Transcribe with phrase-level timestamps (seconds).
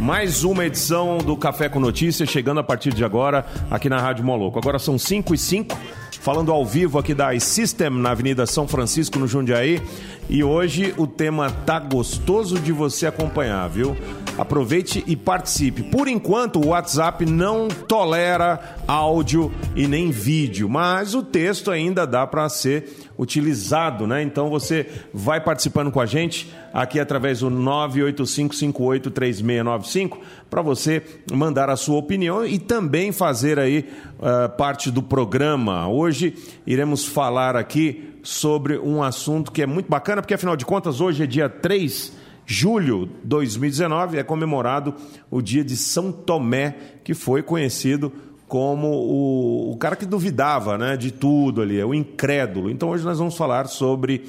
[0.00, 4.24] Mais uma edição do Café com Notícias, chegando a partir de agora aqui na Rádio
[4.24, 4.58] Moloco.
[4.58, 5.78] Agora são 5 e 5,
[6.22, 9.82] falando ao vivo aqui da iSystem, na Avenida São Francisco, no Jundiaí.
[10.26, 13.94] E hoje o tema tá gostoso de você acompanhar, viu?
[14.38, 15.82] Aproveite e participe.
[15.82, 22.26] Por enquanto, o WhatsApp não tolera áudio e nem vídeo, mas o texto ainda dá
[22.26, 24.22] para ser utilizado, né?
[24.22, 30.16] Então você vai participando com a gente aqui através do 985583695
[30.48, 33.86] para você mandar a sua opinião e também fazer aí
[34.18, 35.86] uh, parte do programa.
[35.86, 36.34] Hoje
[36.66, 41.24] iremos falar aqui sobre um assunto que é muito bacana, porque afinal de contas hoje
[41.24, 44.94] é dia 3 julho de 2019 é comemorado
[45.30, 48.12] o dia de São Tomé, que foi conhecido
[48.50, 52.68] como o, o cara que duvidava né, de tudo ali, é o incrédulo.
[52.68, 54.24] Então hoje nós vamos falar sobre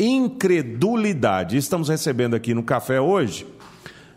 [0.00, 1.58] incredulidade.
[1.58, 3.46] Estamos recebendo aqui no café hoje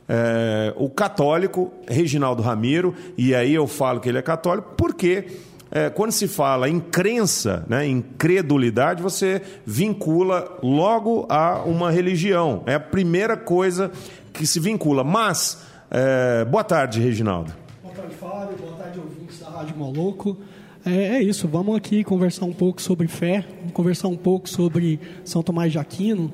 [0.08, 5.28] é, o católico Reginaldo Ramiro, e aí eu falo que ele é católico porque
[5.70, 12.64] é, quando se fala em crença, né, em credulidade, você vincula logo a uma religião.
[12.66, 13.92] É a primeira coisa
[14.32, 15.04] que se vincula.
[15.04, 17.54] Mas, é, boa tarde, Reginaldo.
[17.84, 18.58] Boa tarde, Fábio.
[18.58, 19.19] Boa tarde, ouvintes
[19.60, 20.38] Rádio Maluco.
[20.86, 25.44] É, é, isso, vamos aqui conversar um pouco sobre fé, conversar um pouco sobre São
[25.44, 26.32] Tomás de Aquino,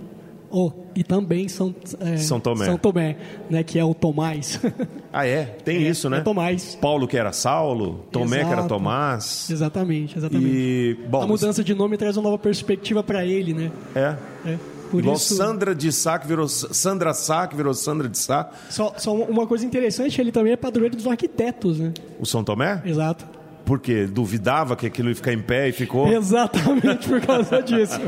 [0.52, 3.17] oh, e também São, é, São Tomé, São Tomé
[3.50, 4.59] né, que é o Tomás.
[5.17, 5.45] Ah, é?
[5.45, 6.17] Tem é, isso, né?
[6.17, 6.76] É Tomás.
[6.76, 8.48] Paulo que era Saulo, Tomé Exato.
[8.48, 9.50] que era Tomás.
[9.50, 10.52] Exatamente, exatamente.
[10.54, 13.72] E, bom, a mudança de nome traz uma nova perspectiva para ele, né?
[13.95, 14.17] É.
[14.45, 14.58] é.
[14.89, 15.36] Por Igual isso...
[15.36, 18.50] Sandra de Sá, que virou Sandra Sá, que virou Sandra de Sá.
[18.69, 21.94] Só, só uma coisa interessante, ele também é padroeiro dos arquitetos, né?
[22.19, 22.81] O São Tomé?
[22.86, 23.25] Exato.
[23.66, 26.08] Porque duvidava que aquilo ia ficar em pé e ficou.
[26.08, 28.00] Exatamente por causa disso.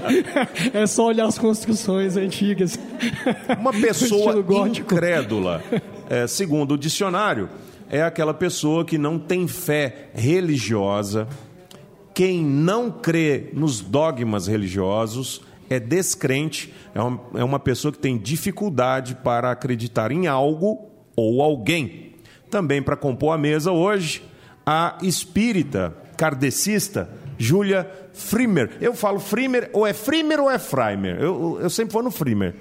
[0.71, 2.79] É só olhar as construções antigas.
[3.59, 5.63] Uma pessoa incrédula,
[6.09, 7.49] é, segundo o dicionário,
[7.89, 11.27] é aquela pessoa que não tem fé religiosa,
[12.13, 18.17] quem não crê nos dogmas religiosos é descrente, é uma, é uma pessoa que tem
[18.17, 22.13] dificuldade para acreditar em algo ou alguém.
[22.49, 24.23] Também para compor a mesa hoje,
[24.65, 28.71] a espírita kardecista Júlia Frimer.
[28.81, 31.17] Eu falo Frimer, ou é Frimer ou é Freimer?
[31.19, 32.55] Eu, eu sempre vou no Frimer.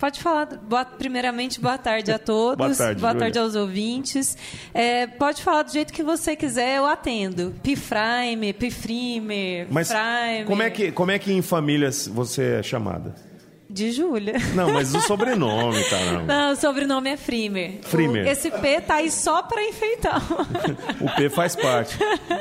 [0.00, 0.46] Pode falar.
[0.46, 2.56] Boa, primeiramente, boa tarde a todos.
[2.56, 4.34] boa tarde, boa tarde aos ouvintes.
[4.72, 7.54] É, pode falar do jeito que você quiser, eu atendo.
[7.62, 10.46] Pifraime, Pifrimer, Mas Freimer.
[10.46, 13.14] Como é, que, como é que em famílias você é chamada?
[13.68, 14.34] De Júlia.
[14.54, 16.24] Não, mas o sobrenome, caramba.
[16.24, 17.80] Não, o sobrenome é Frimer.
[17.82, 18.24] Frimer.
[18.24, 20.20] O, esse P tá aí só para enfeitar.
[20.98, 21.96] o P faz parte.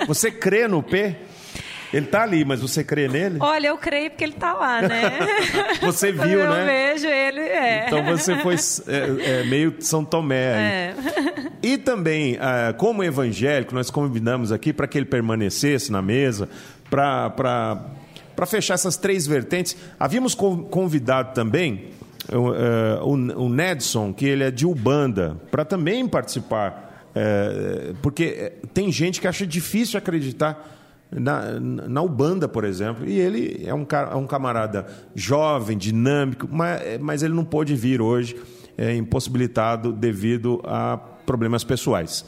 [0.08, 1.16] Você crê no P?
[1.94, 3.38] Ele tá ali, mas você crê nele?
[3.40, 5.12] Olha, eu creio porque ele tá lá, né?
[5.82, 6.62] você viu, eu né?
[6.62, 7.86] Eu vejo ele, é.
[7.88, 8.56] Então você foi
[8.88, 10.64] é, é, meio São Tomé aí.
[10.64, 10.96] É.
[11.64, 16.48] E também, ah, como evangélico, nós convidamos aqui para que ele permanecesse na mesa,
[16.90, 21.90] para fechar essas três vertentes, havíamos convidado também
[22.32, 27.08] uh, o, Nedson, que ele é de Ubanda, para também participar.
[27.10, 30.79] Uh, porque tem gente que acha difícil acreditar
[31.12, 33.08] na, na Ubanda, por exemplo.
[33.08, 38.02] E ele é um, é um camarada jovem, dinâmico, mas, mas ele não pôde vir
[38.02, 38.36] hoje,
[38.78, 42.26] é, impossibilitado devido a problemas pessoais.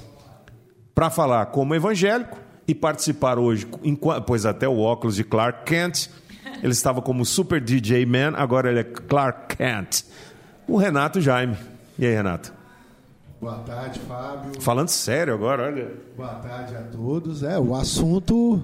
[0.94, 2.38] Para falar como evangélico,
[2.68, 3.68] e participar hoje,
[4.26, 6.08] pois até o óculos de Clark Kent,
[6.64, 10.04] ele estava como Super DJ Man, agora ele é Clark Kent.
[10.68, 11.58] O Renato Jaime.
[12.00, 12.61] E aí, Renato?
[13.42, 14.62] Boa tarde, Fábio.
[14.62, 15.92] Falando sério agora, olha.
[16.16, 17.42] Boa tarde a todos.
[17.42, 18.62] É, o assunto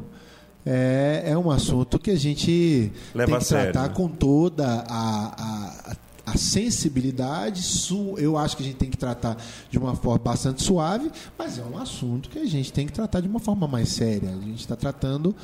[0.64, 3.96] é, é um assunto que a gente Leva tem que sério, tratar né?
[3.96, 5.34] com toda a,
[5.88, 5.96] a,
[6.28, 7.64] a sensibilidade,
[8.18, 9.36] eu acho que a gente tem que tratar
[9.68, 13.22] de uma forma bastante suave, mas é um assunto que a gente tem que tratar
[13.22, 14.30] de uma forma mais séria.
[14.30, 15.36] A gente está tratando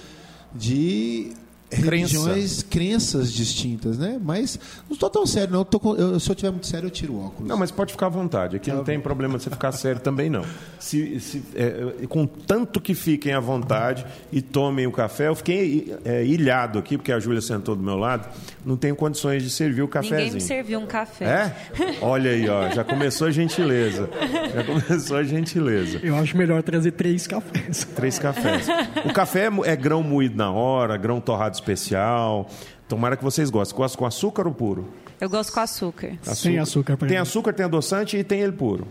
[0.54, 1.34] de
[1.76, 2.66] religiões, Crença.
[2.70, 4.20] crenças distintas, né?
[4.24, 5.60] Mas não estou tão sério, não.
[5.62, 7.48] Eu eu, se eu tiver muito sério, eu tiro o óculos.
[7.48, 8.56] Não, mas pode ficar à vontade.
[8.56, 9.04] Aqui Tá não tem bom.
[9.04, 10.44] problema de você ficar sério também, não.
[10.80, 15.96] Se, se, é, com tanto que fiquem à vontade e tomem o café, eu fiquei
[16.04, 18.28] é, ilhado aqui, porque a Júlia sentou do meu lado,
[18.66, 20.20] não tenho condições de servir o cafezinho.
[20.20, 21.26] Ninguém me serviu um café.
[21.26, 21.56] É?
[22.02, 24.10] Olha aí, ó, já começou a gentileza.
[24.54, 26.00] Já começou a gentileza.
[26.04, 27.84] Eu acho melhor trazer três cafés.
[27.96, 28.68] Três cafés.
[29.06, 32.50] O café é mo- é grão moído na hora, grão torrado especial.
[32.88, 33.76] Tomara que vocês gostem.
[33.78, 34.88] Gosta com açúcar ou puro?
[35.20, 36.12] Eu gosto com açúcar.
[36.24, 37.16] Sem açúcar Tem mim.
[37.16, 38.88] açúcar, tem adoçante e tem ele puro.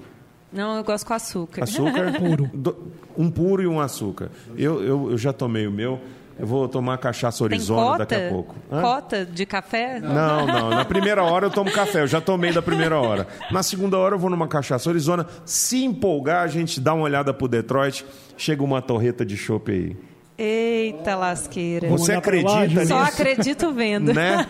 [0.53, 1.65] Não, eu gosto com açúcar.
[1.65, 2.51] Açúcar Puro.
[2.53, 2.77] do-
[3.17, 4.31] um puro e um açúcar.
[4.57, 5.99] Eu, eu, eu já tomei o meu.
[6.39, 8.55] Eu vou tomar cachaça Arizona daqui a pouco.
[8.71, 8.81] Hã?
[8.81, 10.01] Cota de café?
[10.01, 10.71] Não, não.
[10.71, 12.03] Na primeira hora eu tomo café.
[12.03, 13.27] Eu já tomei da primeira hora.
[13.51, 15.27] Na segunda hora eu vou numa cachaça Arizona.
[15.45, 18.05] Se empolgar, a gente dá uma olhada pro Detroit.
[18.37, 19.97] Chega uma torreta de chopp aí.
[20.39, 21.89] Eita lasqueira.
[21.89, 22.87] Você acredita nisso?
[22.89, 24.13] Só acredito vendo.
[24.13, 24.47] Né?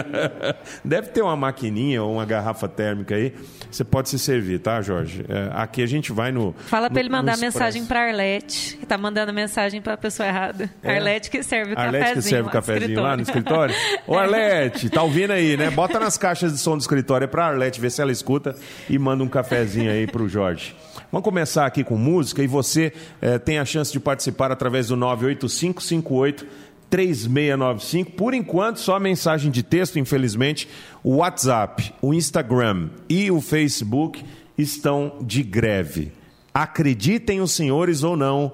[0.84, 3.32] Deve ter uma maquininha ou uma garrafa térmica aí.
[3.70, 5.24] Você pode se servir, tá, Jorge?
[5.26, 6.54] É, aqui a gente vai no.
[6.58, 10.68] Fala para ele mandar mensagem para Arlete, que tá mandando mensagem para a pessoa errada.
[10.82, 10.96] É.
[10.96, 12.22] Arlete que serve o Arlete cafezinho.
[12.22, 13.74] que serve o cafezinho lá no escritório.
[14.06, 15.70] Ô, Arlete, tá ouvindo aí, né?
[15.70, 18.54] Bota nas caixas de som do escritório é para Arlete ver se ela escuta
[18.90, 20.76] e manda um cafezinho aí pro Jorge.
[21.10, 24.96] Vamos começar aqui com música e você é, tem a chance de participar através do
[24.96, 26.46] 98558
[26.90, 28.12] 3695.
[28.12, 30.68] Por enquanto, só mensagem de texto, infelizmente.
[31.02, 34.24] O WhatsApp, o Instagram e o Facebook
[34.56, 36.12] estão de greve.
[36.52, 38.52] Acreditem os senhores ou não,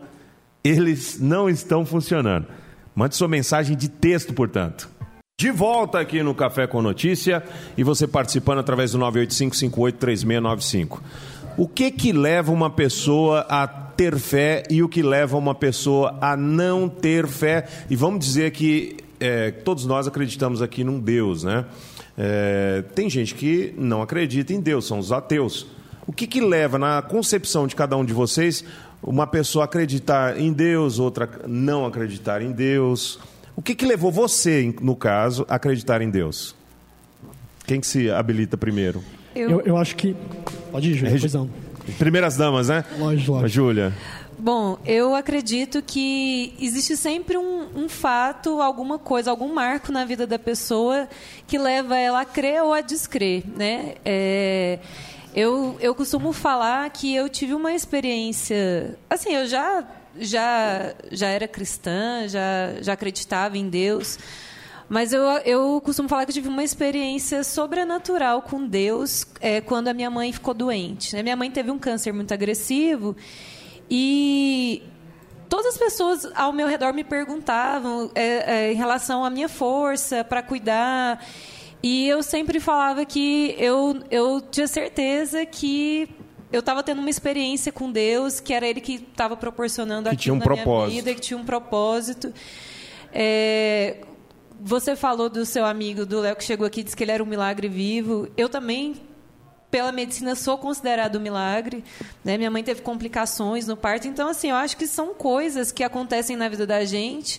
[0.63, 2.47] eles não estão funcionando.
[2.95, 4.89] Mande sua mensagem de texto, portanto.
[5.37, 7.43] De volta aqui no Café com Notícia
[7.77, 11.01] e você participando através do 985583695.
[11.57, 16.19] O que que leva uma pessoa a ter fé e o que leva uma pessoa
[16.21, 17.69] a não ter fé?
[17.89, 21.65] E vamos dizer que é, todos nós acreditamos aqui num Deus, né?
[22.19, 25.65] É, tem gente que não acredita em Deus, são os ateus.
[26.05, 28.65] O que que leva na concepção de cada um de vocês
[29.01, 33.21] uma pessoa acreditar em Deus, outra não acreditar em Deus?
[33.55, 36.53] O que que levou você, no caso, a acreditar em Deus?
[37.65, 39.03] Quem que se habilita primeiro?
[39.35, 40.17] Eu, eu, eu acho que.
[40.71, 41.51] Pode ir, Júlia, não.
[41.99, 42.85] Primeiras damas, né?
[42.99, 43.49] Lógico, lógico.
[43.49, 43.93] Júlia.
[44.39, 50.27] Bom, eu acredito que existe sempre um, um, fato, alguma coisa, algum marco na vida
[50.27, 51.09] da pessoa
[51.47, 53.95] que leva ela a crer ou a descrer, né?
[54.05, 54.79] É,
[55.35, 59.85] eu, eu costumo falar que eu tive uma experiência, assim, eu já
[60.19, 64.19] já já era cristã, já já acreditava em Deus,
[64.89, 69.89] mas eu, eu costumo falar que eu tive uma experiência sobrenatural com Deus é, quando
[69.89, 71.15] a minha mãe ficou doente.
[71.15, 71.23] Né?
[71.23, 73.17] Minha mãe teve um câncer muito agressivo
[73.91, 74.83] e
[75.49, 80.23] todas as pessoas ao meu redor me perguntavam é, é, em relação à minha força
[80.23, 81.25] para cuidar.
[81.83, 86.09] E eu sempre falava que eu, eu tinha certeza que
[86.53, 90.37] eu estava tendo uma experiência com Deus, que era Ele que estava proporcionando que aquilo
[90.37, 90.91] um na propósito.
[90.91, 92.33] minha vida, que tinha um propósito.
[93.13, 93.99] É,
[94.67, 97.23] você falou do seu amigo, do Léo, que chegou aqui e disse que ele era
[97.23, 98.27] um milagre vivo.
[98.35, 98.97] Eu também,
[99.71, 101.85] pela medicina, sou considerado um milagre.
[102.25, 102.39] Né?
[102.39, 104.09] Minha mãe teve complicações no parto.
[104.09, 107.39] Então, assim, eu acho que são coisas que acontecem na vida da gente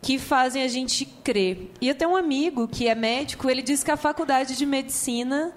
[0.00, 1.72] que fazem a gente crer.
[1.80, 5.52] E eu tenho um amigo que é médico, ele disse que a faculdade de medicina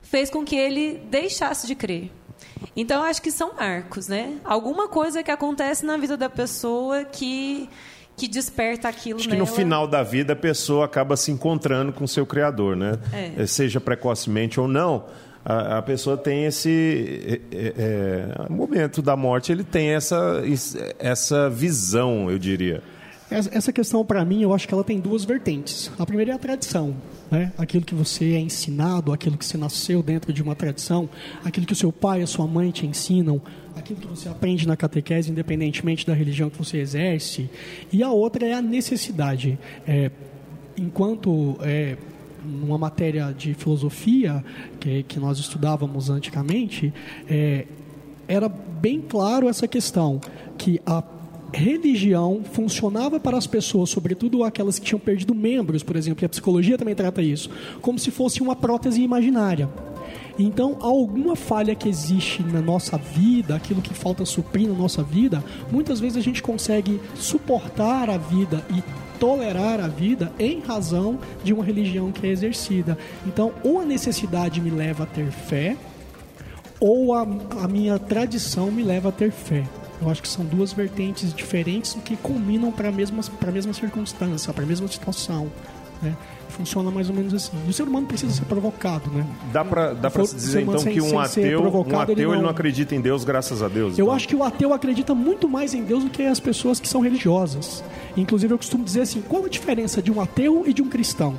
[0.00, 2.10] fez com que ele deixasse de crer.
[2.74, 4.38] Então, eu acho que são marcos, né?
[4.42, 7.68] Alguma coisa que acontece na vida da pessoa que
[8.16, 9.44] que desperta aquilo Acho nela.
[9.44, 12.98] que no final da vida a pessoa acaba se encontrando com o seu criador, né?
[13.12, 13.46] É.
[13.46, 15.04] Seja precocemente ou não,
[15.44, 20.42] a, a pessoa tem esse é, é, momento da morte, ele tem essa,
[20.98, 22.82] essa visão, eu diria.
[23.28, 25.90] Essa questão, para mim, eu acho que ela tem duas vertentes.
[25.98, 26.94] A primeira é a tradição.
[27.28, 27.52] Né?
[27.58, 31.08] Aquilo que você é ensinado, aquilo que você nasceu dentro de uma tradição,
[31.44, 33.42] aquilo que o seu pai e a sua mãe te ensinam,
[33.86, 37.48] aquilo que você aprende na catequese, independentemente da religião que você exerce.
[37.92, 39.58] E a outra é a necessidade.
[39.86, 40.10] É,
[40.76, 41.96] enquanto é,
[42.44, 44.44] numa matéria de filosofia
[44.80, 46.92] que, que nós estudávamos antigamente,
[47.28, 47.66] é,
[48.26, 50.20] era bem claro essa questão
[50.58, 51.02] que a
[51.52, 56.28] religião funcionava para as pessoas, sobretudo aquelas que tinham perdido membros, por exemplo, e a
[56.28, 57.48] psicologia também trata isso,
[57.80, 59.68] como se fosse uma prótese imaginária.
[60.38, 65.42] Então, alguma falha que existe na nossa vida, aquilo que falta suprir na nossa vida,
[65.70, 68.82] muitas vezes a gente consegue suportar a vida e
[69.18, 72.98] tolerar a vida em razão de uma religião que é exercida.
[73.26, 75.76] Então, ou a necessidade me leva a ter fé,
[76.78, 79.64] ou a, a minha tradição me leva a ter fé.
[80.00, 84.64] Eu acho que são duas vertentes diferentes que culminam para a mesma, mesma circunstância, para
[84.64, 85.50] a mesma situação.
[86.02, 86.14] Né?
[86.56, 87.52] Funciona mais ou menos assim.
[87.66, 89.26] E o ser humano precisa ser provocado, né?
[89.52, 92.34] Dá para dá pra se dizer então sem, que um ateu, um ateu ele não...
[92.34, 92.48] ele não...
[92.48, 93.98] acredita em Deus, graças a Deus.
[93.98, 94.16] Eu então.
[94.16, 97.02] acho que o ateu acredita muito mais em Deus do que as pessoas que são
[97.02, 97.84] religiosas.
[98.16, 101.34] Inclusive eu costumo dizer assim, qual a diferença de um ateu e de um cristão?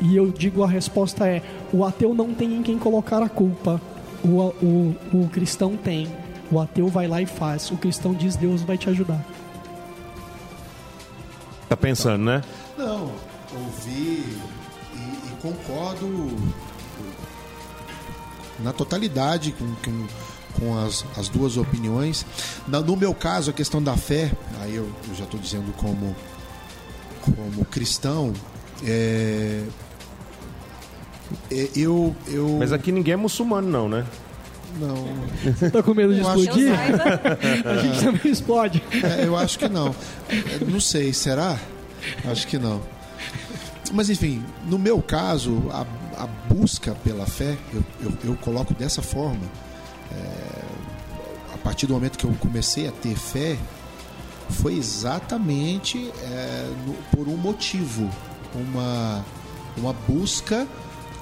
[0.00, 1.42] E eu digo a resposta é:
[1.72, 3.80] o ateu não tem em quem colocar a culpa.
[4.24, 6.08] O, o, o cristão tem.
[6.50, 7.70] O ateu vai lá e faz.
[7.70, 9.24] O cristão diz: Deus vai te ajudar.
[11.68, 12.42] Tá pensando, né?
[12.76, 13.12] Não,
[13.54, 14.24] ouvi
[14.94, 16.36] e, e concordo
[18.60, 20.06] na totalidade com, com,
[20.58, 22.26] com as, as duas opiniões.
[22.68, 24.30] Na- no meu caso, a questão da fé,
[24.60, 26.14] aí eu, eu já estou dizendo como,
[27.22, 28.32] como cristão,
[28.84, 29.62] é,
[31.50, 34.04] é, eu, eu Mas aqui ninguém é muçulmano, não, né?
[34.78, 36.72] não, Tá com medo de Eu acho- Eu explodir?
[37.66, 38.82] A gente também explode.
[39.18, 39.94] É, eu acho que não.
[40.28, 41.58] É, Não sei, será?
[42.24, 42.80] Acho que não.
[43.92, 45.84] Mas enfim, no meu caso, a,
[46.22, 49.40] a busca pela fé, eu, eu, eu coloco dessa forma.
[50.12, 50.60] É,
[51.54, 53.56] a partir do momento que eu comecei a ter fé,
[54.50, 58.08] foi exatamente é, no- por um motivo,
[58.54, 59.24] uma,
[59.76, 60.66] uma busca,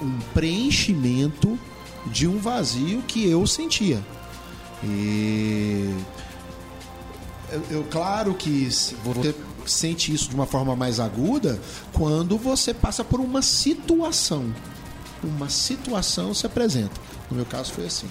[0.01, 1.57] um preenchimento
[2.07, 3.99] de um vazio que eu sentia.
[4.83, 5.93] E
[7.51, 8.65] eu, eu- claro que
[9.03, 9.35] você
[9.71, 11.59] sente isso de uma forma mais aguda
[11.93, 14.53] quando você passa por uma situação.
[15.23, 16.93] Uma situação se apresenta.
[17.29, 18.07] No meu caso foi assim.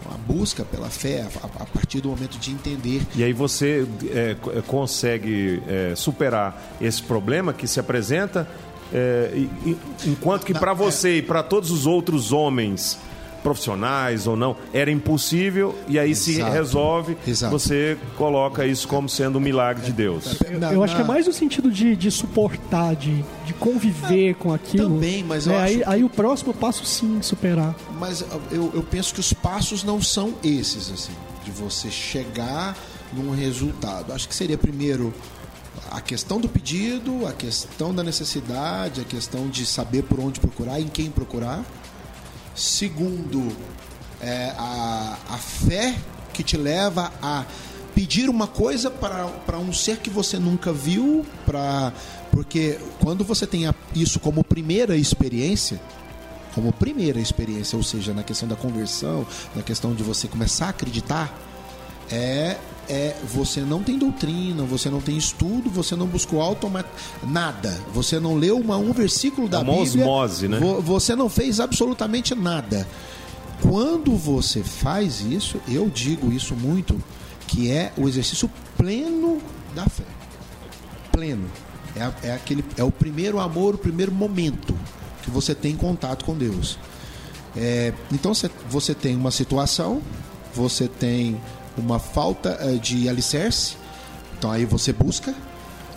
[0.00, 3.86] Então, a busca pela fé, a, a partir do momento de entender E aí você
[4.10, 8.48] é, é, consegue é, superar esse problema que se apresenta,
[8.92, 12.98] é, e- e- enquanto que para você e para todos os outros homens
[13.42, 16.52] profissionais ou não, era impossível e aí se Exato.
[16.52, 17.52] resolve, Exato.
[17.58, 20.38] você coloca isso como sendo um milagre de Deus.
[20.58, 24.52] Na- eu acho que é mais no sentido de, de suportar, de, de conviver com
[24.52, 24.88] aquilo.
[24.90, 27.74] também, mas eu É, acho aí, que- aí o próximo passo sim, superar.
[27.98, 31.12] Mas eu, eu penso que os passos não são esses, assim,
[31.44, 32.76] de você chegar
[33.12, 34.12] num resultado.
[34.12, 35.12] Acho que seria primeiro
[35.90, 40.80] a questão do pedido, a questão da necessidade, a questão de saber por onde procurar,
[40.80, 41.62] em quem procurar.
[42.54, 43.54] Segundo,
[44.20, 45.96] é, a, a fé
[46.32, 47.44] que te leva a
[47.94, 51.92] pedir uma coisa para, um ser que você nunca viu, para
[52.30, 55.78] porque quando você tem isso como primeira experiência,
[56.54, 60.70] como primeira experiência, ou seja, na questão da conversão, na questão de você começar a
[60.70, 61.34] acreditar,
[62.10, 62.56] é,
[62.88, 66.84] é você não tem doutrina, você não tem estudo, você não buscou automa
[67.22, 70.58] nada, você não leu uma, um versículo da É uma Bíblia, osmose, né?
[70.58, 72.86] vo- você não fez absolutamente nada.
[73.60, 77.00] Quando você faz isso, eu digo isso muito,
[77.46, 79.38] que é o exercício pleno
[79.74, 80.04] da fé.
[81.12, 81.48] Pleno.
[81.94, 84.74] É, é aquele, é o primeiro amor, o primeiro momento
[85.22, 86.78] que você tem contato com Deus.
[87.56, 88.32] É, então
[88.68, 90.00] você tem uma situação,
[90.54, 91.38] você tem
[91.76, 93.76] uma falta eh, de alicerce,
[94.38, 95.34] então aí você busca.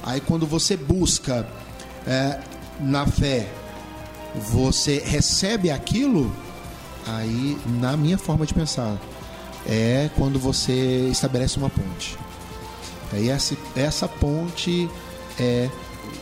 [0.04, 1.48] Aí quando você busca
[2.06, 2.40] eh,
[2.80, 3.48] na fé,
[4.36, 6.34] você recebe aquilo,
[7.08, 8.98] aí na minha forma de pensar,
[9.66, 12.18] é quando você estabelece uma ponte.
[13.12, 14.90] Aí essa, essa ponte
[15.40, 15.70] é,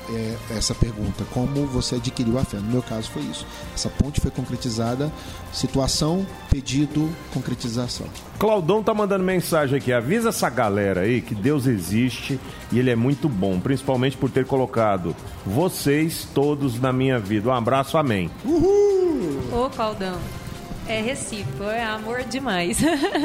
[0.10, 2.58] é essa pergunta: como você adquiriu a fé?
[2.58, 3.46] No meu caso foi isso.
[3.74, 5.12] Essa ponte foi concretizada,
[5.52, 8.08] situação, pedido, concretização.
[8.38, 9.94] Claudão tá mandando mensagem aqui.
[9.94, 12.40] Avisa essa galera aí que Deus existe
[12.72, 17.50] e Ele é muito bom, principalmente por ter colocado vocês todos na minha vida.
[17.50, 18.30] Um abraço, amém.
[18.46, 20.43] Ô, Claudão.
[20.88, 22.80] É recíproco, é amor demais.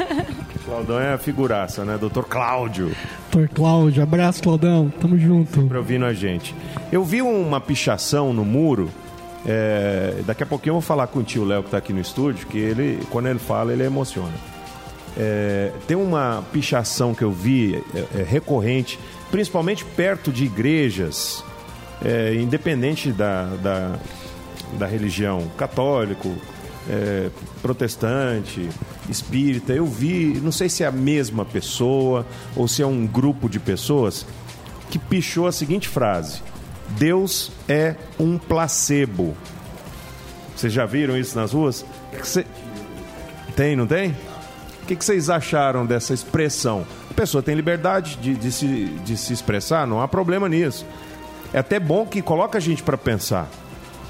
[0.65, 1.97] Claudão é a figuraça, né?
[1.97, 2.95] Doutor Cláudio,
[3.31, 4.89] Doutor Cláudio, abraço, Claudão.
[5.01, 5.63] Tamo junto.
[5.63, 6.55] pra ouvindo a gente.
[6.91, 8.89] Eu vi uma pichação no muro.
[9.45, 11.99] é, daqui a pouquinho eu vou falar com o tio Léo que tá aqui no
[11.99, 14.33] estúdio, que ele, quando ele fala, ele emociona.
[15.17, 18.99] É, tem uma pichação que eu vi é, é, recorrente,
[19.31, 21.43] principalmente perto de igrejas,
[22.03, 23.95] é, independente da, da,
[24.77, 26.35] da religião, católico,
[26.89, 27.29] é,
[27.61, 28.69] protestante,
[29.09, 29.73] espírita.
[29.73, 33.59] Eu vi, não sei se é a mesma pessoa ou se é um grupo de
[33.59, 34.25] pessoas
[34.89, 36.41] que pichou a seguinte frase:
[36.89, 39.35] Deus é um placebo.
[40.55, 41.85] Vocês já viram isso nas ruas?
[42.23, 42.45] Cê-
[43.55, 44.15] Tem, não tem?
[44.83, 46.85] O que, que vocês acharam dessa expressão?
[47.09, 50.85] A pessoa tem liberdade de, de se, de se expressar, não há problema nisso.
[51.53, 53.47] É até bom que coloca a gente para pensar.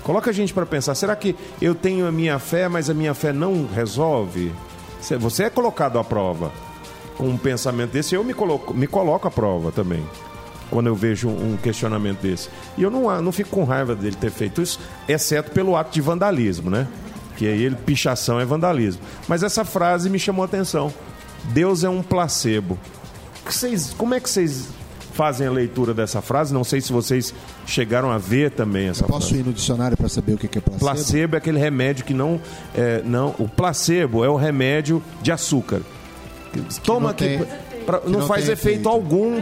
[0.03, 0.96] Coloca a gente para pensar.
[0.96, 4.51] Será que eu tenho a minha fé, mas a minha fé não resolve?
[5.01, 6.51] Cê- Você é colocado à prova
[7.18, 8.15] com um pensamento desse.
[8.15, 10.03] Eu me coloco, me coloco à prova também
[10.70, 12.50] quando eu vejo um questionamento desse.
[12.77, 16.00] E eu não, não fico com raiva dele ter feito isso, exceto pelo ato de
[16.01, 16.88] vandalismo, né?
[17.38, 19.01] Que aí ele, pichação é vandalismo.
[19.27, 20.94] Mas essa frase me chamou a atenção.
[21.46, 22.77] Deus é um placebo.
[23.46, 24.68] Vocês- como é que vocês
[25.20, 26.54] fazem a leitura dessa frase?
[26.54, 27.34] Não sei se vocês
[27.68, 29.42] chegaram a ver também essa Posso frase.
[29.42, 30.86] ir no dicionário para saber o que que é placebo?
[30.86, 32.40] Placebo é aquele remédio que não,
[32.74, 33.36] é, não.
[33.38, 35.82] O placebo é o remédio de açúcar.
[36.86, 37.26] Toma não aqui.
[37.26, 37.46] tem-
[37.86, 38.88] pra- que não, não faz efeito efeito.
[38.90, 39.42] algum.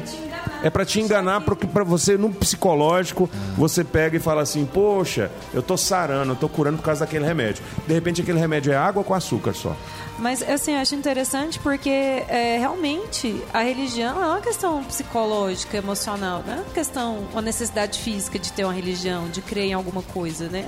[0.63, 5.61] É para te enganar, para você, no psicológico, você pega e fala assim: Poxa, eu
[5.61, 7.63] tô sarando, eu tô curando por causa daquele remédio.
[7.85, 9.75] De repente, aquele remédio é água com açúcar só.
[10.19, 16.43] Mas, assim, eu acho interessante porque é, realmente a religião é uma questão psicológica, emocional,
[16.45, 20.01] não é uma questão, uma necessidade física de ter uma religião, de crer em alguma
[20.01, 20.67] coisa, né?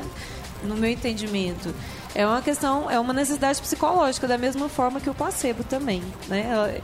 [0.64, 1.74] No meu entendimento.
[2.14, 6.82] É uma questão, é uma necessidade psicológica, da mesma forma que o placebo também, né?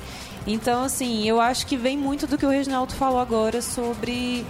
[0.47, 4.45] Então, assim, eu acho que vem muito do que o Reginaldo falou agora sobre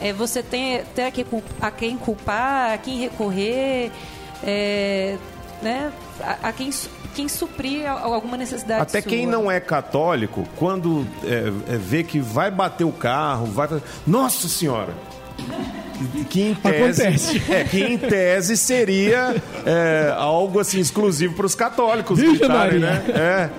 [0.00, 1.26] é, você ter, ter a, quem,
[1.60, 3.90] a quem culpar, a quem recorrer,
[4.44, 5.16] é,
[5.62, 5.92] né?
[6.20, 6.70] a, a quem
[7.14, 9.10] quem suprir alguma necessidade Até sua.
[9.10, 13.68] quem não é católico, quando é, é, vê que vai bater o carro, vai.
[14.06, 14.94] Nossa Senhora!
[16.28, 17.42] Que em tese, Acontece.
[17.50, 23.02] É, que em tese seria é, algo assim exclusivo para os católicos gritarem, né?
[23.08, 23.50] É.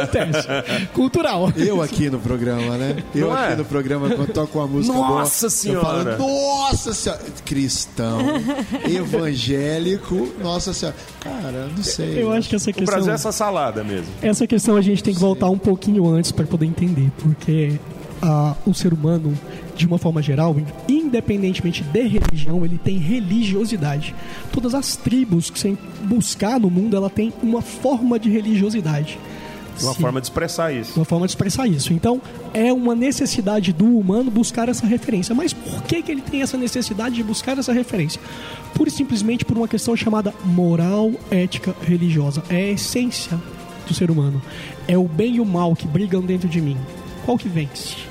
[0.00, 0.48] Acontece.
[0.92, 1.52] Cultural.
[1.56, 2.96] Eu aqui no programa, né?
[3.14, 3.56] Eu Não aqui é?
[3.56, 6.16] no programa quando toco uma música Nossa boa, Senhora!
[6.16, 7.22] Falo, Nossa Senhora!
[7.44, 8.18] Cristão,
[8.88, 10.96] evangélico, Nossa Senhora.
[11.20, 12.22] Cara, não sei.
[12.22, 12.84] Eu acho que essa questão...
[12.84, 14.06] O Brasil é essa salada mesmo.
[14.22, 17.78] Essa questão a gente tem que voltar um pouquinho antes para poder entender, porque
[18.66, 19.32] o ser humano,
[19.78, 20.56] de uma forma geral,
[20.88, 24.14] independentemente de religião, ele tem religiosidade.
[24.52, 29.18] Todas as tribos que você buscar no mundo, ela tem uma forma de religiosidade.
[29.80, 30.00] Uma Sim.
[30.00, 30.98] forma de expressar isso.
[30.98, 31.92] Uma forma de expressar isso.
[31.92, 32.20] Então,
[32.52, 35.32] é uma necessidade do humano buscar essa referência.
[35.34, 38.20] Mas por que, que ele tem essa necessidade de buscar essa referência?
[38.74, 42.42] Pura e simplesmente por uma questão chamada moral, ética, religiosa.
[42.48, 43.38] É a essência
[43.86, 44.42] do ser humano.
[44.88, 46.76] É o bem e o mal que brigam dentro de mim.
[47.24, 48.07] Qual que vence?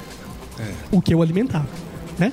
[0.59, 0.73] É.
[0.91, 1.65] O que eu alimentar,
[2.17, 2.31] né?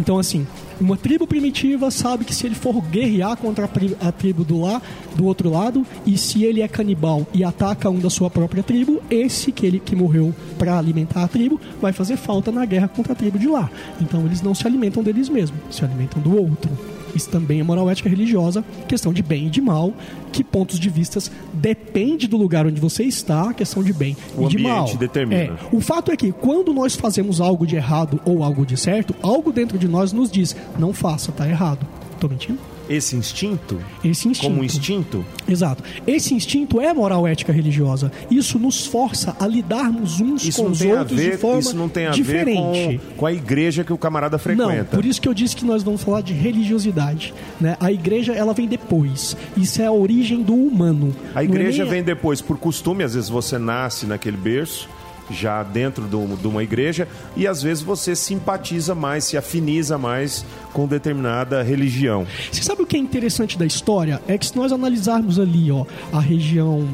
[0.00, 0.46] Então, assim,
[0.80, 3.68] uma tribo primitiva sabe que se ele for guerrear contra
[4.00, 4.82] a tribo do lá,
[5.14, 9.00] do outro lado, e se ele é canibal e ataca um da sua própria tribo,
[9.08, 13.12] esse que ele que morreu para alimentar a tribo vai fazer falta na guerra contra
[13.12, 13.70] a tribo de lá.
[14.00, 16.70] Então eles não se alimentam deles mesmos, se alimentam do outro.
[17.14, 19.92] Isso também é moral ética religiosa, questão de bem e de mal,
[20.32, 24.48] que pontos de vistas depende do lugar onde você está, questão de bem o e
[24.48, 24.86] de mal.
[24.96, 25.42] determina.
[25.42, 29.14] É, o fato é que quando nós fazemos algo de errado ou algo de certo,
[29.22, 31.86] algo dentro de nós nos diz: não faça, tá errado.
[32.18, 32.58] Tô mentindo?
[32.92, 35.24] Esse instinto, esse instinto, como instinto.
[35.48, 35.82] Exato.
[36.06, 38.12] Esse instinto é moral ética religiosa.
[38.30, 41.88] Isso nos força a lidarmos uns isso com os outros ver, de forma Isso não
[41.88, 42.88] tem a diferente.
[42.88, 44.74] ver com, com, a igreja que o camarada frequenta.
[44.74, 47.32] Não, por isso que eu disse que nós vamos falar de religiosidade.
[47.60, 47.76] Né?
[47.80, 49.36] A igreja ela vem depois.
[49.56, 51.14] Isso é a origem do humano.
[51.34, 53.04] A igreja é vem depois por costume.
[53.04, 54.88] Às vezes você nasce naquele berço
[55.32, 60.44] já dentro do, de uma igreja e às vezes você simpatiza mais, se afiniza mais
[60.72, 62.26] com determinada religião.
[62.50, 64.20] Você sabe o que é interessante da história?
[64.26, 66.86] É que se nós analisarmos ali ó, a região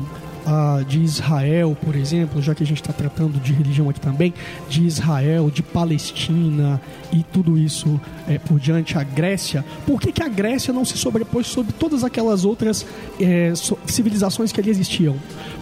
[0.86, 4.32] de Israel, por exemplo, já que a gente está tratando de religião aqui também,
[4.68, 6.80] de Israel, de Palestina
[7.12, 10.96] e tudo isso é, por diante, a Grécia, por que, que a Grécia não se
[10.96, 12.86] sobrepôs sobre todas aquelas outras
[13.20, 13.52] é,
[13.86, 15.16] civilizações que ali existiam?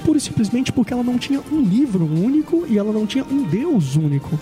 [0.05, 3.43] Pura e simplesmente porque ela não tinha um livro único e ela não tinha um
[3.45, 4.39] Deus único.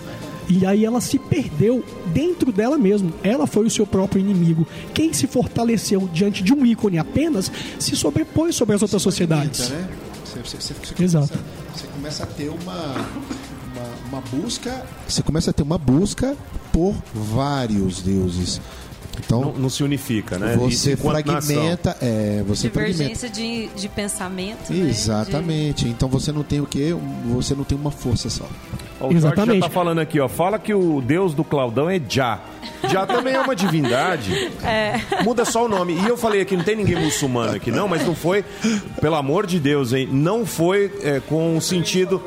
[0.47, 3.11] E aí ela se perdeu dentro dela mesma.
[3.23, 4.67] Ela foi o seu próprio inimigo.
[4.93, 9.69] Quem se fortaleceu diante de um ícone apenas se sobrepôs sobre as outras sociedades.
[9.69, 9.87] Né?
[10.43, 11.27] Você, você, você, Exato.
[11.27, 12.95] Começa, você começa a ter uma,
[13.73, 14.85] uma, uma busca.
[15.07, 16.35] Você começa a ter uma busca
[16.71, 18.61] por vários deuses.
[19.17, 20.55] Então, não, não, se unifica, né?
[20.57, 23.69] Você fragmenta, é, você Divergência fragmenta.
[23.73, 24.73] De, de pensamento.
[24.73, 24.89] Né?
[24.89, 25.85] Exatamente.
[25.85, 25.89] Né?
[25.89, 25.95] De...
[25.95, 26.95] Então você não tem o quê?
[27.33, 28.47] Você não tem uma força só.
[28.99, 29.45] O Exatamente.
[29.45, 30.27] Jorge já tá falando aqui, ó.
[30.27, 32.39] Fala que o deus do Claudão é Já.
[32.89, 34.51] Já também é uma divindade.
[34.65, 34.99] É.
[35.23, 35.93] Muda só o nome.
[35.93, 38.43] E eu falei aqui, não tem ninguém muçulmano aqui, não, mas não foi,
[38.99, 40.07] pelo amor de Deus, hein?
[40.11, 42.21] Não foi é, com o sentido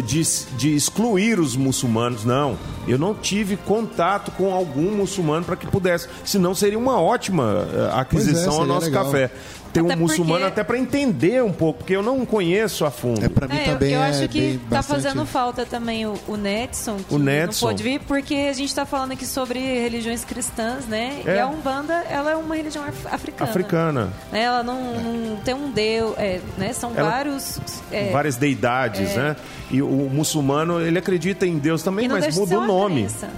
[0.00, 0.22] de,
[0.56, 2.56] de excluir os muçulmanos, não.
[2.88, 6.08] Eu não tive contato com algum muçulmano para que pudesse.
[6.24, 9.04] Senão seria uma ótima eh, aquisição é, ao nosso legal.
[9.04, 9.30] café
[9.72, 10.60] ter um muçulmano porque...
[10.60, 13.24] até para entender um pouco, porque eu não conheço a fundo.
[13.24, 13.92] É para mim é, também.
[13.92, 15.02] Eu, eu é acho que tá bastante...
[15.02, 17.66] fazendo falta também o, o Netson, que o Netson.
[17.66, 21.22] não pode vir, porque a gente está falando aqui sobre religiões cristãs, né?
[21.24, 21.36] É.
[21.36, 23.50] E a Umbanda, ela é uma religião africana.
[23.50, 24.12] Africana.
[24.30, 24.42] Né?
[24.42, 26.72] Ela não, não, tem um deus, é, né?
[26.72, 27.10] São ela...
[27.10, 27.60] vários...
[27.90, 29.16] É, várias deidades, é.
[29.16, 29.36] né?
[29.70, 33.02] E o muçulmano, ele acredita em Deus também, mas muda o nome.
[33.02, 33.28] Crença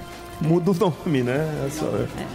[0.41, 1.67] muda o nome, né?
[1.67, 2.27] É só, é.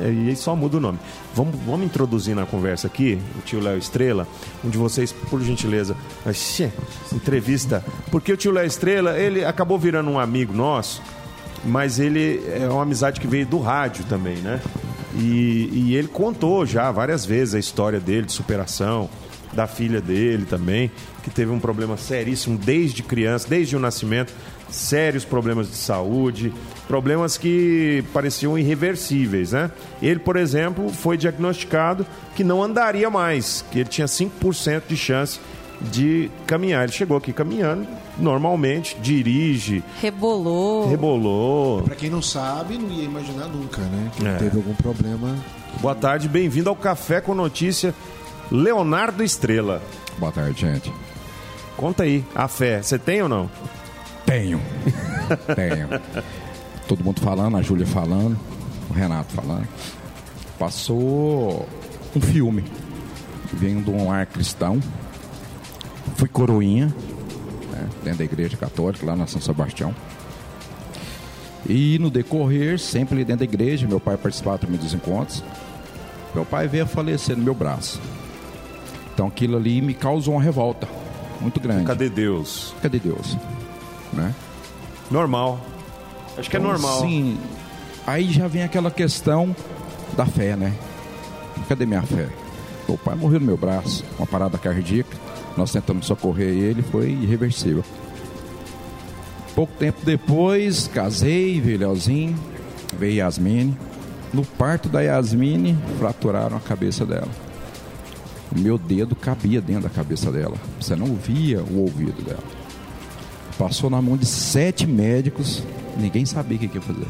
[0.00, 0.98] É, e só muda o nome.
[1.34, 4.26] Vamos, vamos introduzir na conversa aqui o tio Léo Estrela,
[4.64, 5.96] um de vocês, por gentileza,
[7.12, 7.84] entrevista.
[8.10, 11.02] Porque o tio Léo Estrela, ele acabou virando um amigo nosso,
[11.64, 14.60] mas ele é uma amizade que veio do rádio também, né?
[15.14, 19.10] E, e ele contou já várias vezes a história dele de superação.
[19.52, 20.90] da filha dele também,
[21.22, 24.32] que teve um problema seríssimo desde criança, desde o nascimento,
[24.70, 26.52] sérios problemas de saúde,
[26.92, 29.70] problemas que pareciam irreversíveis, né?
[30.02, 32.04] Ele, por exemplo, foi diagnosticado
[32.36, 35.40] que não andaria mais, que ele tinha 5% de chance
[35.80, 36.84] de caminhar.
[36.84, 39.82] Ele chegou aqui caminhando normalmente, dirige.
[40.02, 40.90] Rebolou.
[40.90, 41.82] Rebolou.
[41.82, 44.10] Para quem não sabe, não ia imaginar nunca, né?
[44.14, 44.34] Que é.
[44.34, 45.34] teve algum problema.
[45.80, 47.94] Boa tarde, bem-vindo ao Café com Notícia,
[48.50, 49.80] Leonardo Estrela.
[50.18, 50.92] Boa tarde, gente.
[51.74, 53.48] Conta aí, a fé, você tem ou não?
[54.26, 54.60] Tenho.
[55.56, 55.88] Tenho.
[56.86, 58.38] Todo mundo falando, a Júlia falando,
[58.90, 59.66] o Renato falando.
[60.58, 61.68] Passou
[62.14, 62.64] um filme.
[63.52, 64.80] Vem de um ar cristão.
[66.16, 66.86] Fui coroinha,
[67.70, 69.94] né, dentro da igreja católica, lá na São Sebastião.
[71.68, 75.42] E no decorrer, sempre dentro da igreja, meu pai participava também dos encontros.
[76.34, 78.00] Meu pai veio a falecer no meu braço.
[79.14, 80.88] Então aquilo ali me causou uma revolta
[81.40, 81.84] muito grande.
[81.84, 82.74] Cadê Deus?
[82.82, 83.36] Cadê Deus?
[84.12, 84.34] Né?
[85.10, 85.60] Normal.
[86.36, 87.00] Acho que então, é normal.
[87.00, 87.38] Sim.
[88.06, 89.54] Aí já vem aquela questão
[90.16, 90.72] da fé, né?
[91.68, 92.28] Cadê minha fé?
[92.88, 95.16] O pai morreu no meu braço, uma parada cardíaca.
[95.56, 97.84] Nós tentamos socorrer ele, foi irreversível.
[99.54, 101.78] Pouco tempo depois, casei, veio
[102.98, 103.76] veio Yasmine.
[104.32, 107.28] No parto da Yasmine, fraturaram a cabeça dela.
[108.54, 110.56] O meu dedo cabia dentro da cabeça dela.
[110.80, 112.42] Você não via o ouvido dela.
[113.58, 115.62] Passou na mão de sete médicos,
[115.96, 117.06] ninguém sabia o que ia fazer.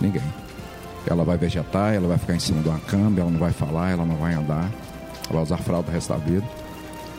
[0.00, 0.22] Ninguém.
[1.06, 3.90] Ela vai vegetar, ela vai ficar em cima de uma cama, ela não vai falar,
[3.90, 4.70] ela não vai andar,
[5.24, 6.46] ela vai usar fralda o resto da vida.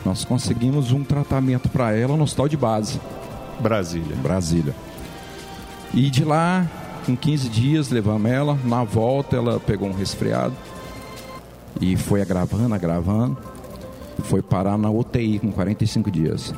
[0.05, 2.99] Nós conseguimos um tratamento para ela no hospital de base.
[3.59, 4.15] Brasília.
[4.17, 4.75] Brasília.
[5.93, 6.67] E de lá,
[7.05, 8.57] com 15 dias, levamos ela.
[8.65, 10.53] Na volta, ela pegou um resfriado.
[11.79, 13.37] E foi agravando, agravando.
[14.23, 16.53] Foi parar na UTI com 45 dias.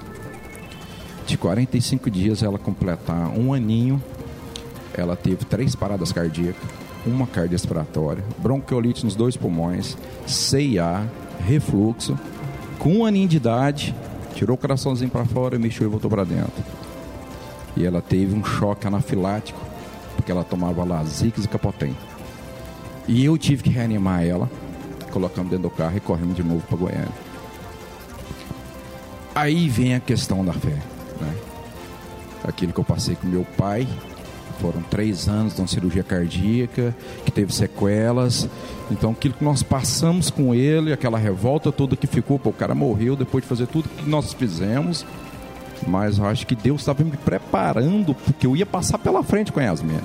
[1.26, 4.02] De 45 dias, ela completar um aninho.
[4.94, 6.64] Ela teve três paradas cardíacas,
[7.06, 11.10] uma cardiorrespiratória, bronquiolite nos dois pulmões, CIA,
[11.46, 12.18] refluxo
[12.80, 13.96] com um aninho de idade,
[14.36, 16.64] tirou o coraçãozinho para fora, mexeu e voltou para dentro.
[17.76, 19.60] E ela teve um choque anafilático,
[20.16, 21.96] porque ela tomava Lasix e Capotem.
[23.08, 24.50] E eu tive que reanimar ela,
[25.12, 27.26] colocamos dentro do carro e corremos de novo para Goiânia.
[29.34, 30.78] Aí vem a questão da fé,
[31.20, 31.36] né?
[32.44, 33.88] Aquilo que eu passei com meu pai,
[34.60, 38.48] foram três anos de uma cirurgia cardíaca, que teve sequelas.
[38.90, 42.74] Então, aquilo que nós passamos com ele, aquela revolta toda que ficou, pô, o cara
[42.74, 45.06] morreu depois de fazer tudo que nós fizemos.
[45.86, 49.60] Mas eu acho que Deus estava me preparando, porque eu ia passar pela frente com
[49.60, 50.00] a Yasmin.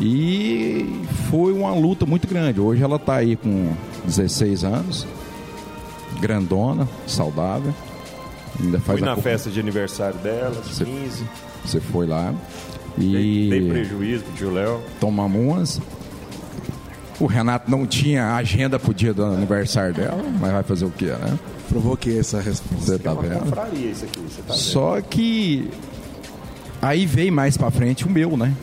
[0.00, 2.60] E foi uma luta muito grande.
[2.60, 3.72] Hoje ela está aí com
[4.04, 5.06] 16 anos,
[6.20, 7.74] grandona, saudável.
[8.58, 11.24] Ainda faz Fui na festa de aniversário dela, 15.
[11.64, 12.34] Você foi lá.
[12.98, 14.80] E dei, dei prejuízo pro tio Léo.
[14.98, 15.80] Tomamos umas.
[17.20, 21.06] O Renato não tinha agenda pro dia do aniversário dela, mas vai fazer o quê,
[21.06, 21.38] né?
[21.68, 22.92] Provoquei essa resposta.
[22.92, 23.44] Você tá vendo?
[23.74, 25.04] Isso aqui, você tá Só vendo.
[25.04, 25.70] que
[26.80, 28.54] aí veio mais para frente o meu, né?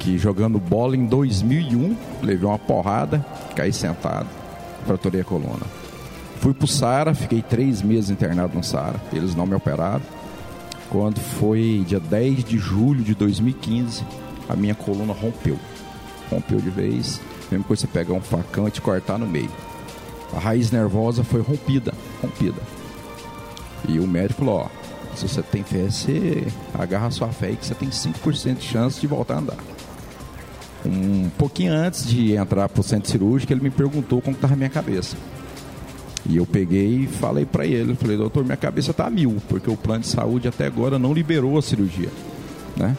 [0.00, 4.26] Que jogando bola em 2001, levei uma porrada, caí sentado,
[4.84, 5.79] fraturei a coluna.
[6.40, 9.00] Fui pro Sara, fiquei três meses internado no Sara.
[9.12, 10.02] Eles não me operaram
[10.90, 14.04] quando foi dia 10 de julho de 2015,
[14.48, 15.56] a minha coluna rompeu.
[16.28, 19.50] Rompeu de vez, mesmo que você pegar um facão e te cortar no meio.
[20.34, 22.60] A raiz nervosa foi rompida, rompida.
[23.88, 27.64] E o médico falou, ó, se você tem fé, você agarra a sua fé que
[27.64, 29.58] você tem 5% de chance de voltar a andar.
[30.84, 34.56] Um pouquinho antes de entrar para o centro cirúrgico, ele me perguntou como estava a
[34.56, 35.16] minha cabeça.
[36.30, 39.76] E eu peguei e falei para ele, falei, doutor, minha cabeça tá mil, porque o
[39.76, 42.08] plano de saúde até agora não liberou a cirurgia,
[42.76, 42.96] né?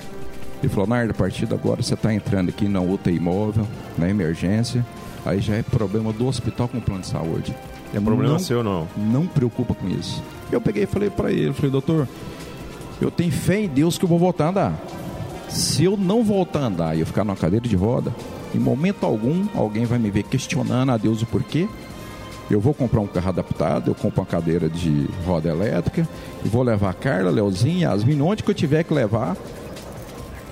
[0.62, 3.66] Ele falou, Nardo, a partir de agora você está entrando aqui na UTI móvel,
[3.98, 4.86] na emergência,
[5.26, 7.56] aí já é problema do hospital com o plano de saúde.
[7.94, 8.86] É problema não, seu não?
[8.98, 10.22] Não preocupa com isso.
[10.52, 12.10] Eu peguei e falei para ele, falei, doutor,
[13.00, 14.82] eu tenho fé em Deus que eu vou voltar a andar.
[15.48, 18.14] Se eu não voltar a andar e eu ficar numa cadeira de roda,
[18.54, 21.70] em momento algum alguém vai me ver questionando a Deus o porquê
[22.54, 26.08] eu vou comprar um carro adaptado, eu compro uma cadeira de roda elétrica,
[26.44, 29.38] e vou levar a Carla, Leozinho, Yasmin, onde que eu tiver que levar.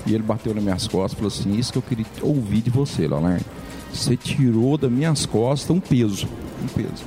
[0.06, 2.70] E ele bateu nas minhas costas e falou assim: Isso que eu queria ouvir de
[2.70, 3.46] você, Leonardo.
[3.94, 6.28] Você tirou das minhas costas um peso.
[6.64, 7.04] Um peso.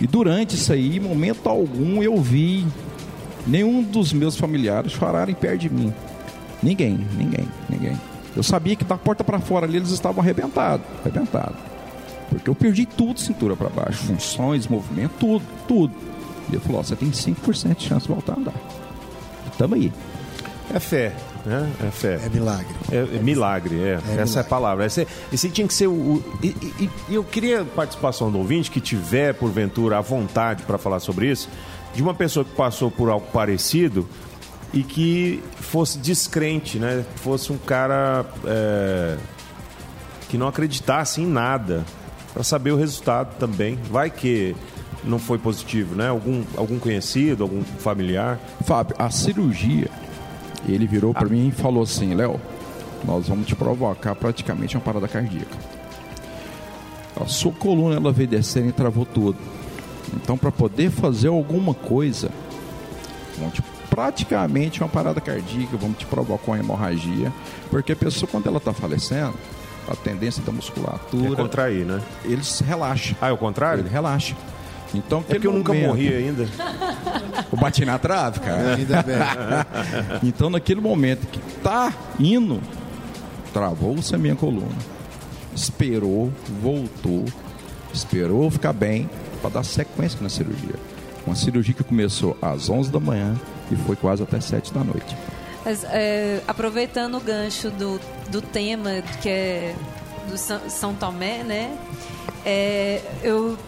[0.00, 2.66] E durante isso aí, momento algum, eu vi
[3.46, 5.92] nenhum dos meus familiares chorarem perto de mim.
[6.62, 8.00] Ninguém, ninguém, ninguém.
[8.36, 11.75] Eu sabia que da porta para fora ali eles estavam arrebentados, arrebentados.
[12.38, 15.94] Porque eu perdi tudo cintura para baixo, funções, movimento, tudo, tudo.
[16.48, 18.54] E ele falou: ó, você tem 5% de chance de voltar a andar.
[19.58, 19.92] Tamo aí.
[20.74, 21.14] É fé.
[21.44, 21.72] Né?
[21.86, 22.20] É fé.
[22.24, 22.74] É milagre.
[22.90, 23.88] É, é milagre, é.
[23.88, 24.36] é Essa milagre.
[24.36, 24.86] é a palavra.
[24.86, 25.92] Esse, esse tinha que ser o.
[25.92, 30.64] o e, e, e, eu queria a participação do ouvinte que tiver, porventura, a vontade
[30.64, 31.48] para falar sobre isso,
[31.94, 34.08] de uma pessoa que passou por algo parecido
[34.74, 37.04] e que fosse descrente, né?
[37.16, 39.16] Fosse um cara é,
[40.28, 41.84] que não acreditasse em nada,
[42.36, 43.78] para saber o resultado também.
[43.90, 44.54] Vai que
[45.02, 46.08] não foi positivo, né?
[46.08, 48.38] Algum, algum conhecido, algum familiar.
[48.66, 49.88] Fábio, a cirurgia
[50.68, 52.38] ele virou para mim e falou assim: Léo,
[53.06, 55.56] nós vamos te provocar praticamente uma parada cardíaca.
[57.18, 59.38] A sua coluna ela veio descendo e travou tudo.
[60.14, 62.30] Então, para poder fazer alguma coisa,
[63.38, 67.32] vamos te, praticamente uma parada cardíaca, vamos te provocar uma hemorragia,
[67.70, 69.32] porque a pessoa, quando ela está falecendo,
[69.88, 71.32] a tendência da musculatura.
[71.32, 72.00] É contrair, né?
[72.24, 73.16] Eles relaxam.
[73.20, 73.82] Ah, é o contrário?
[73.82, 74.34] Ele relaxa.
[74.94, 76.46] Então, é porque eu nunca morri ainda.
[77.52, 78.74] Eu bati na trave, cara.
[78.74, 79.16] Ainda bem.
[80.24, 82.60] então, naquele momento que tá indo,
[83.52, 84.74] travou-se a minha coluna.
[85.54, 87.24] Esperou, voltou,
[87.92, 89.08] esperou ficar bem
[89.40, 90.74] para dar sequência na cirurgia.
[91.26, 93.34] Uma cirurgia que começou às 11 da manhã
[93.70, 95.16] e foi quase até 7 da noite.
[95.66, 99.74] Mas, é, aproveitando o gancho do, do tema que é
[100.28, 101.76] do São Tomé, né?
[102.44, 103.58] É, eu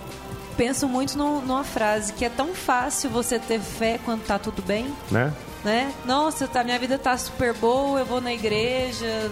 [0.56, 4.62] penso muito no, numa frase que é tão fácil você ter fé quando tá tudo
[4.62, 4.94] bem.
[5.11, 5.32] Né?
[5.64, 5.92] Né?
[6.04, 9.28] Nossa, tá, minha vida tá super boa, eu vou na igreja,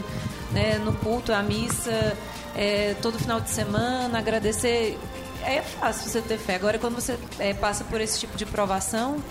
[0.51, 2.17] né, no culto, à missa,
[2.57, 4.99] é, todo final de semana, agradecer.
[5.45, 6.57] É fácil você ter fé.
[6.57, 9.23] Agora, quando você é, passa por esse tipo de provação,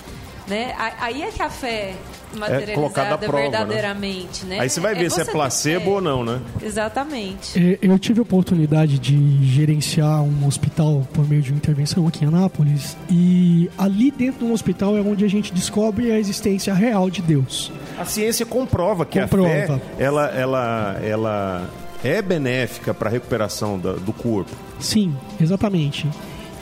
[0.48, 0.74] né?
[1.00, 1.96] Aí é que a fé
[2.36, 3.50] materializada é prova, né?
[3.50, 4.58] verdadeiramente, né?
[4.58, 4.62] né?
[4.62, 6.42] Aí você vai é ver se é placebo ou não, né?
[6.62, 7.58] Exatamente.
[7.58, 12.26] É, eu tive a oportunidade de gerenciar um hospital por meio de uma intervenção aqui
[12.26, 17.10] em Anápolis e ali dentro do hospital é onde a gente descobre a existência real
[17.10, 17.72] de Deus.
[17.98, 19.76] A ciência comprova que comprova.
[19.76, 21.70] a fé ela, ela, ela
[22.04, 24.52] é benéfica para a recuperação do, do corpo.
[24.80, 26.08] Sim, exatamente.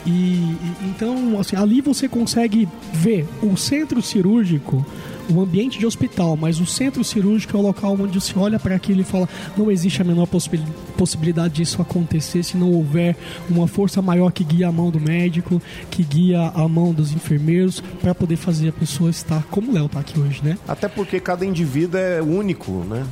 [0.06, 4.84] E, então, assim, ali você consegue ver o centro cirúrgico,
[5.30, 8.74] o ambiente de hospital, mas o centro cirúrgico é o local onde se olha para
[8.74, 10.28] aquilo e fala: não existe a menor
[10.96, 13.16] possibilidade disso acontecer se não houver
[13.48, 17.80] uma força maior que guia a mão do médico, que guia a mão dos enfermeiros
[18.00, 20.58] para poder fazer a pessoa estar como o Léo está aqui hoje, né?
[20.68, 23.06] Até porque cada indivíduo é único, né?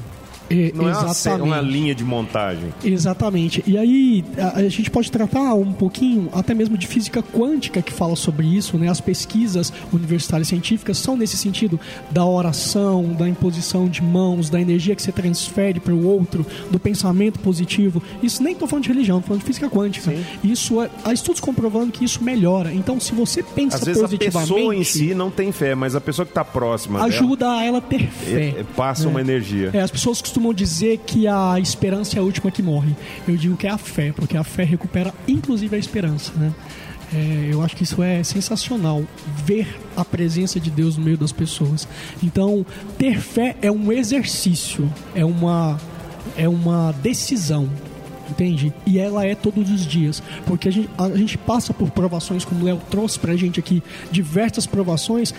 [0.53, 1.29] É, não exatamente.
[1.29, 2.73] é uma, uma, linha de montagem.
[2.85, 3.62] Exatamente.
[3.67, 7.93] E aí a, a, gente pode tratar um pouquinho até mesmo de física quântica que
[7.93, 8.88] fala sobre isso, né?
[8.88, 11.79] As pesquisas universitárias científicas são nesse sentido
[12.11, 16.79] da oração, da imposição de mãos, da energia que você transfere para o outro, do
[16.79, 18.03] pensamento positivo.
[18.23, 20.11] Isso nem estou falando de religião, estou falando de física quântica.
[20.11, 20.25] Sim.
[20.45, 22.73] Isso é, há estudos comprovando que isso melhora.
[22.73, 25.95] Então, se você pensa Às vezes positivamente, a pessoa em si não tem fé, mas
[25.95, 28.55] a pessoa que está próxima ajuda dela, a ela ter fé.
[28.59, 29.71] É, passa uma energia.
[29.73, 32.97] É, as pessoas costumam costumam dizer que a esperança é a última que morre.
[33.29, 36.53] Eu digo que é a fé, porque a fé recupera inclusive a esperança, né?
[37.15, 39.05] É, eu acho que isso é sensacional,
[39.45, 41.87] ver a presença de Deus no meio das pessoas.
[42.23, 42.65] Então,
[42.99, 45.79] ter fé é um exercício, é uma,
[46.37, 47.69] é uma decisão,
[48.31, 48.73] entende?
[48.87, 52.63] E ela é todos os dias, porque a gente, a gente passa por provações, como
[52.63, 55.35] o Léo trouxe pra gente aqui, diversas provações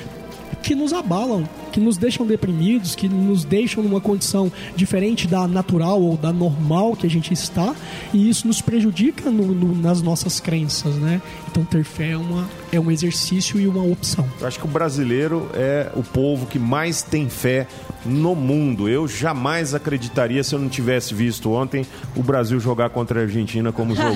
[0.63, 6.01] que nos abalam, que nos deixam deprimidos, que nos deixam numa condição diferente da natural
[6.01, 7.75] ou da normal que a gente está,
[8.13, 11.21] e isso nos prejudica no, no, nas nossas crenças, né?
[11.51, 14.27] Então ter fé é, uma, é um exercício e uma opção.
[14.39, 17.67] Eu acho que o brasileiro é o povo que mais tem fé
[18.05, 18.87] no mundo.
[18.87, 23.71] Eu jamais acreditaria se eu não tivesse visto ontem o Brasil jogar contra a Argentina
[23.71, 24.13] como jogou.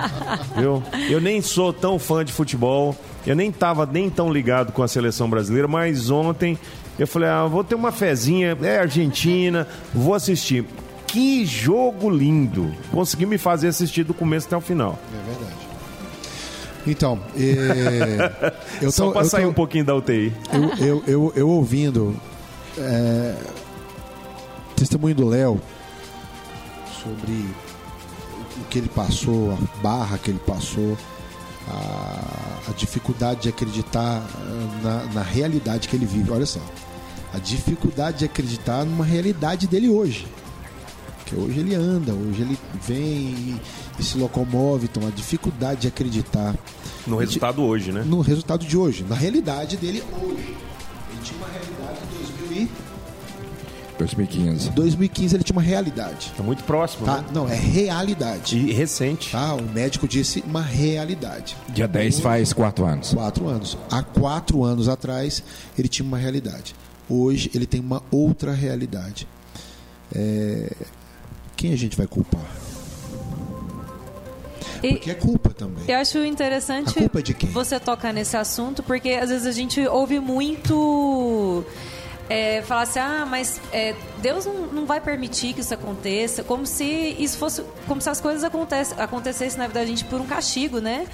[0.56, 0.82] Viu?
[1.08, 4.88] Eu nem sou tão fã de futebol, eu nem estava nem tão ligado com a
[4.88, 6.58] seleção brasileira, mas ontem
[6.98, 10.64] eu falei, ah, vou ter uma fezinha, é Argentina, vou assistir.
[11.06, 12.72] Que jogo lindo!
[12.90, 14.98] Consegui me fazer assistir do começo até o final.
[15.12, 15.62] É verdade.
[16.86, 20.32] Então, é, eu tô, só para sair tô, um pouquinho da UTI.
[20.52, 22.16] Eu, eu, eu, eu ouvindo
[22.78, 23.36] é,
[24.74, 25.60] testemunho do Léo
[27.02, 27.32] sobre
[28.60, 30.96] o que ele passou, a barra que ele passou,
[31.68, 36.30] a, a dificuldade de acreditar eh, na, na, realidade que ele vive.
[36.30, 36.60] Olha só,
[37.32, 40.26] a dificuldade de acreditar numa realidade dele hoje.
[41.26, 43.60] Que hoje ele anda, hoje ele vem
[43.98, 46.54] e, se locomove, então a dificuldade de acreditar.
[47.06, 48.02] No resultado de, hoje, né?
[48.04, 50.56] No resultado de hoje, na realidade dele hoje.
[51.10, 51.61] Ele tinha uma realidade em 2000
[54.02, 54.70] 2015.
[54.70, 56.28] 2015 ele tinha uma realidade.
[56.30, 57.18] Está muito próximo, Tá?
[57.18, 57.24] né?
[57.32, 58.56] Não, é realidade.
[58.58, 59.30] E recente.
[59.30, 59.54] Tá?
[59.54, 61.56] O médico disse uma realidade.
[61.68, 63.14] Dia 10 faz 4 anos.
[63.14, 63.78] Quatro anos.
[63.90, 65.42] Há quatro anos atrás,
[65.78, 66.74] ele tinha uma realidade.
[67.08, 69.26] Hoje, ele tem uma outra realidade.
[70.14, 70.72] É,
[71.56, 72.44] Quem a gente vai culpar?
[74.82, 75.84] E- Porque é culpa também.
[75.86, 77.48] Eu acho interessante A culpa é de quem?
[77.50, 81.64] você tocar nesse assunto, porque às vezes a gente ouve muito
[82.28, 86.66] é, falar assim, ah, mas é, Deus não, não vai permitir que isso aconteça, como
[86.66, 86.84] se
[87.18, 90.80] isso fosse, como se as coisas acontece, acontecessem na vida da gente por um castigo,
[90.80, 91.06] né?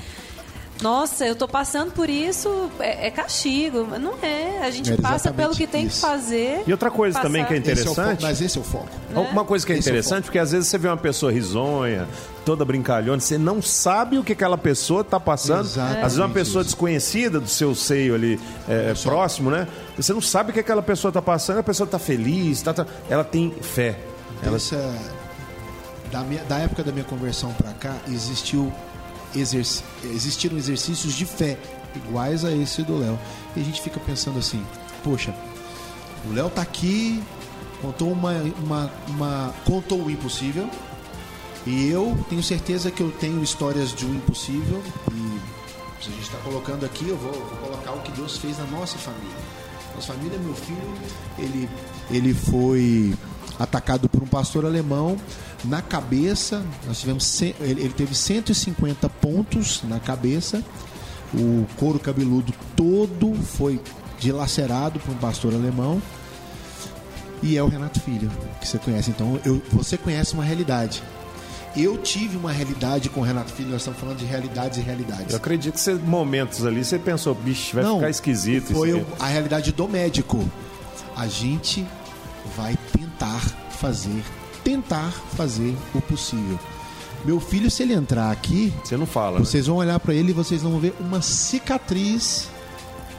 [0.81, 3.85] Nossa, eu tô passando por isso, é, é castigo.
[3.91, 4.61] Mas Não é.
[4.63, 5.97] A gente É passa pelo que tem isso.
[5.97, 6.63] que fazer.
[6.67, 7.73] E outra coisa também que é passar.
[7.73, 8.23] Esse é interessante.
[8.23, 8.89] mas esse é o foco.
[9.33, 12.07] Uma coisa que é Esse é interessante, porque às vezes você vê uma pessoa risonha,
[12.45, 15.65] toda brincalhona, você não sabe o que aquela pessoa está passando.
[15.67, 16.71] Exatamente Às vezes uma pessoa isso.
[16.71, 18.39] desconhecida do seu seio ali
[18.69, 19.67] é, próximo, né?
[19.97, 22.87] Você não sabe o que aquela pessoa está passando, a pessoa está feliz, tá, tá-
[23.11, 23.99] ela tem fé.
[24.45, 24.95] Ela Essa,
[26.13, 28.73] da, minha- da época da minha conversão para cá, existiu
[29.35, 31.59] exerc, existiram exercícios de fé
[31.95, 33.19] iguais a esse do Léo.
[33.57, 34.65] E a gente fica pensando assim:
[35.03, 35.35] poxa,
[36.29, 37.23] o Léo tá aqui,
[37.83, 38.33] contou uma,
[38.65, 40.69] uma, uma- contou o impossível.
[41.67, 44.83] E eu tenho certeza que eu tenho histórias de um impossível.
[45.13, 48.57] E se a gente está colocando aqui, eu vou, vou colocar o que Deus fez
[48.59, 49.37] na nossa família.
[49.95, 50.79] Nossa família, meu filho,
[51.39, 51.69] ele,
[52.11, 53.15] ele foi
[53.59, 55.17] atacado por um pastor alemão
[55.65, 56.65] na cabeça.
[56.87, 60.63] Nós tivemos ele, teve 150 pontos na cabeça.
[61.35, 63.81] O couro cabeludo todo foi
[64.19, 66.01] dilacerado por um pastor alemão.
[67.43, 69.11] E é o Renato Filho, que você conhece.
[69.11, 71.03] Então, eu, você conhece uma realidade.
[71.77, 75.31] Eu tive uma realidade com o Renato Filho, nós estamos falando de realidades e realidades.
[75.31, 79.07] Eu acredito que você, momentos ali você pensou, bicho, vai ficar esquisito Foi isso.
[79.21, 80.49] a realidade do médico.
[81.15, 81.87] A gente
[82.57, 84.23] vai tentar fazer,
[84.65, 86.59] tentar fazer o possível.
[87.25, 89.39] Meu filho, se ele entrar aqui, Você não fala.
[89.39, 89.45] né?
[89.45, 92.49] vocês vão olhar para ele e vocês vão ver uma cicatriz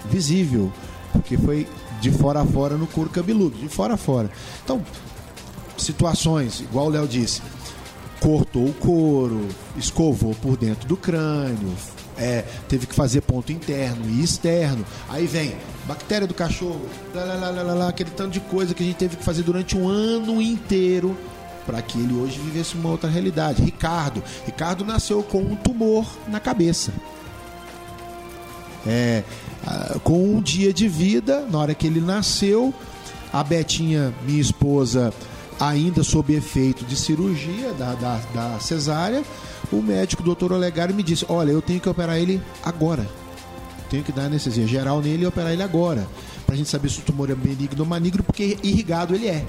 [0.10, 0.72] visível,
[1.12, 1.68] porque foi
[2.00, 4.32] de fora a fora no couro cabeludo, de fora a fora.
[4.64, 4.82] Então,
[5.78, 7.42] situações, igual o Léo disse,
[8.20, 11.74] cortou o couro, escovou por dentro do crânio,
[12.18, 14.86] é, teve que fazer ponto interno e externo.
[15.08, 15.56] Aí vem
[15.88, 16.82] bactéria do cachorro,
[17.16, 19.78] lá, lá, lá, lá, aquele tanto de coisa que a gente teve que fazer durante
[19.78, 21.18] um ano inteiro
[21.66, 23.62] para que ele hoje vivesse uma outra realidade.
[23.62, 26.92] Ricardo, Ricardo nasceu com um tumor na cabeça.
[28.88, 29.24] É,
[30.04, 32.74] com um dia de vida, na hora que ele nasceu,
[33.32, 35.14] a Betinha, minha esposa,
[35.60, 39.24] ainda sob efeito de cirurgia da, da, da cesárea,
[39.72, 43.08] o médico, doutor Olegário, me disse: Olha, eu tenho que operar ele agora.
[43.90, 46.08] Tenho que dar anestesia geral nele e operar ele agora.
[46.46, 49.46] Pra gente saber se o tumor é benigno ou maligno, porque irrigado ele é.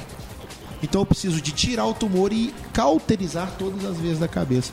[0.83, 4.73] Então eu preciso de tirar o tumor e cauterizar todas as veias da cabeça.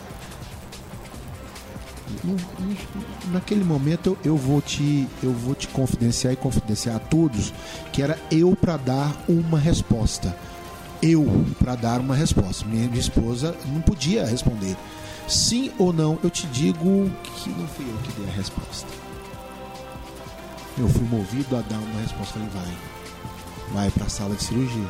[3.32, 7.54] Naquele momento eu, eu vou te eu vou te confidenciar e confidenciar a todos
[7.92, 10.36] que era eu para dar uma resposta.
[11.02, 12.66] Eu para dar uma resposta.
[12.66, 14.76] Minha, minha esposa não podia responder.
[15.28, 18.88] Sim ou não, eu te digo que não fui eu que dei a resposta.
[20.78, 22.34] Eu fui movido a dar uma resposta.
[22.34, 22.78] Falei, vai.
[23.74, 24.88] Vai para a sala de cirurgia.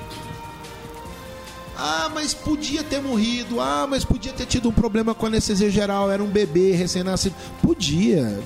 [1.78, 3.62] Ah, mas podia ter morrido.
[3.62, 6.12] Ah, mas podia ter tido um problema com anestesia geral.
[6.12, 7.36] Era um bebê recém-nascido.
[7.62, 8.40] Podia.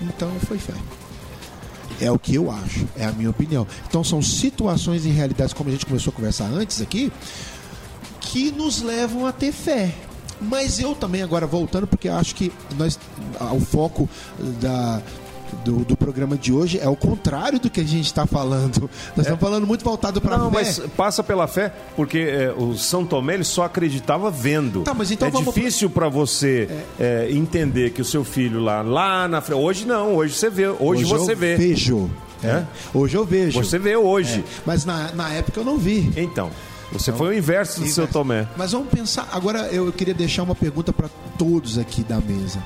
[0.00, 0.74] Então foi fé.
[2.02, 3.64] É o que eu acho, é a minha opinião.
[3.88, 7.12] Então são situações e realidades, como a gente começou a conversar antes aqui,
[8.20, 9.94] que nos levam a ter fé.
[10.40, 12.98] Mas eu também, agora voltando, porque acho que nós,
[13.54, 14.08] o foco
[14.60, 15.00] da,
[15.64, 18.90] do, do programa de hoje é o contrário do que a gente está falando.
[19.16, 20.56] Nós estamos falando muito voltado para a Não, fé.
[20.58, 24.82] mas passa pela fé, porque é, o São Tomé ele só acreditava vendo.
[24.82, 28.82] Tá, mas então é vamos- difícil para você é, entender que o seu filho lá,
[28.82, 29.58] lá na frente.
[29.60, 30.68] Hoje não, hoje você vê.
[30.68, 31.56] Hoje, você eu vê.
[31.56, 32.10] vejo.
[32.42, 32.48] É?
[32.48, 32.66] É.
[32.92, 33.62] Hoje eu vejo.
[33.62, 34.40] Você vê hoje.
[34.40, 34.60] É.
[34.66, 36.12] Mas na, na época eu não vi.
[36.16, 36.50] Então,
[36.90, 38.12] você foi o inverso do seu Inverso.
[38.12, 38.48] Tomé.
[38.56, 39.28] Mas vamos pensar.
[39.32, 42.58] Agora eu queria deixar uma pergunta para todos aqui da mesa.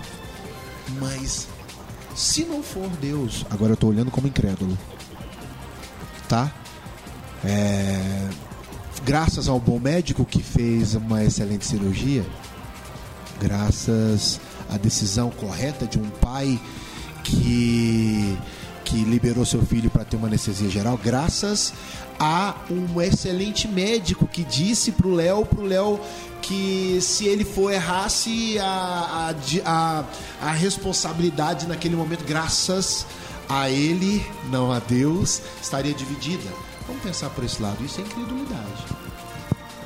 [1.01, 1.46] Mas
[2.16, 4.76] se não for Deus, agora eu estou olhando como incrédulo,
[6.26, 6.50] tá?
[7.44, 8.29] É,
[9.05, 12.24] graças ao bom médico que fez uma excelente cirurgia,
[13.38, 14.40] graças
[14.71, 16.58] à decisão correta de um pai
[17.23, 18.37] que
[18.87, 21.75] que liberou seu filho para ter uma anestesia geral, graças
[22.21, 26.00] a um excelente médico que disse pro Léo, pro Léo
[26.42, 29.34] que se ele for errasse a,
[29.64, 30.04] a, a,
[30.48, 33.06] a responsabilidade naquele momento, graças
[33.48, 36.50] a ele, não a Deus, estaria dividida.
[36.87, 37.84] Vamos pensar por esse lado.
[37.84, 38.84] Isso é incredulidade.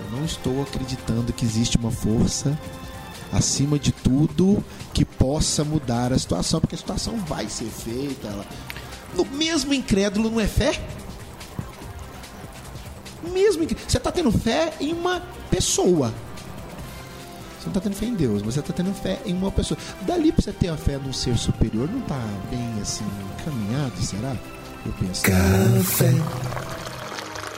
[0.01, 2.59] Eu não estou acreditando que existe uma força
[3.33, 8.27] acima de tudo que possa mudar a situação, porque a situação vai ser feita.
[8.27, 8.45] Ela...
[9.15, 10.83] No mesmo incrédulo não é fé?
[13.33, 15.21] Mesmo você está tendo fé em uma
[15.51, 16.13] pessoa.
[17.61, 19.77] Você não está tendo fé em Deus, você está tendo fé em uma pessoa.
[20.07, 22.19] Dali para você ter a fé num ser superior, não está
[22.51, 23.05] bem assim
[23.45, 24.35] caminhado, será?
[24.87, 25.23] Eu penso.
[25.25, 26.11] Café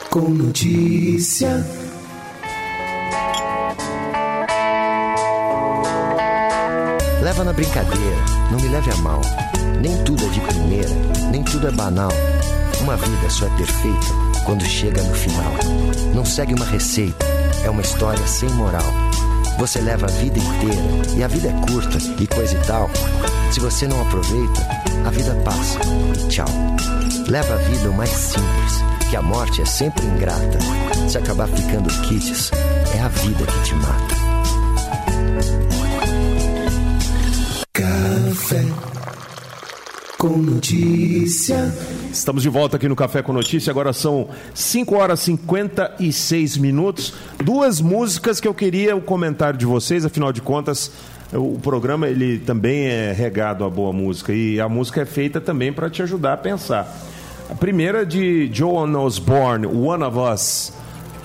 [0.09, 1.65] com notícia.
[7.21, 8.17] Leva na brincadeira,
[8.51, 9.21] não me leve a mal.
[9.81, 10.89] Nem tudo é de primeira,
[11.31, 12.11] nem tudo é banal.
[12.81, 14.07] Uma vida só é perfeita
[14.45, 15.53] quando chega no final.
[16.13, 17.25] Não segue uma receita,
[17.63, 19.02] é uma história sem moral.
[19.57, 22.89] Você leva a vida inteira e a vida é curta e coisa e tal.
[23.51, 24.67] Se você não aproveita,
[25.05, 25.79] a vida passa
[26.17, 26.47] e tchau.
[27.27, 30.59] Leva a vida o mais simples, que a morte é sempre ingrata.
[31.07, 32.51] Se acabar ficando kits,
[32.95, 34.15] é a vida que te mata.
[37.73, 38.65] Café
[40.17, 41.73] com notícia.
[42.13, 43.71] Estamos de volta aqui no Café com Notícia.
[43.71, 47.15] Agora são 5 horas e 56 minutos.
[47.43, 50.91] Duas músicas que eu queria o comentário de vocês, afinal de contas,
[51.33, 55.73] o programa ele também é regado a boa música e a música é feita também
[55.73, 56.95] para te ajudar a pensar.
[57.49, 60.71] A primeira é de Joan Osborne, One of Us.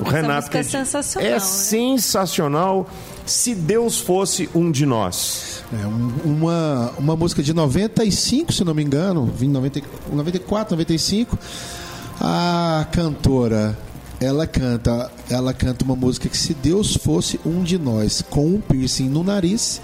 [0.00, 1.28] O Essa Renato é sensacional.
[1.28, 1.38] É né?
[1.38, 2.88] sensacional.
[3.28, 5.62] Se Deus fosse um de nós.
[5.70, 5.86] É
[6.26, 11.38] uma, uma música de 95, se não me engano, 90, 94, 95.
[12.18, 13.78] A cantora,
[14.18, 18.62] ela canta, ela canta uma música que se Deus fosse um de nós, com um
[18.62, 19.78] piercing no nariz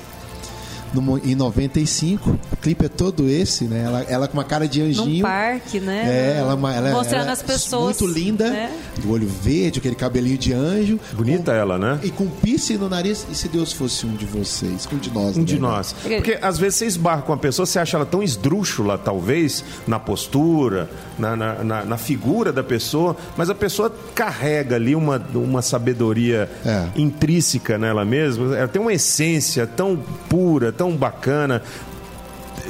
[0.95, 2.39] no, em 95.
[2.53, 3.85] O clipe é todo esse, né?
[3.85, 5.17] Ela, ela com uma cara de anjinho.
[5.17, 6.05] Num parque, né?
[6.07, 8.01] É, ela, é ela Mostrando ela as pessoas.
[8.01, 8.71] Muito linda, né?
[9.01, 10.99] do olho verde, aquele cabelinho de anjo.
[11.13, 12.01] Bonita com, ela, né?
[12.03, 13.27] E com piercing no nariz.
[13.31, 14.89] E se Deus fosse um de vocês?
[14.93, 15.47] Um de nós, Um né?
[15.47, 15.95] de nós.
[16.03, 19.99] Porque às vezes você esbarra com a pessoa, você acha ela tão esdrúxula, talvez, na
[19.99, 20.89] postura,
[21.19, 26.89] na, na, na, figura da pessoa, mas a pessoa carrega ali uma, uma sabedoria É.
[26.97, 28.57] intrínseca nela mesma.
[28.57, 29.97] Ela tem uma essência tão
[30.29, 31.63] pura, tão bacana,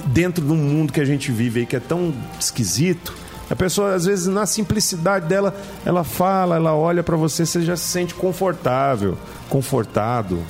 [0.06, 3.14] dentro de um mundo que a gente vive aí que é tão esquisito.
[3.48, 7.76] A pessoa, às vezes, na simplicidade dela, ela fala, ela olha pra você, você já
[7.76, 9.18] se sente confortável,
[9.48, 10.42] confortado.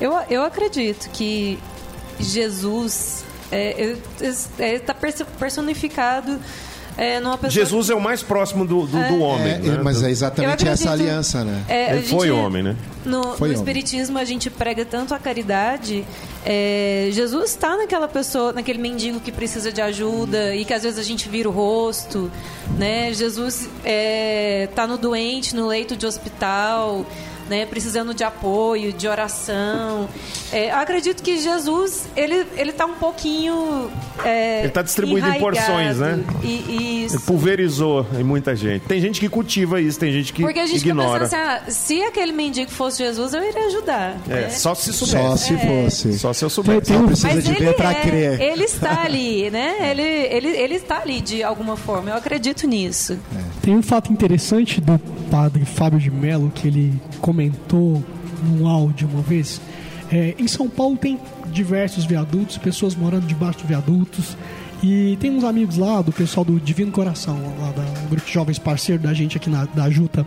[0.00, 1.58] Eu, eu acredito que
[2.18, 3.24] Jesus
[4.58, 4.94] está
[5.38, 6.38] personificado
[6.96, 7.50] é, numa pessoa.
[7.50, 9.52] Jesus é o mais próximo do, do, do homem.
[9.54, 9.80] É, né?
[9.82, 11.64] mas é exatamente acredito- essa aliança, né?
[11.68, 12.76] É, Ele foi gente- homem, né?
[13.04, 13.52] No, Foi no homem.
[13.52, 16.04] Espiritismo a gente prega tanto a caridade.
[16.46, 20.98] é, Jesus está naquela pessoa, naquele mendigo que precisa de ajuda e que às vezes
[20.98, 22.30] a gente vira o rosto.
[22.78, 23.12] Né?
[23.12, 27.04] Jesus está no doente, no leito de hospital.
[27.48, 30.08] Né, precisando de apoio, de oração.
[30.52, 33.90] É, eu acredito que Jesus ele ele está um pouquinho
[34.24, 36.22] é, Ele tá distribuído em porções, né?
[36.42, 38.86] E, e Ele pulverizou em muita gente.
[38.86, 41.24] Tem gente que cultiva isso, tem gente que porque a gente ignora.
[41.24, 44.16] assim, ah, se aquele mendigo fosse Jesus, eu iria ajudar.
[44.28, 44.50] É, né?
[44.50, 45.44] só se Só soubesse.
[45.44, 46.18] se fosse.
[46.18, 46.92] Só se eu soubesse.
[46.92, 48.40] tem Precisa Mas de ele ver pra é, crer.
[48.40, 49.74] ele está ali, né?
[49.94, 52.10] Ele, ele, ele está ali de alguma forma.
[52.10, 53.18] Eu acredito nisso.
[53.64, 54.98] Tem um fato interessante do
[55.30, 58.04] padre Fábio de Mello que ele comentou
[58.42, 59.58] num áudio uma vez.
[60.12, 64.36] É, em São Paulo tem diversos viadutos, pessoas morando debaixo de viadutos.
[64.82, 68.58] E tem uns amigos lá do pessoal do Divino Coração, lá da grupo de jovens
[68.58, 70.26] parceiro da gente aqui na, da Juta,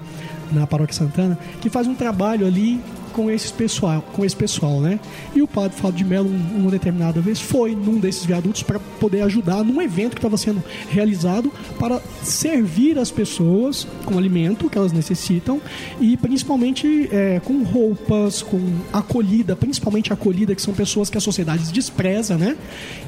[0.52, 2.82] na Paróquia Santana, que faz um trabalho ali
[3.18, 5.00] com esse pessoal, com esse pessoal, né?
[5.36, 8.78] E o padre Fábio de Mello, um- uma determinada vez, foi num desses viadutos para
[9.00, 14.78] poder ajudar num evento que estava sendo realizado para servir as pessoas com alimento que
[14.78, 15.60] elas necessitam
[16.00, 18.60] e principalmente é, com roupas, com
[18.94, 22.56] acolhida, principalmente acolhida, que são pessoas que a sociedade despreza, né?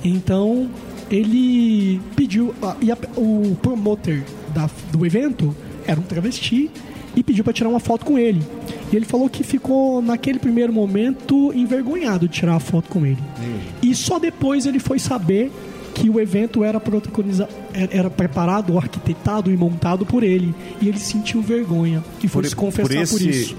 [0.03, 0.67] Então
[1.11, 4.21] ele pediu e a- o promotor
[4.55, 5.55] da- do evento
[5.85, 6.69] era um travesti
[7.19, 8.41] e pediu para tirar uma foto com ele.
[8.91, 13.17] E ele falou que ficou naquele primeiro momento envergonhado de tirar a foto com ele.
[13.81, 15.51] E só depois ele foi saber
[15.93, 20.55] que o evento era protagoniza- era era preparado, arquitetado e montado por ele.
[20.81, 23.57] E ele sentiu vergonha e foi se confessar por, esse- isso.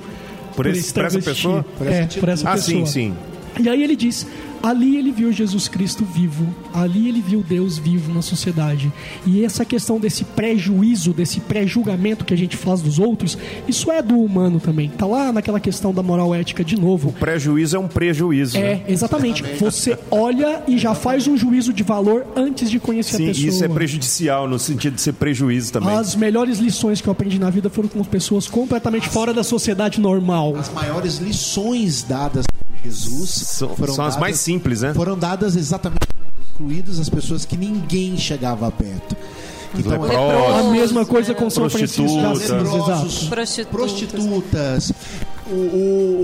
[0.57, 1.67] Por, esse, por essa pessoa?
[1.83, 2.87] é, por essa ah, pessoa.
[2.87, 3.15] sim, sim.
[3.61, 4.27] E aí ele diz:
[4.63, 8.93] ali ele viu Jesus Cristo vivo, ali ele viu Deus vivo na sociedade.
[9.27, 13.37] E essa questão desse prejuízo, desse pré-julgamento que a gente faz dos outros,
[13.69, 14.89] isso é do humano também.
[14.91, 17.09] Tá lá naquela questão da moral ética de novo.
[17.11, 18.57] O prejuízo é um prejuízo.
[18.57, 18.83] É, né?
[18.89, 19.43] exatamente.
[19.59, 23.49] Você olha e já faz um juízo de valor antes de conhecer Sim, a pessoa.
[23.49, 25.95] isso é prejudicial no sentido de ser prejuízo também.
[25.97, 30.01] As melhores lições que eu aprendi na vida foram com pessoas completamente fora da sociedade
[30.01, 30.57] normal.
[30.57, 34.95] As maiores lições dadas por Jesus São- foram são as mais simples, né?
[34.95, 36.01] Foram dadas exatamente
[36.51, 39.17] excluídas as pessoas que ninguém chegava perto.
[39.79, 40.59] Então, Leprosos.
[40.59, 43.25] A mesma coisa com São Francisco leprosos.
[43.29, 43.67] Prostitutas.
[43.71, 44.93] prostitutas.
[45.47, 45.55] O,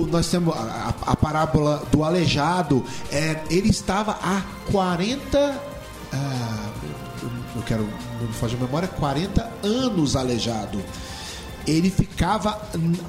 [0.03, 0.61] o- nós temos a,
[1.07, 2.85] a- a parábola do aleijado.
[3.13, 5.61] É, ele estava há 40.
[6.13, 6.69] ah,
[7.55, 7.89] eu quero,
[8.21, 10.81] não me foge a memória, 40 anos aleijado.
[11.67, 12.61] Ele ficava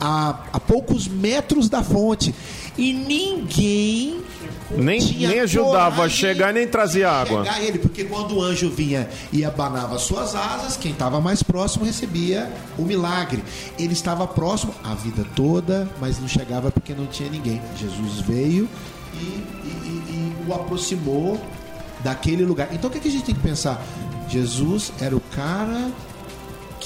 [0.01, 2.33] a, a poucos metros da fonte.
[2.77, 4.21] E ninguém
[4.71, 7.45] Nem, nem ajudava a chegar nem trazia água.
[7.45, 11.85] chegar ele, porque quando o anjo vinha e abanava suas asas, quem estava mais próximo
[11.85, 13.43] recebia o milagre.
[13.79, 17.61] Ele estava próximo a vida toda, mas não chegava porque não tinha ninguém.
[17.77, 18.67] Jesus veio
[19.13, 21.39] e, e- e- e o aproximou
[22.03, 22.67] daquele lugar.
[22.73, 23.81] Então o que, que a gente tem que pensar?
[24.29, 25.89] Jesus era o cara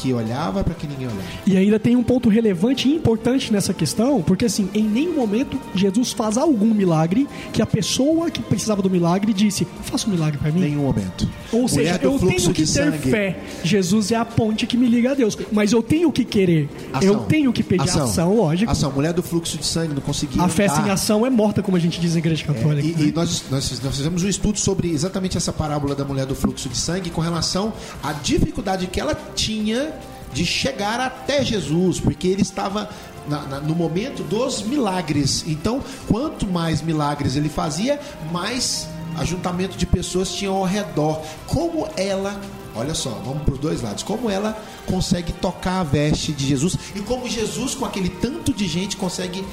[0.02, 1.22] que olhava para que ninguém olhava.
[1.46, 5.60] E ainda tem um ponto relevante e importante nessa questão, porque assim, em nenhum momento
[5.76, 10.40] Jesus faz algum milagre que a pessoa que precisava do milagre disse: faça um milagre
[10.40, 10.62] para mim.
[10.62, 11.30] Nenhum momento.
[11.52, 13.12] Ou seja, eu tenho que ter sangue.
[13.12, 13.40] fé.
[13.64, 15.38] Jesus é a ponte que me liga a Deus.
[15.52, 16.68] Mas eu tenho que querer.
[17.02, 17.26] Eu Ação.
[17.26, 18.72] tenho que pedir ação, lógico.
[18.72, 18.92] Ação.
[18.92, 21.80] Mulher do fluxo de sangue não conseguia A fé sem ação é morta, como a
[21.80, 22.88] gente diz na igreja católica.
[22.88, 23.10] E, né?
[23.10, 26.68] e nós, nós, nós fizemos um estudo sobre exatamente essa parábola da mulher do fluxo
[26.68, 29.91] de sangue com relação à dificuldade que ela tinha
[30.34, 32.90] de chegar até Jesus, porque ele estava
[33.28, 35.44] na- na- no momento dos milagres.
[35.48, 38.00] Então, quanto mais milagres ele fazia,
[38.32, 41.22] mais ajuntamento de pessoas tinham ao redor.
[41.48, 42.40] Como ela,
[42.76, 44.58] olha só, vamos para os dois lados, como ela
[44.88, 49.46] consegue tocar a veste de Jesus e como Jesus, com aquele tanto de gente, consegue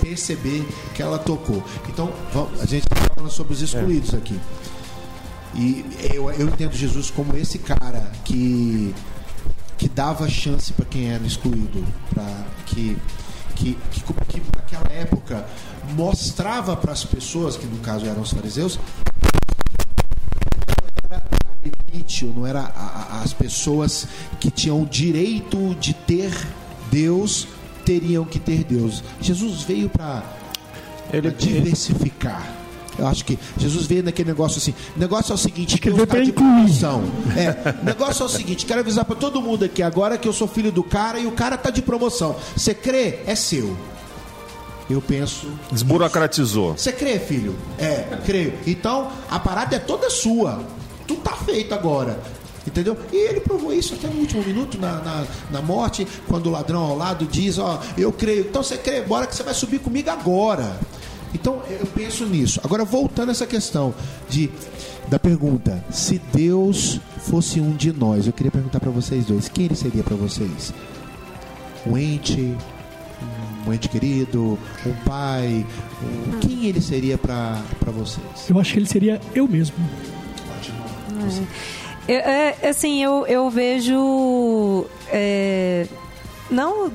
[0.00, 1.62] perceber que ela tocou.
[1.88, 4.38] Então, vamos- a gente está falando sobre os excluídos aqui.
[5.54, 5.84] E
[6.14, 8.94] eu, eu entendo Jesus como esse cara que
[9.82, 12.96] que dava chance para quem era excluído, para que
[13.56, 15.44] que, que que naquela época
[15.96, 18.78] mostrava para as pessoas, que no caso eram os fariseus,
[22.36, 24.06] não era a as pessoas
[24.38, 26.32] que tinham o direito de ter
[26.88, 27.48] Deus
[27.84, 29.02] teriam que ter Deus.
[29.20, 30.22] Jesus veio para
[31.36, 32.61] diversificar.
[32.98, 34.74] Eu acho que Jesus veio naquele negócio assim.
[34.96, 37.02] O negócio é o seguinte: que tá pra de promoção.
[37.36, 40.32] É, o negócio é o seguinte: quero avisar para todo mundo aqui agora que eu
[40.32, 42.36] sou filho do cara e o cara tá de promoção.
[42.56, 43.20] Você crê?
[43.26, 43.76] É seu.
[44.90, 45.48] Eu penso.
[45.70, 46.76] Desburocratizou.
[46.76, 47.56] Você crê, filho?
[47.78, 48.54] É, creio.
[48.66, 50.62] Então, a parada é toda sua.
[51.06, 52.20] Tu tá feito agora.
[52.66, 52.96] Entendeu?
[53.12, 56.82] E ele provou isso até no último minuto, na, na, na morte, quando o ladrão
[56.82, 58.42] ao lado diz, ó, eu creio.
[58.42, 60.78] Então você crê, bora que você vai subir comigo agora.
[61.34, 62.60] Então eu penso nisso.
[62.64, 63.94] Agora voltando a essa questão
[64.28, 64.50] de
[65.08, 69.66] da pergunta, se Deus fosse um de nós, eu queria perguntar para vocês dois, quem
[69.66, 70.72] ele seria para vocês?
[71.86, 72.54] Um ente,
[73.66, 75.66] um ente querido, um pai,
[76.02, 78.48] um- quem ele seria para vocês?
[78.48, 79.76] Eu acho que ele seria eu mesmo.
[82.08, 84.86] Eu, é, assim, eu, eu vejo.
[85.10, 85.86] é,
[86.50, 86.90] não.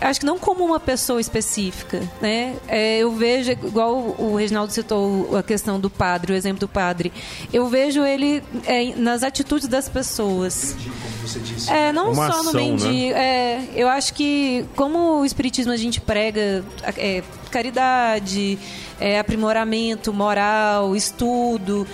[0.00, 2.56] Acho que não como uma pessoa específica, né?
[2.68, 7.12] É, eu vejo, igual o Reginaldo citou a questão do padre, o exemplo do padre.
[7.52, 10.76] Eu vejo ele é, nas atitudes das pessoas.
[10.78, 11.70] Como você disse.
[11.70, 13.14] É, não Uma só no ação, mendigo.
[13.14, 16.62] É, eu acho que, como o Espiritismo a gente prega
[16.96, 18.58] é, caridade,
[19.00, 21.86] é, aprimoramento moral, estudo.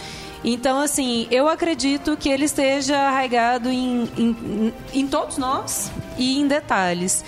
[0.44, 6.48] Então, assim, eu acredito que ele esteja arraigado em, em, em todos nós e em
[6.48, 7.24] detalhes.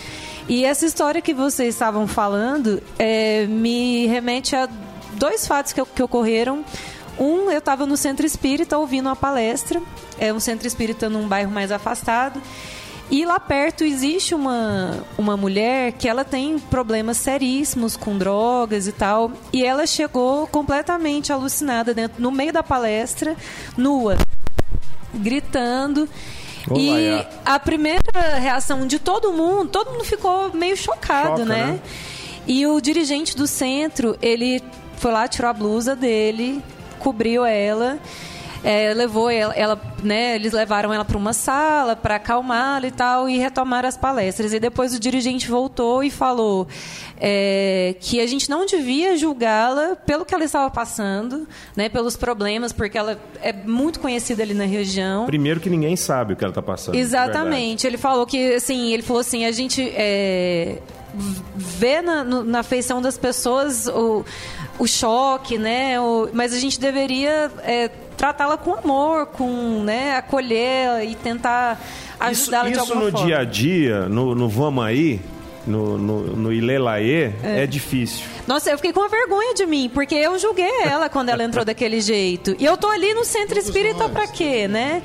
[0.48, 4.68] E essa história que vocês estavam falando é, me remete a
[5.14, 6.64] dois fatos que, que ocorreram.
[7.18, 9.80] Um, eu estava no centro espírita ouvindo uma palestra,
[10.18, 12.42] é um centro espírita num bairro mais afastado.
[13.10, 18.92] E lá perto existe uma, uma mulher que ela tem problemas seríssimos com drogas e
[18.92, 19.30] tal.
[19.52, 23.36] E ela chegou completamente alucinada dentro, no meio da palestra,
[23.76, 24.16] nua,
[25.14, 26.08] gritando.
[26.70, 27.28] Olá, e é.
[27.44, 31.66] a primeira reação de todo mundo, todo mundo ficou meio chocado, Choca, né?
[31.66, 31.80] né?
[32.46, 34.62] E o dirigente do centro, ele
[34.96, 36.62] foi lá, tirou a blusa dele,
[36.98, 37.98] cobriu ela.
[38.64, 43.28] É, levou ela, ela, né, eles levaram ela para uma sala para acalmá-la e tal
[43.28, 44.54] e retomar as palestras.
[44.54, 46.66] E depois o dirigente voltou e falou
[47.20, 51.46] é, que a gente não devia julgá-la pelo que ela estava passando,
[51.76, 55.26] né, pelos problemas, porque ela é muito conhecida ali na região.
[55.26, 56.94] Primeiro que ninguém sabe o que ela está passando.
[56.94, 57.86] Exatamente.
[57.86, 60.78] Ele falou que assim, ele falou assim, a gente é,
[61.54, 64.24] vê na, na feição das pessoas o,
[64.78, 66.00] o choque, né?
[66.00, 71.80] O, mas a gente deveria é, tratá-la com amor, com né, acolher e tentar
[72.18, 73.08] ajudá-la de alguma forma.
[73.08, 75.20] Isso no dia a dia, no, no vamos aí,
[75.66, 77.62] no, no, no Ilelaê, é.
[77.62, 77.66] é.
[77.66, 78.26] difícil.
[78.46, 82.00] Nossa, eu fiquei com vergonha de mim, porque eu julguei ela quando ela entrou daquele
[82.00, 82.54] jeito.
[82.58, 85.02] E eu tô ali no centro espírita para quê, né?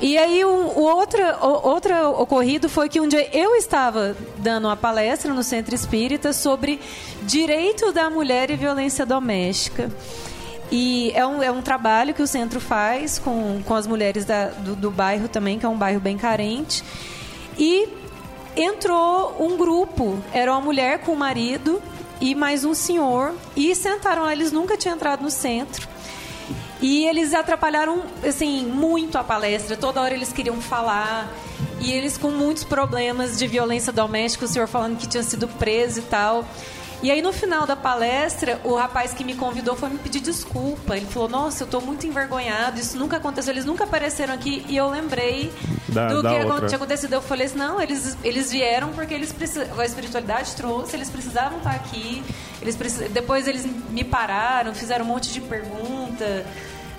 [0.00, 4.66] E aí o, o outro, o, outro ocorrido foi que um dia eu estava dando
[4.66, 6.78] uma palestra no Centro Espírita sobre
[7.22, 9.90] direito da mulher e violência doméstica.
[10.70, 14.48] E é um, é um trabalho que o centro faz com, com as mulheres da,
[14.48, 16.84] do, do bairro também, que é um bairro bem carente.
[17.56, 17.88] E
[18.56, 21.80] entrou um grupo, era uma mulher com o marido
[22.20, 25.86] e mais um senhor, e sentaram lá, eles nunca tinham entrado no centro.
[26.80, 29.76] E eles atrapalharam, assim, muito a palestra.
[29.76, 31.32] Toda hora eles queriam falar.
[31.80, 36.00] E eles com muitos problemas de violência doméstica, o senhor falando que tinha sido preso
[36.00, 36.44] e tal.
[37.02, 40.96] E aí no final da palestra, o rapaz que me convidou foi me pedir desculpa.
[40.96, 42.80] Ele falou: "Nossa, eu estou muito envergonhado.
[42.80, 43.52] Isso nunca aconteceu.
[43.52, 44.64] Eles nunca apareceram aqui".
[44.68, 45.52] E eu lembrei
[45.88, 46.66] da, do da que outra.
[46.66, 47.12] tinha acontecido.
[47.12, 49.34] Eu falei assim: "Não, eles eles vieram porque eles
[49.78, 52.24] a espiritualidade trouxe, eles precisavam estar aqui.
[52.62, 53.10] Eles precis...
[53.10, 55.40] depois eles me pararam, fizeram um monte de
[56.16, 56.46] pergunta,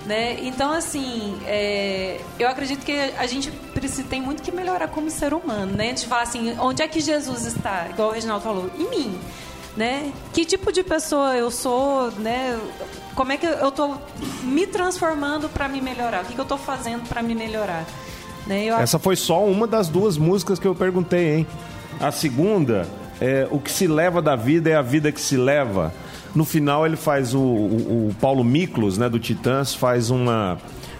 [0.06, 0.38] né?
[0.42, 5.34] Então, assim, é, eu acredito que a gente precisa, tem muito que melhorar como ser
[5.34, 5.86] humano, né?
[5.86, 7.88] A gente fala assim, onde é que Jesus está?
[7.90, 9.18] Igual o Reginaldo falou, em mim
[9.78, 10.12] né?
[10.32, 12.58] Que tipo de pessoa eu sou, né?
[13.14, 13.96] Como é que eu estou
[14.42, 16.22] me transformando para me melhorar?
[16.22, 17.86] O que, que eu estou fazendo para me melhorar?
[18.44, 18.64] Né?
[18.64, 18.76] Eu...
[18.76, 21.46] Essa foi só uma das duas músicas que eu perguntei, hein?
[22.00, 22.88] A segunda,
[23.20, 25.92] é, o que se leva da vida é a vida que se leva.
[26.34, 30.58] No final ele faz o, o, o Paulo Miklos, né, do Titãs, faz uma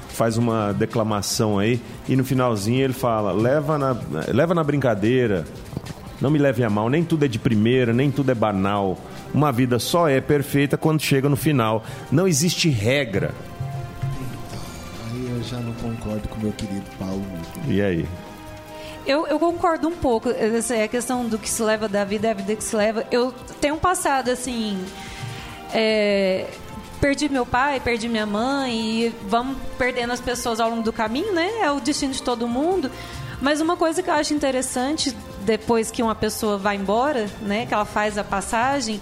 [0.08, 3.96] faz uma declamação aí e no finalzinho ele fala: leva na,
[4.28, 5.44] leva na brincadeira,
[6.20, 8.98] não me leve a mal, nem tudo é de primeira, nem tudo é banal.
[9.32, 11.84] Uma vida só é perfeita quando chega no final.
[12.10, 13.32] Não existe regra.
[15.12, 17.24] Aí eu já não concordo com meu querido Paulo.
[17.68, 18.08] E aí?
[19.06, 20.30] Eu, eu, concordo um pouco.
[20.30, 22.74] Essa é a questão do que se leva da vida, é a vida que se
[22.74, 23.06] leva.
[23.10, 24.84] Eu tenho um passado assim.
[25.72, 26.46] É,
[27.00, 31.32] perdi meu pai, perdi minha mãe e vamos perdendo as pessoas ao longo do caminho,
[31.32, 31.48] né?
[31.62, 32.90] É o destino de todo mundo.
[33.40, 37.72] Mas uma coisa que eu acho interessante depois que uma pessoa vai embora, né, que
[37.72, 39.00] ela faz a passagem,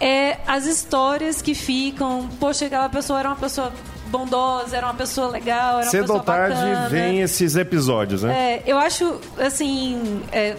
[0.00, 2.28] é as histórias que ficam.
[2.40, 3.72] Poxa, aquela pessoa era uma pessoa
[4.06, 6.88] bondosa, era uma pessoa legal, era Cedo uma pessoa ou tarde bacana.
[6.88, 8.54] vem esses episódios, né?
[8.54, 10.56] É, eu acho, assim, é,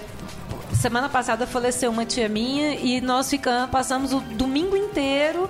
[0.78, 5.49] semana passada faleceu uma tia minha e nós ficamos, passamos o domingo inteiro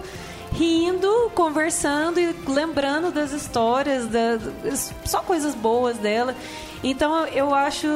[0.53, 4.39] rindo, conversando e lembrando das histórias, da,
[5.05, 6.35] só coisas boas dela.
[6.83, 7.87] Então eu acho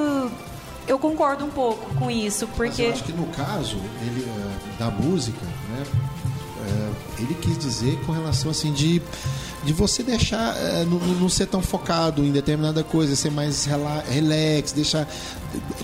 [0.87, 2.67] eu concordo um pouco com isso, porque...
[2.67, 7.99] Mas eu acho que no caso ele, uh, da música, né, uh, ele quis dizer
[8.05, 9.01] com relação assim de,
[9.63, 14.71] de você deixar, uh, não, não ser tão focado em determinada coisa, ser mais relax,
[14.71, 15.07] deixar,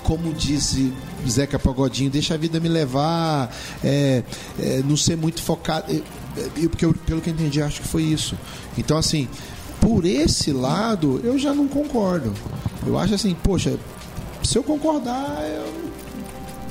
[0.03, 0.93] como disse
[1.27, 3.53] Zeca Pagodinho, deixa a vida me levar,
[3.83, 4.23] é,
[4.59, 5.91] é, não ser muito focado,
[6.55, 8.37] eu, porque eu, pelo que eu entendi, acho que foi isso.
[8.77, 9.27] Então assim,
[9.79, 12.33] por esse lado, eu já não concordo.
[12.85, 13.77] Eu acho assim, poxa,
[14.43, 15.43] se eu concordar,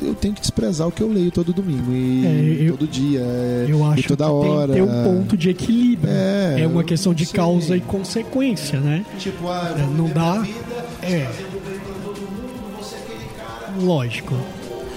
[0.00, 2.88] eu, eu tenho que desprezar o que eu leio todo domingo e é, eu, todo
[2.88, 4.72] dia é, eu acho e toda hora.
[4.72, 6.12] Tem que ter um ponto de equilíbrio.
[6.12, 9.04] É, é uma questão de causa e consequência, né?
[9.18, 10.40] Tipo, ah, é, não dá.
[10.40, 11.30] Vida, é.
[13.80, 14.34] Lógico.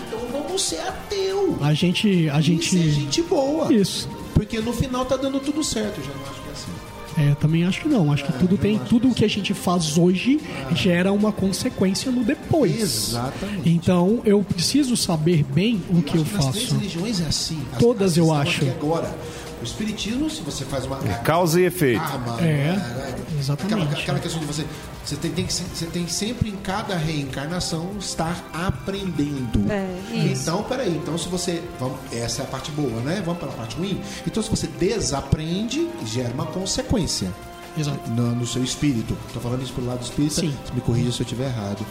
[0.08, 1.58] Então vamos ser ateu.
[1.62, 2.70] A gente, a gente.
[2.70, 3.74] ser gente boa.
[3.74, 4.10] Isso.
[4.34, 6.72] Porque no final tá dando tudo certo, já não acho que é assim.
[7.18, 8.12] É, eu também acho que não.
[8.12, 10.40] Acho que tudo tem, tudo o que a gente faz hoje
[10.74, 12.80] gera uma consequência no depois.
[12.80, 13.70] Exatamente.
[13.70, 16.50] Então eu preciso saber bem o que eu faço.
[16.50, 17.60] As três religiões é assim.
[17.78, 18.64] Todas eu acho.
[18.70, 19.14] Agora,
[19.62, 20.98] o espiritismo, se você faz uma.
[21.00, 22.02] É causa e efeito.
[22.42, 23.74] é, é, exatamente.
[23.74, 24.66] Aquela, aquela, questão de você.
[25.06, 29.72] Você tem, tem, você tem sempre em cada reencarnação estar aprendendo.
[29.72, 30.96] É, então, peraí.
[30.96, 31.62] Então, se você.
[31.80, 33.22] Vamos, essa é a parte boa, né?
[33.26, 34.02] Vamos para a parte ruim.
[34.26, 37.32] Então, se você desaprende, gera uma consequência.
[37.78, 38.10] Exato.
[38.12, 39.18] No, no seu espírito.
[39.28, 40.36] Estou falando isso pelo lado do espírito.
[40.36, 40.56] Sim.
[40.74, 41.86] Me corrija se eu estiver errado.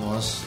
[0.00, 0.42] Nós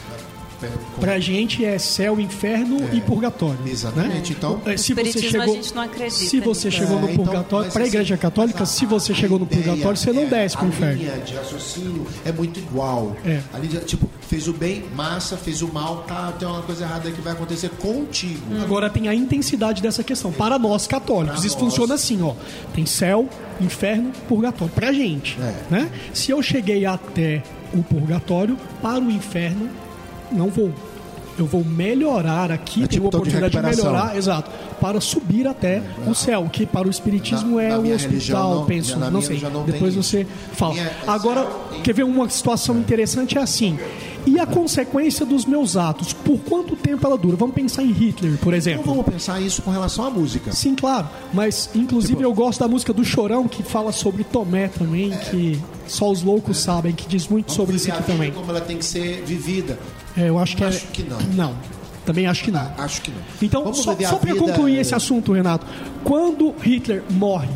[1.00, 3.58] Pra gente é céu, inferno e purgatório.
[3.66, 4.30] Exatamente.
[4.32, 4.36] Né?
[4.38, 6.78] Então, É, se O você chegou, a gente não acredita se você nisso.
[6.80, 9.44] chegou É, no então, purgatório, para a assim, igreja católica, se a- você chegou no
[9.44, 11.02] a ideia purgatório, você não é, desce pro a inferno.
[11.02, 13.16] linha de raciocínio é muito igual.
[13.24, 13.40] É.
[13.52, 17.20] Ali, tipo, fez o bem, massa, fez o mal, tá, tem uma coisa errada que
[17.20, 18.40] vai acontecer contigo.
[18.62, 20.32] Agora tem a intensidade dessa questão.
[20.32, 21.64] Para nós católicos, Pra isso nós.
[21.64, 22.34] funciona assim, ó.
[22.74, 23.28] Tem céu,
[23.60, 24.72] inferno, purgatório.
[24.74, 25.54] Pra gente, É.
[25.70, 25.90] né?
[26.14, 27.42] Se eu cheguei até
[27.74, 29.68] o purgatório, para o inferno,
[30.32, 30.70] não vou.
[31.38, 33.90] Eu vou melhorar aqui, É tenho tipo a tom de oportunidade de, recuperação.
[33.92, 37.94] melhorar, exato, para subir até o céu, que para o espiritismo Na- é na o
[37.94, 39.40] hospital, não- penso, não sei.
[39.50, 40.74] não Depois você fala.
[40.74, 41.48] Minha- Agora,
[41.82, 43.78] quer ver uma situação interessante é assim.
[44.26, 46.12] E a consequência dos meus atos?
[46.12, 47.34] Por quanto tempo ela dura?
[47.34, 48.84] Vamos pensar em Hitler, por exemplo.
[48.84, 50.52] vamos pensar isso com relação à música.
[50.52, 51.08] Sim, claro.
[51.32, 55.58] Mas, inclusive, Tipo- eu gosto da música do Chorão, que fala sobre Tomé também, que
[55.88, 58.30] só os loucos sabem, que diz muito sobre isso Vamos aqui a também.
[58.32, 59.76] Como ela tem que ser vivida.
[60.16, 60.88] É, eu acho que Acho é...
[60.92, 61.18] que não.
[61.34, 61.56] Não.
[62.04, 62.68] Também acho que não.
[62.78, 63.20] Acho que não.
[63.40, 65.66] Então, Vamos só, a só para concluir esse assunto, Renato,
[66.02, 67.48] quando Hitler morre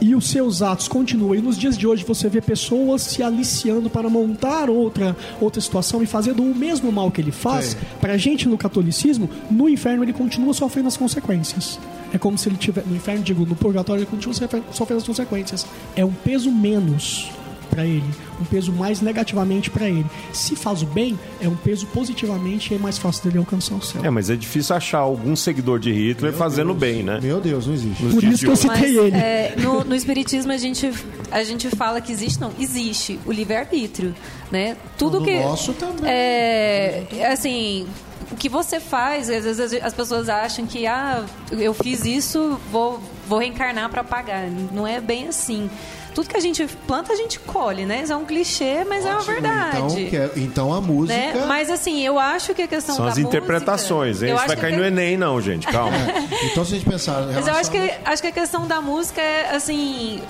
[0.00, 3.88] e os seus atos continuam, e nos dias de hoje você vê pessoas se aliciando
[3.88, 7.78] para montar outra, outra situação e fazendo o mesmo mal que ele faz, Sim.
[8.00, 11.78] pra gente no catolicismo, no inferno ele continua sofrendo as consequências.
[12.12, 12.86] É como se ele tivesse.
[12.86, 14.34] No inferno, digo, no purgatório ele continua
[14.70, 15.66] sofrendo as consequências.
[15.96, 17.30] É um peso menos
[17.74, 18.04] para ele,
[18.40, 20.06] um peso mais negativamente para ele.
[20.32, 23.82] Se faz o bem, é um peso positivamente e é mais fácil dele alcançar o
[23.82, 24.04] céu.
[24.04, 27.18] É, mas é difícil achar algum seguidor de Hitler fazendo bem, né?
[27.20, 28.02] Meu Deus, não existe.
[28.02, 29.16] Nos Por isso que eu citei Mas, ele.
[29.16, 30.90] é, no, no espiritismo a gente
[31.30, 34.14] a gente fala que existe não existe o livre arbítrio
[34.52, 36.04] né tudo No que nosso também.
[36.10, 37.86] é assim
[38.30, 43.00] o que você faz às vezes as pessoas acham que ah eu fiz isso vou
[43.28, 45.68] vou reencarnar para pagar não é bem assim
[46.14, 49.08] tudo que a gente planta a gente colhe né isso é um clichê mas é
[49.10, 49.32] uma Ótimo.
[49.32, 51.18] verdade Então, que é- então a música.
[51.18, 51.44] né?
[51.46, 54.30] Mas assim, eu acho que a questão São da as música- interpretações, hein?
[54.30, 55.66] eu Isso vai que cair a- no Enem, não, gente.
[55.66, 55.96] Calma.
[56.44, 57.22] Então, se a gente pensar.
[57.32, 60.22] Mas eu acho que, acho que a questão da música é, assim...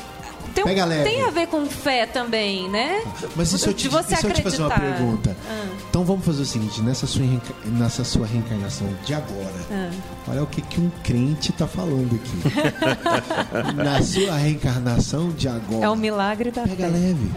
[0.55, 1.05] Tem, um- Pega leve.
[1.11, 3.02] tem a ver com fé também, né?
[3.34, 5.36] Mas se eu te, você se eu te fazer uma pergunta?
[5.50, 5.64] Ah.
[5.90, 7.24] Então vamos fazer o seguinte: nessa sua,
[7.64, 9.90] nessa sua reencarnação de agora, Ah.
[10.28, 13.74] olha o que, que um crente está falando aqui.
[13.74, 15.84] Na sua reencarnação de agora.
[15.84, 16.88] É o milagre da Pega fé.
[16.88, 17.30] leve.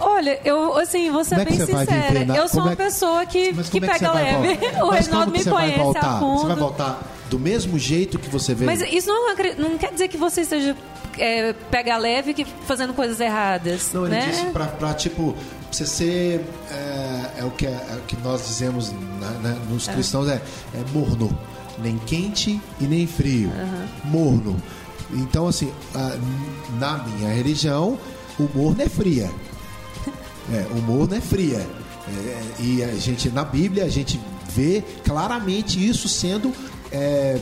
[0.00, 2.36] Olha, eu, assim, vou ser Como é bem sincera.
[2.36, 4.48] Eu sou uma é que- pessoa que, Mas que como é que pega leve.
[4.82, 6.40] O que me conhece a fundo.
[6.40, 8.70] Você vai voltar do mesmo jeito que você veio?
[8.70, 10.76] Mas isso não, não quer dizer que você esteja
[11.18, 14.26] é, pega leve que fazendo coisas erradas, Não, ele né?
[14.30, 15.34] disse pra, pra, tipo,
[15.70, 16.40] você ser.
[16.70, 20.40] É, é o que, é, é o que nós dizemos na- na- nos cristãos: é,
[20.74, 21.36] é morno.
[21.78, 23.50] Nem quente e nem frio.
[24.04, 24.56] Morno.
[25.12, 26.16] Então, assim, ah,
[26.78, 27.98] na minha religião,
[28.38, 29.30] o morno é fria.
[30.52, 31.58] É, o morno é fria.
[32.06, 34.20] É, e a gente, na Bíblia, a gente
[34.50, 36.52] vê claramente isso sendo
[36.94, 37.38] é,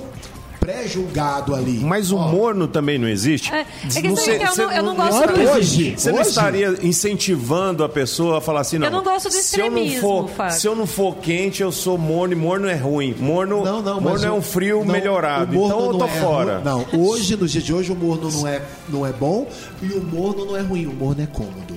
[0.58, 1.80] pré-julgado ali.
[1.80, 3.52] Mas o Ó, morno também não existe?
[3.52, 3.64] É, é
[4.00, 6.28] que Não sei- eu você não- eu não gosto não do- estaria- Você não Hoje?
[6.28, 8.86] estaria incentivando a pessoa a falar assim, não.
[8.86, 10.56] Eu não gosto do se eu não extremismo, for, Fábio.
[10.56, 13.12] Se eu não for quente, eu sou morno e morno é ruim.
[13.18, 15.50] Morno, Não, não, morno é um frio não, melhorado.
[15.50, 16.54] o morno Então eu tô é fora.
[16.60, 16.64] ruim.
[16.64, 19.48] Não, hoje, nos dias de hoje, o morno não é, não é bom
[19.82, 21.74] e o morno não é ruim, o morno é cômodo.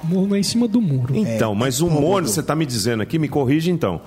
[0.00, 1.12] Morno é em cima do muro.
[1.16, 4.00] Então, É, mas é o morno, você está me dizendo aqui, me corrige então.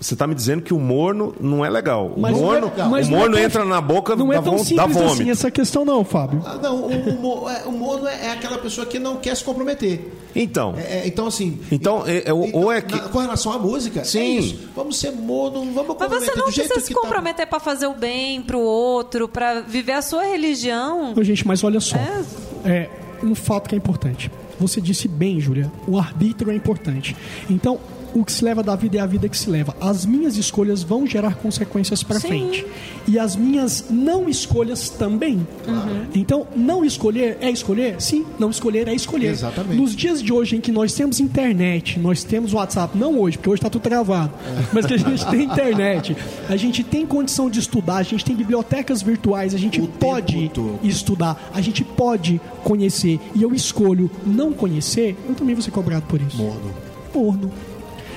[0.00, 2.12] Você está me dizendo que o morno não é legal.
[2.14, 2.90] O Mas é morno, legal.
[2.90, 5.12] Mas o não é morno tão- entra na boca, Não é tão simples vômito.
[5.14, 6.42] assim essa questão não, Fábio.
[6.44, 9.42] Ah, não, o, o, é, o morno é, é aquela pessoa que não quer se
[9.42, 10.12] comprometer.
[10.34, 11.58] Então, É, é, então, assim.
[11.72, 14.18] Então, é- é- ou é que- na- com relação à música, Sim.
[14.18, 14.68] é isso.
[14.76, 17.94] Vamos ser morno, vamos Mas comprometer você não precisa se tá- comprometer pra fazer o
[17.94, 21.14] bem pro outro, pra viver a sua religião.
[21.16, 21.96] Ô, gente, mas olha só.
[21.96, 22.22] É.
[22.66, 22.90] É
[23.22, 24.30] um fato que é importante.
[24.60, 27.14] Você disse bem, Júlia, o arbítrio é importante.
[27.48, 27.78] Então,
[28.20, 29.74] o que se leva da vida é a vida que se leva.
[29.80, 32.66] As minhas escolhas vão gerar consequências para frente.
[33.06, 35.46] E as minhas não escolhas também.
[35.66, 36.06] Uhum.
[36.14, 38.00] Então, não escolher é escolher?
[38.00, 39.28] Sim, não escolher é escolher.
[39.28, 39.80] Exatamente.
[39.80, 43.50] Nos dias de hoje em que nós temos internet, nós temos WhatsApp, não hoje, porque
[43.50, 44.32] hoje está tudo travado,
[44.72, 46.16] mas que a gente tem internet,
[46.48, 50.50] a gente tem condição de estudar, a gente tem bibliotecas virtuais, a gente O pode
[50.82, 56.06] estudar, a gente pode conhecer e eu escolho não conhecer, eu também vou ser cobrado
[56.06, 56.38] por isso.
[56.38, 56.74] Morno.
[57.14, 57.75] Morno.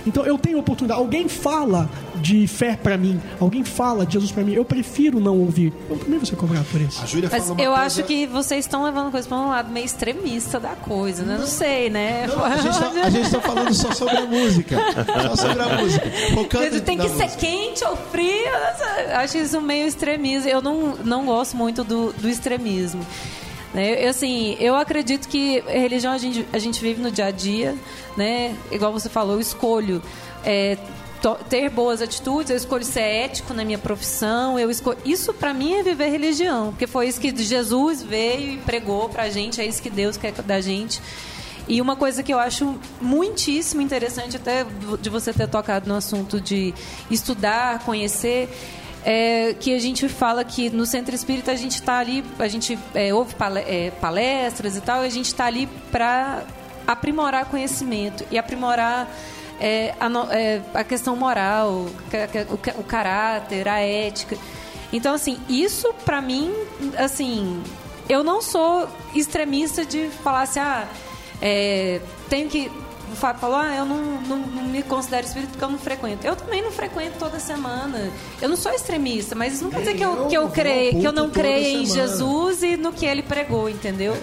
[0.09, 0.99] Então eu tenho oportunidade.
[0.99, 5.37] Alguém fala de fé pra mim, alguém fala de Jesus pra mim, eu prefiro não
[5.39, 5.71] ouvir.
[5.89, 7.01] Eu também vou ser cobrado por isso.
[7.01, 9.85] A Júlia Mas eu coisa- acho que vocês estão levando coisa pra um lado meio
[9.85, 11.37] extremista da coisa, né?
[11.39, 12.27] Não sei, né?
[12.27, 14.75] Não, a gente, tá, a gente tá falando só sobre a música.
[15.29, 16.11] Só sobre a música.
[16.33, 17.37] Focando Tem que ser música.
[17.37, 18.49] quente ou frio.
[19.15, 20.49] Acho isso meio extremismo.
[20.49, 23.05] Eu não, não gosto muito do, do extremismo.
[23.73, 24.05] Né?
[24.05, 27.75] Eu, assim, eu acredito que religião a gente, a gente vive no dia a dia,
[28.17, 28.55] né?
[28.71, 30.01] Igual você falou, eu escolho.
[30.43, 30.77] É,
[31.49, 34.97] ter boas atitudes, eu escolho ser ético na minha profissão, eu escolho...
[35.03, 39.29] Isso para mim é viver religião, porque foi isso que Jesus veio e pregou pra
[39.29, 41.01] gente, é isso que Deus quer da gente.
[41.67, 44.65] E uma coisa que eu acho muitíssimo interessante, até
[44.99, 46.73] de você ter tocado no assunto de
[47.11, 48.49] estudar, conhecer,
[49.05, 52.77] é que a gente fala que no centro espírita a gente está ali, a gente
[52.93, 53.35] é, ouve
[53.65, 56.43] é, palestras e tal, e a gente está ali para
[56.85, 59.09] aprimorar conhecimento e aprimorar
[59.59, 64.37] é, a, é, a, questão moral, o, o, caráter, a ética.
[64.91, 66.51] Então, assim, isso para mim,
[66.97, 67.61] assim,
[68.07, 70.87] eu não sou extremista de falar assim, ah,
[71.41, 72.71] é, tenho que.
[73.11, 76.25] O Fábio falou, ah, eu não, não, não, me considero espírita porque eu não frequento.
[76.25, 78.09] Eu também não frequento toda semana.
[78.41, 81.05] Eu não sou extremista, mas isso não quer dizer que eu, que eu, creio, que
[81.05, 84.15] eu não creia em Jesus e no que ele pregou, entendeu?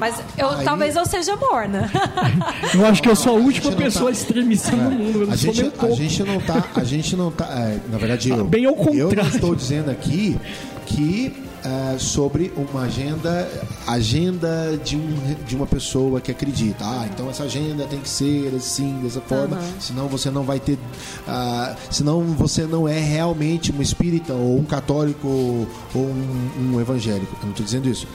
[0.00, 0.64] Mas eu, Aí...
[0.64, 1.90] talvez eu seja morna.
[2.74, 4.12] eu acho que eu sou a última a pessoa tá...
[4.12, 4.76] extremista é.
[4.76, 5.28] no mundo.
[5.30, 6.64] a, gente, a gente não tá.
[6.74, 7.44] A gente não tá.
[7.44, 8.46] É, na verdade, eu.
[8.46, 9.10] Bem ao contrário.
[9.10, 10.38] Eu estou dizendo aqui
[10.86, 13.48] que uh, sobre uma agenda,
[13.86, 16.84] agenda de, um, de uma pessoa que acredita.
[16.84, 19.80] Ah, então essa agenda tem que ser assim, dessa forma, uhum.
[19.80, 20.74] senão você não vai ter.
[20.74, 27.34] Uh, senão você não é realmente um espírita ou um católico ou um, um evangélico.
[27.40, 28.06] Eu não estou dizendo isso.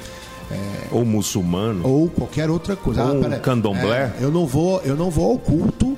[0.52, 4.80] É, ou muçulmano ou qualquer outra coisa ou ah, um candomblé é, eu não vou
[4.82, 5.98] eu não vou ao culto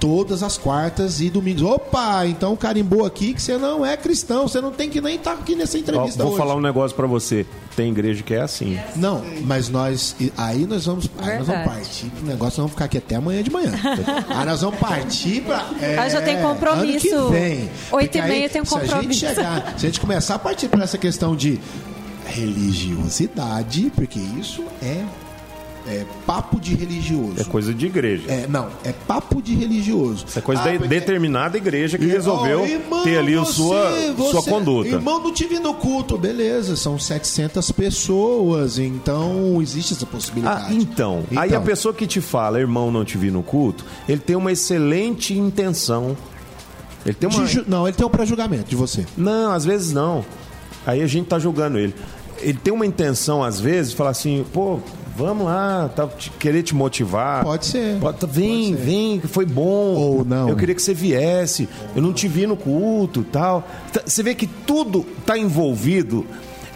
[0.00, 1.62] todas as quartas e domingos.
[1.62, 5.34] Opa, então carimbou aqui que você não é cristão, você não tem que nem estar
[5.34, 6.22] tá aqui nessa entrevista.
[6.22, 6.38] Ó, vou hoje.
[6.38, 7.46] falar um negócio para você.
[7.76, 8.78] Tem igreja que é assim.
[8.96, 10.16] Não, mas nós.
[10.36, 13.42] Aí nós vamos, aí nós vamos partir pro negócio, nós vamos ficar aqui até amanhã
[13.42, 13.72] de manhã.
[14.28, 15.64] aí nós vamos partir para.
[15.80, 17.14] É, aí já tem compromisso.
[17.14, 17.70] Ano que vem.
[17.92, 19.20] Oito e meia tem um compromisso.
[19.20, 21.60] Se a gente chegar, se a gente começar a partir para essa questão de
[22.26, 25.04] religiosidade, porque isso é
[25.88, 27.40] é papo de religioso.
[27.40, 28.30] É coisa de igreja.
[28.30, 30.26] É, não, é papo de religioso.
[30.28, 30.88] Isso é coisa ah, da porque...
[30.88, 34.90] determinada igreja que resolveu oh, irmão, ter ali você, sua, você, sua conduta.
[34.90, 36.18] Irmão, não te vi no culto.
[36.18, 40.66] Beleza, são 700 pessoas, então existe essa possibilidade.
[40.68, 43.84] Ah, então, então, aí a pessoa que te fala, irmão, não te vi no culto,
[44.06, 46.16] ele tem uma excelente intenção.
[47.06, 47.46] Ele tem uma...
[47.46, 47.64] Ju...
[47.66, 49.06] Não, ele tem um pré-julgamento de você.
[49.16, 50.24] Não, às vezes não.
[50.86, 51.94] Aí a gente tá julgando ele
[52.40, 54.80] ele tem uma intenção, às vezes, de falar assim, pô,
[55.18, 57.42] vamos lá, tá, te, querer te motivar.
[57.42, 57.98] Pode ser.
[57.98, 58.84] Pode, vem, pode ser.
[58.84, 59.94] vem, foi bom.
[59.96, 60.48] Ou não.
[60.48, 61.68] Eu queria que você viesse.
[61.96, 63.66] Eu não te vi no culto tal.
[63.92, 66.24] Tá, você vê que tudo está envolvido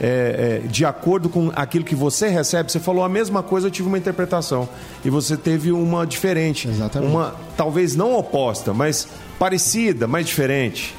[0.01, 2.73] é, é, de acordo com aquilo que você recebe.
[2.73, 4.69] Você falou a mesma coisa, eu tive uma interpretação.
[5.05, 6.67] E você teve uma diferente.
[6.67, 7.11] Exatamente.
[7.11, 9.07] Uma, talvez não oposta, mas
[9.39, 10.97] parecida, mas diferente.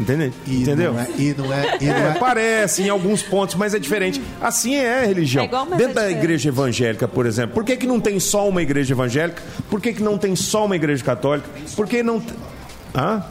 [0.00, 0.32] Entendeu?
[0.46, 0.94] E Entendeu?
[0.94, 4.20] Não é, e não é, e não é, Parece em alguns pontos, mas é diferente.
[4.40, 5.44] Assim é a religião.
[5.44, 8.48] É igual, Dentro é da igreja evangélica, por exemplo, por que, que não tem só
[8.48, 9.42] uma igreja evangélica?
[9.68, 11.48] Por que, que não tem só uma igreja católica?
[11.76, 12.22] Por que não.
[12.94, 13.22] Hã?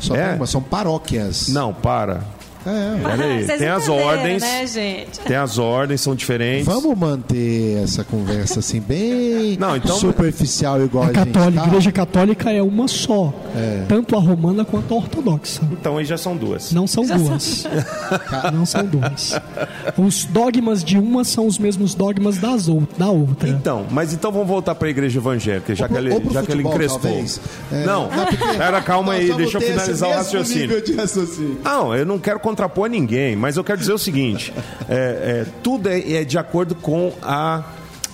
[0.00, 0.34] Só é?
[0.34, 1.48] uma, são paróquias.
[1.48, 2.22] Não, para.
[2.68, 3.56] É.
[3.58, 4.42] tem as ordens.
[4.42, 5.20] Né, gente?
[5.20, 6.66] Tem as ordens, são diferentes.
[6.66, 9.96] Vamos manter essa conversa assim, bem Não, então...
[9.96, 13.32] superficial, igual a, a católica, A Igreja Católica é uma só.
[13.56, 13.84] É.
[13.88, 15.62] Tanto a romana quanto a ortodoxa.
[15.72, 16.72] Então aí já são duas.
[16.72, 17.42] Não são já duas.
[17.42, 17.70] São...
[18.52, 19.34] Não são duas.
[19.96, 22.86] Os dogmas de uma são os mesmos dogmas das ou...
[22.96, 23.48] da outra.
[23.48, 26.52] Então, mas então vamos voltar para a Igreja Evangélica, já, pro, que, ele, já que
[26.52, 27.24] ele encrespou.
[27.72, 30.82] É, não, não calma aí, deixa eu finalizar o raciocínio.
[30.96, 31.58] raciocínio.
[31.62, 34.52] Não, eu não quero contrapor ninguém, mas eu quero dizer o seguinte:
[34.88, 37.62] é, é, tudo é, é, de acordo com a,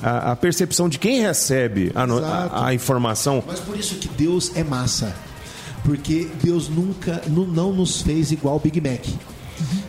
[0.03, 3.43] a, a, percepção de quem recebe a, a, a, informação.
[3.47, 5.15] Mas por isso que Deus é massa.
[5.83, 9.05] Porque Deus nunca não, nos fez igual Big Mac.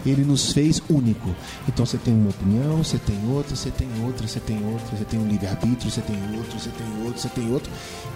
[0.06, 1.34] Ele nos fez único.
[1.68, 5.06] Então você tem uma opinião, você tem outra, você tem outra, você tem outra, você
[5.06, 7.72] tem um livre-arbítrio, você tem outro, você tem outro, você tem outro.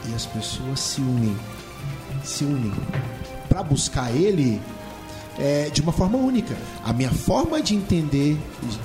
[0.10, 1.36] E as pessoas se unem.
[2.24, 2.74] Se unem.
[3.48, 4.62] Para buscar Ele,
[5.38, 6.56] é, de uma forma única.
[6.84, 8.38] A minha forma de entender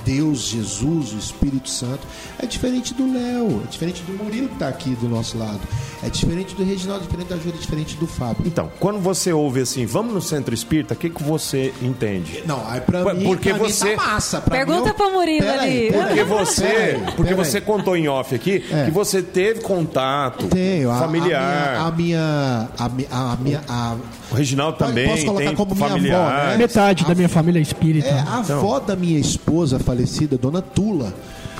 [0.05, 2.07] Deus, Jesus, o Espírito Santo
[2.39, 5.59] é diferente do Léo, é diferente do Murilo que está aqui do nosso lado,
[6.03, 8.43] é diferente do Reginaldo, diferente da Júlia, diferente do Fábio.
[8.45, 12.43] Então, quando você ouve assim, vamos no centro espírita, o que, que você entende?
[12.45, 13.91] Não, aí pra mim, porque pra você...
[13.91, 14.41] Mim tá massa.
[14.41, 15.91] Pra Pergunta para o Murilo ali.
[15.91, 18.85] porque você, porque você contou em off aqui é.
[18.85, 21.77] que você teve contato Tenho, familiar.
[21.77, 22.69] A, a minha.
[22.77, 23.09] A minha.
[23.09, 23.95] A minha a,
[24.31, 25.07] o Reginaldo também.
[25.07, 26.01] Posso colocar tem como familiar.
[26.01, 26.57] minha avó, né?
[26.57, 28.07] Metade a, da minha família é espírita.
[28.07, 28.57] É, a então.
[28.57, 31.13] avó da minha esposa falecida, Dona Tula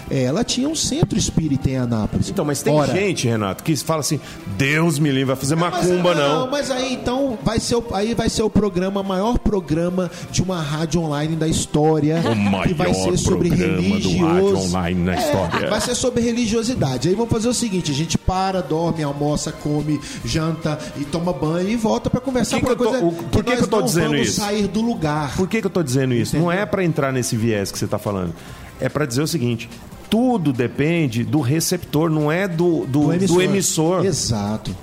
[0.10, 2.30] ela tinha um centro espírita em Anápolis.
[2.30, 4.20] Então, mas tem Ora, gente, Renato, que fala assim:
[4.58, 6.49] Deus me livre, vai fazer mas- macumba, não.
[6.49, 10.62] Mas aí então vai ser o, aí vai ser o programa, maior programa de uma
[10.62, 12.20] rádio online da história.
[12.20, 15.70] O que vai maior ser sobre rádio online na É, história.
[15.70, 17.08] Vai ser sobre religiosidade.
[17.10, 21.70] Aí vamos fazer o seguinte: a gente para, dorme, almoça, come, janta e toma banho
[21.70, 23.78] e volta pra conversar Por que que tô- coisa o- por que que eu tô
[23.80, 24.41] não dizendo vamos isso?
[24.41, 25.36] sair do lugar.
[25.36, 26.38] Por que, que eu tô dizendo isso?
[26.38, 28.34] Não é para entrar nesse viés que você está falando.
[28.80, 29.70] É para dizer o seguinte:
[30.16, 34.05] tudo depende do receptor, não é do, do, do emissor.
[34.05, 34.74] Exato.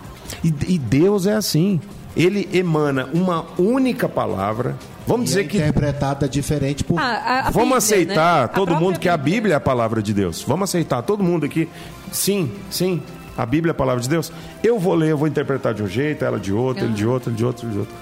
[0.45, 1.81] E, e Deus é assim.
[2.15, 4.77] Ele emana uma única palavra.
[5.07, 8.45] Vamos E dizer é que interpretada diferente por Ah, a- a Vamos Bíblia, aceitar né?
[8.45, 10.45] A todo mundo que a Bíblia é a palavra de Deus.
[10.47, 11.67] Vamos aceitar todo mundo aqui.
[12.13, 13.01] Sim, sim.
[13.35, 14.31] A Bíblia é a palavra de Deus.
[14.63, 17.31] Eu vou ler, eu vou interpretar de um jeito, ela de outro, ele de outro,
[17.31, 17.95] ele de outro, ele de outro.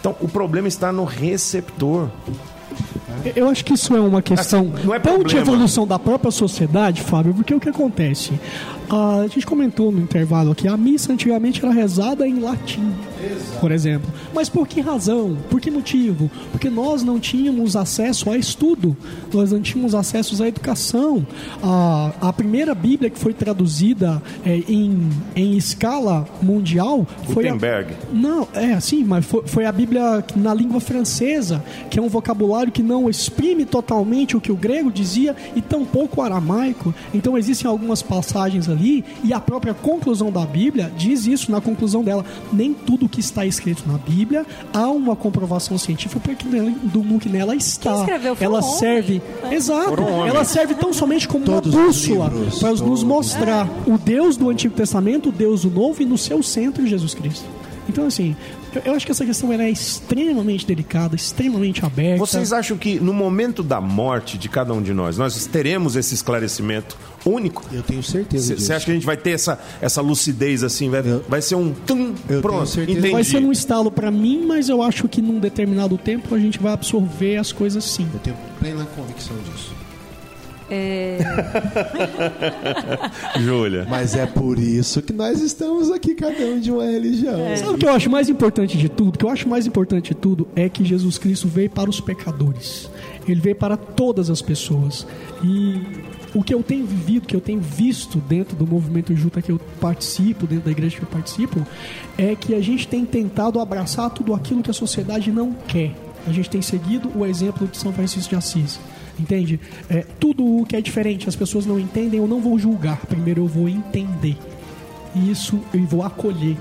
[0.00, 2.08] Então, o problema está no receptor.
[3.36, 6.30] Eu acho que isso é uma questão Assim, não é tão de evolução da própria
[6.30, 8.32] sociedade, Fábio, porque o que acontece?
[8.88, 12.92] Ah, a gente comentou no intervalo aqui, a missa antigamente era rezada em latim,
[13.60, 14.12] por exemplo.
[14.34, 15.36] Mas por que razão?
[15.48, 16.30] Por que motivo?
[16.50, 18.94] Porque nós não tínhamos acesso a estudo,
[19.32, 21.26] nós não tínhamos acesso à educação.
[21.62, 27.94] A, a primeira Bíblia que foi traduzida eh, em, em escala mundial foi a, Gutenberg.
[28.12, 32.70] não, é assim, mas foi, foi a Bíblia na língua francesa, que é um vocabulário
[32.70, 36.94] que não exprime totalmente o que o grego dizia e tampouco o aramaico.
[37.12, 42.02] Então existem algumas passagens ali e a própria conclusão da Bíblia diz isso na conclusão
[42.02, 42.24] dela.
[42.52, 47.28] Nem tudo que está escrito na Bíblia há uma comprovação científica porque nela- do que
[47.28, 47.92] nela está.
[47.92, 48.78] Quem escreveu foi Ela um homem.
[48.78, 49.88] serve, exato.
[49.90, 50.34] Foram homens.
[50.34, 54.74] Ela serve tão somente como Todos uma bússola para nos mostrar o Deus do Antigo
[54.74, 57.44] Testamento, o Deus do Novo e no seu centro Jesus Cristo.
[57.88, 58.34] Então, assim,
[58.74, 62.18] eu, eu acho que essa questão ela é extremamente delicada, extremamente aberta.
[62.18, 66.14] Vocês acham que no momento da morte de cada um de nós, nós teremos esse
[66.14, 67.64] esclarecimento único?
[67.72, 68.66] Eu tenho certeza disso.
[68.66, 70.90] Você acha que a gente vai ter essa, essa lucidez assim?
[70.90, 72.98] Vai, vai ser um tum, Eu pronto, tenho certeza.
[72.98, 73.12] entendi.
[73.14, 76.58] Vai ser num estalo para mim, mas eu acho que num determinado tempo a gente
[76.58, 78.08] vai absorver as coisas sim.
[78.12, 79.72] Eu tenho plena convicção disso.
[80.70, 81.18] É,
[83.38, 83.86] Júlia.
[83.88, 87.38] Mas é por isso que nós estamos aqui, cada um de uma religião.
[87.56, 89.14] Sabe o que eu acho mais importante de tudo?
[89.14, 92.00] O que eu acho mais importante de tudo é que Jesus Cristo veio para os
[92.00, 92.88] pecadores.
[93.26, 95.06] Ele veio para todas as pessoas.
[95.42, 95.82] E
[96.34, 99.60] o que eu tenho vivido, que eu tenho visto dentro do movimento Juta que eu
[99.80, 101.64] participo, dentro da igreja que eu participo,
[102.18, 105.94] é que a gente tem tentado abraçar tudo aquilo que a sociedade não quer.
[106.26, 108.80] A gente tem seguido o exemplo de São Francisco de Assis.
[109.18, 109.60] Entende?
[109.88, 112.98] É, tudo o que é diferente, as pessoas não entendem, eu não vou julgar.
[113.06, 114.36] Primeiro eu vou entender.
[115.14, 116.56] E isso eu vou acolher.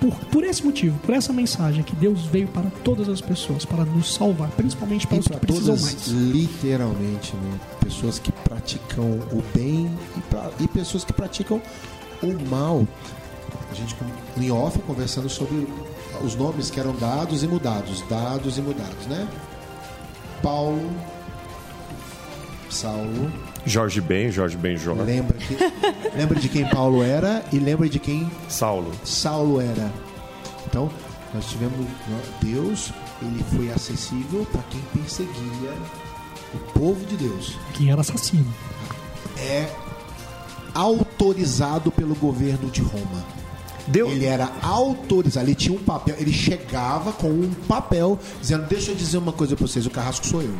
[0.00, 3.84] Por, por esse motivo, por essa mensagem que Deus veio para todas as pessoas, para
[3.84, 6.06] nos salvar, principalmente para E os que precisam todas, mais.
[6.08, 7.58] literalmente, né?
[7.80, 11.62] Pessoas que praticam o bem e, pra- e pessoas que praticam
[12.22, 12.86] o mal.
[13.70, 13.94] A gente,
[14.36, 15.66] em off, conversando sobre
[16.22, 18.02] os nomes que eram dados e mudados.
[18.08, 19.26] Dados e mudados, né?
[20.42, 20.90] Paulo,
[22.74, 23.32] Saulo.
[23.64, 25.02] Jorge Ben, Jorge Ben Jorge.
[25.02, 25.56] Lembra, que,
[26.16, 28.90] lembra de quem Paulo era e lembra de quem Saulo.
[29.04, 29.92] Saulo era.
[30.66, 30.90] Então,
[31.32, 35.72] nós tivemos né, Deus, ele foi acessível para quem perseguia
[36.52, 37.56] o povo de Deus.
[37.74, 38.52] Quem era assassino.
[39.38, 39.68] É
[40.74, 43.24] autorizado pelo governo de Roma.
[43.86, 48.90] Deu, Ele era autorizado, ele tinha um papel, ele chegava com um papel dizendo: Deixa
[48.90, 50.54] eu dizer uma coisa para vocês, o carrasco sou eu.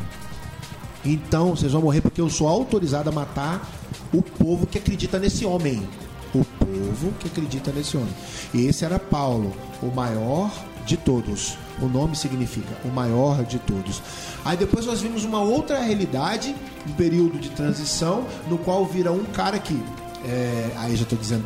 [1.05, 3.68] Então vocês vão morrer porque eu sou autorizado a matar
[4.12, 5.86] o povo que acredita nesse homem.
[6.34, 8.12] O povo que acredita nesse homem.
[8.52, 9.52] E esse era Paulo,
[9.82, 10.50] o maior
[10.86, 11.57] de todos.
[11.80, 14.02] O nome significa o maior de todos.
[14.44, 16.55] Aí depois nós vimos uma outra realidade,
[16.88, 19.80] um período de transição, no qual vira um cara que.
[20.24, 21.44] é, aí já estou dizendo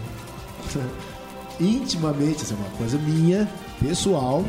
[1.60, 3.48] intimamente, essa é uma coisa minha,
[3.80, 4.44] pessoal.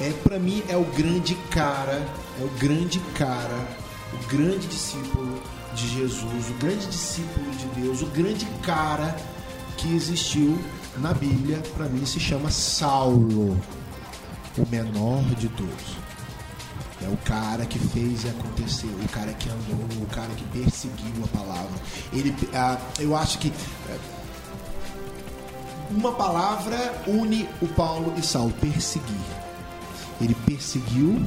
[0.00, 2.04] É para mim é o grande cara,
[2.40, 3.68] é o grande cara,
[4.14, 5.42] o grande discípulo
[5.74, 9.16] de Jesus, o grande discípulo de Deus, o grande cara
[9.76, 10.58] que existiu
[10.98, 13.60] na Bíblia, para mim se chama Saulo,
[14.56, 16.04] o menor de todos.
[17.02, 21.24] É o cara que fez e aconteceu, o cara que andou, o cara que perseguiu
[21.24, 21.78] a palavra.
[22.12, 23.52] Ele, ah, eu acho que
[23.90, 23.98] eh,
[25.90, 29.14] uma palavra une o Paulo e Saulo: perseguir.
[30.20, 31.20] Ele perseguiu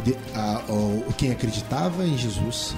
[0.00, 2.74] de- a- o, quem acreditava em Jesus,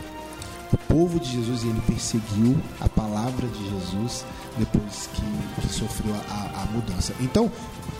[0.73, 4.25] o povo de Jesus ele perseguiu a palavra de Jesus
[4.59, 7.15] depois que, que sofreu a, a mudança.
[7.21, 7.51] Então,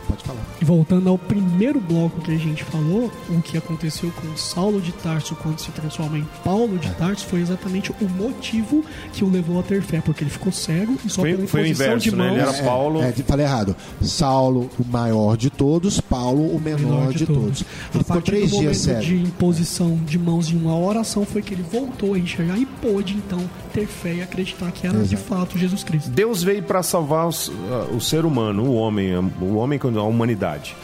[0.07, 0.41] Pode falar.
[0.61, 4.93] E voltando ao primeiro bloco que a gente falou, o que aconteceu com Saulo de
[4.93, 6.91] Tarso quando se transforma em Paulo de é.
[6.93, 10.97] Tarso foi exatamente o motivo que o levou a ter fé, porque ele ficou cego
[11.05, 12.27] e só foi, pela foi o inverso, de mãos...
[12.27, 12.33] Né?
[12.33, 13.03] Ele era Paulo...
[13.03, 13.77] É, é, falei errado.
[14.03, 17.43] Saulo, o maior de todos, Paulo, o menor, menor de, de, todos.
[17.43, 17.65] todos.
[17.95, 21.43] Ele a partir três do momento dias de imposição de mãos em uma oração foi
[21.43, 23.39] que ele voltou a enxergar e pôde, então,
[23.73, 25.09] ter fé e acreditar que era Exato.
[25.09, 26.11] de fato Jesus Cristo.
[26.11, 30.03] Deus veio para salvar os, uh, o ser humano, o homem, o homem quando a
[30.03, 30.77] humanidade.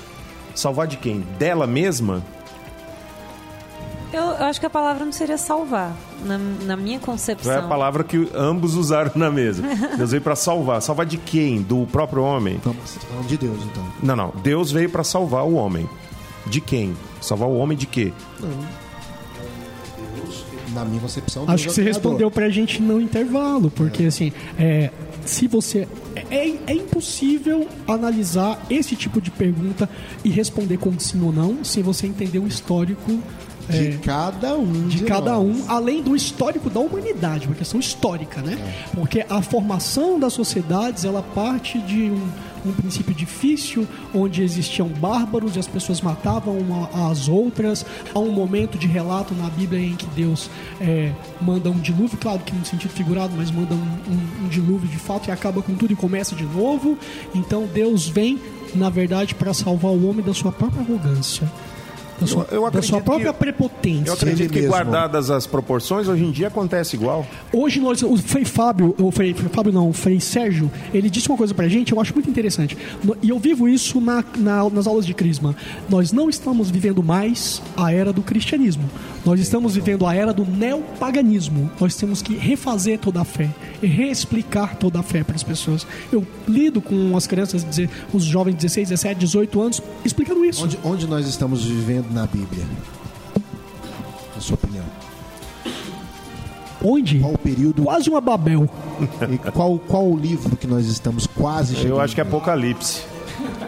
[0.55, 1.21] Salvar de quem?
[1.39, 2.23] Dela mesma?
[4.13, 7.53] Eu, eu acho que a palavra não seria salvar, na, na minha concepção.
[7.53, 9.63] É a palavra que ambos usaram na mesa.
[9.97, 10.83] Deus veio para salvar.
[10.83, 11.63] Salvar de quem?
[11.63, 12.61] Do próprio homem?
[12.65, 13.87] Não, você está falando de Deus, então.
[14.03, 14.33] Não, não.
[14.43, 15.89] Deus veio para salvar o homem.
[16.47, 16.97] De quem?
[17.21, 18.13] Salvar o homem de quê?
[18.41, 18.49] Não.
[20.17, 20.45] Deus,
[20.75, 24.05] na minha concepção, Deus Acho que é você respondeu para a gente no intervalo, porque
[24.05, 24.07] é.
[24.07, 24.91] assim, é,
[25.31, 25.87] se você.
[26.31, 29.89] É, é impossível analisar esse tipo de pergunta
[30.25, 33.19] e responder com sim ou não sem você entender o histórico
[33.69, 35.47] de é, cada um de, de cada nós.
[35.47, 38.55] um, além do histórico da humanidade, uma questão histórica, né?
[38.55, 38.95] É.
[38.95, 42.29] Porque a formação das sociedades ela parte de um
[42.65, 47.85] um princípio difícil, onde existiam bárbaros e as pessoas matavam uma às outras.
[48.15, 50.51] Há um momento de relato na Bíblia em que Deus
[50.81, 54.89] é, manda um dilúvio, claro que no sentido figurado, mas manda um, um, um dilúvio
[54.89, 56.99] de fato e acaba com tudo e começa de novo.
[57.35, 58.39] Então Deus vem,
[58.75, 61.51] na verdade, para salvar o homem da sua própria arrogância
[62.21, 64.11] da sua, eu, eu da sua própria que, prepotência.
[64.11, 67.27] Eu acredito que, guardadas as proporções, hoje em dia acontece igual.
[67.53, 71.39] Hoje nós, o Frei Fábio, o Frei, Fábio não, o Frei Sérgio, ele disse uma
[71.39, 72.77] coisa pra gente, eu acho muito interessante.
[73.23, 75.57] E eu vivo isso na, na, nas aulas de Crisma.
[75.89, 78.85] Nós não estamos vivendo mais a era do cristianismo.
[79.25, 81.71] Nós estamos vivendo a era do neopaganismo.
[81.79, 83.51] Nós temos que refazer toda a fé
[83.83, 85.87] e reexplicar toda a fé para as pessoas.
[86.11, 87.67] Eu lido com as crianças,
[88.13, 90.65] os jovens de 16, 17, 18 anos, explicando isso.
[90.65, 92.65] Onde, onde nós estamos vivendo na Bíblia?
[94.35, 94.85] Na sua opinião?
[96.83, 97.19] Onde?
[97.19, 97.83] Qual o período?
[97.83, 98.69] Quase uma Babel.
[99.31, 101.93] E qual, qual o livro que nós estamos quase chegando?
[101.93, 103.03] Eu acho que é Apocalipse.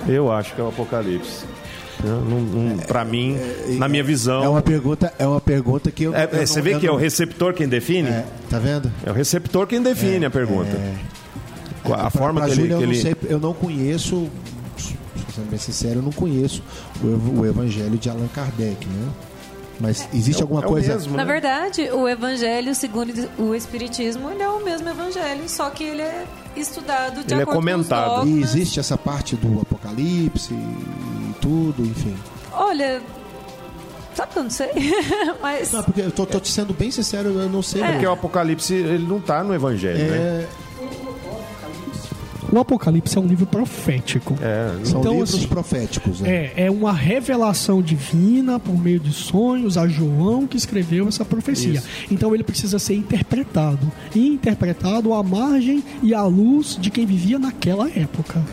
[0.08, 1.44] Eu acho que é o Apocalipse.
[2.86, 4.42] Para mim, é, na minha visão.
[4.42, 6.14] É uma pergunta, é uma pergunta que eu.
[6.14, 6.94] É, eu você não, vê que não...
[6.94, 8.08] é o receptor quem define?
[8.08, 8.90] É, tá vendo?
[9.04, 10.70] É o receptor quem define é, a pergunta.
[10.70, 10.94] É.
[11.94, 14.28] a forma pra, pra que, ele, que eu, não sei, eu não conheço,
[15.34, 16.62] sendo bem sincero, eu não conheço
[17.02, 19.08] o, o Evangelho de Allan Kardec, né?
[19.80, 20.92] Mas existe é, alguma é coisa.
[20.94, 21.16] Mesmo, né?
[21.18, 26.02] Na verdade, o evangelho, segundo o Espiritismo, ele é o mesmo evangelho, só que ele
[26.02, 26.24] é
[26.56, 28.20] estudado de ele é acordo é comentado.
[28.20, 32.16] com os E existe essa parte do Apocalipse e tudo, enfim.
[32.52, 33.02] Olha,
[34.14, 34.68] Sabe que eu não sei?
[35.40, 35.72] Mas...
[35.72, 37.82] Não, porque eu tô, tô, te sendo bem sincero, eu não sei.
[37.82, 37.92] É.
[37.92, 40.08] Porque o Apocalipse ele não está no Evangelho, é...
[40.08, 40.48] né?
[42.52, 44.36] O Apocalipse é um livro profético.
[44.42, 46.20] É, são então, livros assim, proféticos.
[46.20, 46.52] Né?
[46.54, 51.78] É, é uma revelação divina por meio de sonhos a João que escreveu essa profecia.
[51.78, 51.88] Isso.
[52.10, 53.90] Então ele precisa ser interpretado.
[54.14, 58.44] E interpretado à margem e à luz de quem vivia naquela época.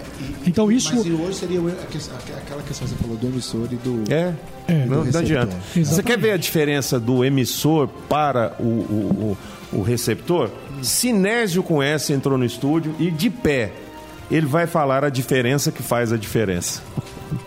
[0.49, 0.95] Então isso.
[0.95, 4.03] Mas hoje seria aquela questão que você falou do emissor e do.
[4.11, 4.33] É.
[4.67, 5.55] É, não, não adianta.
[5.75, 5.85] Exatamente.
[5.85, 9.37] Você quer ver a diferença do emissor para o, o,
[9.73, 10.49] o, o receptor?
[10.81, 13.71] Sinésio com essa entrou no estúdio e de pé
[14.31, 16.81] ele vai falar a diferença que faz a diferença.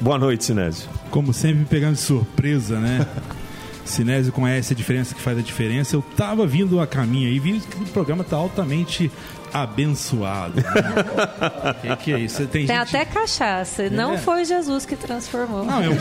[0.01, 0.89] Boa noite, Sinésio.
[1.11, 3.07] Como sempre, me pegando de surpresa, né?
[3.85, 5.97] Sinésio conhece a diferença que faz a diferença.
[5.97, 9.11] Eu tava vindo a caminho aí, vi que o programa tá altamente
[9.53, 10.61] abençoado.
[10.61, 12.39] O que, que, é isso?
[12.47, 12.97] Tem, Tem gente...
[12.97, 13.85] até cachaça.
[13.85, 13.91] É.
[13.91, 15.65] Não foi Jesus que transformou.
[15.65, 15.93] Não, eu...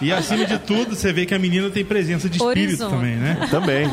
[0.00, 2.90] e acima de tudo, você vê que a menina tem presença de espírito Horizonte.
[2.90, 3.48] também, né?
[3.50, 3.88] Também.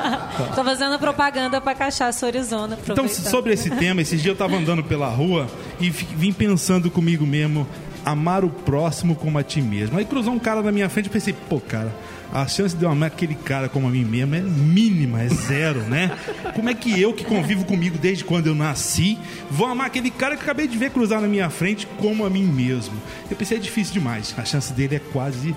[0.54, 2.76] Tô fazendo propaganda para cachaça Horizonte.
[2.88, 5.46] Então, sobre esse tema, esses dias eu tava andando pela rua
[5.80, 7.66] e vim pensando comigo mesmo
[8.04, 9.98] amar o próximo como a ti mesmo.
[9.98, 11.92] Aí cruzou um cara na minha frente e pensei, pô, cara,
[12.32, 15.80] a chance de eu amar aquele cara como a mim mesmo é mínima, é zero,
[15.80, 16.10] né?
[16.54, 19.18] Como é que eu, que convivo comigo desde quando eu nasci,
[19.50, 22.44] vou amar aquele cara que acabei de ver cruzar na minha frente como a mim
[22.44, 22.94] mesmo?
[23.30, 24.34] Eu pensei, é difícil demais.
[24.38, 25.54] A chance dele é quase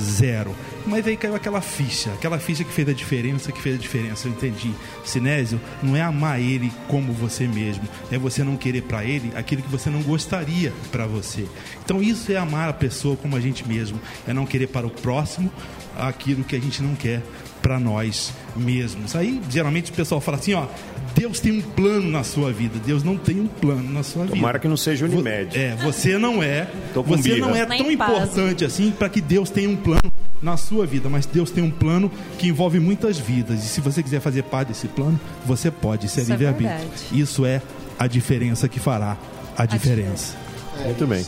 [0.00, 0.54] zero.
[0.86, 4.28] Mas aí caiu aquela ficha, aquela ficha que fez a diferença, que fez a diferença.
[4.28, 4.72] Eu entendi.
[5.04, 9.62] Sinésio, não é amar ele como você mesmo, é você não querer para ele aquilo
[9.62, 11.46] que você não gostaria para você.
[11.84, 14.90] Então isso é amar a pessoa como a gente mesmo, é não querer para o
[14.90, 15.50] próximo
[15.96, 17.22] aquilo que a gente não quer
[17.64, 19.16] para nós mesmos.
[19.16, 20.66] Aí, geralmente, o pessoal fala assim, ó,
[21.14, 22.78] Deus tem um plano na sua vida.
[22.84, 24.36] Deus não tem um plano na sua vida.
[24.36, 25.58] Tomara que não seja Unimed.
[25.58, 26.68] É, você não é.
[26.94, 27.48] Você birra.
[27.48, 30.12] não é tão importante assim para que Deus tenha um plano
[30.42, 33.64] na sua vida, mas Deus tem um plano que envolve muitas vidas.
[33.64, 36.04] E se você quiser fazer parte desse plano, você pode.
[36.04, 36.90] Isso é é livre-arbítrio.
[37.12, 37.62] Isso é
[37.98, 39.16] a diferença que fará
[39.56, 40.36] a diferença.
[40.84, 41.24] Muito bem.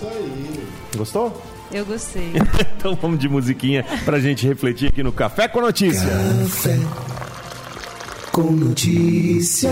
[0.95, 1.56] Gostou?
[1.73, 2.33] Eu gostei.
[2.77, 6.09] Então vamos de musiquinha pra gente refletir aqui no Café com Notícia.
[6.09, 6.79] Café
[8.31, 9.71] com notícia.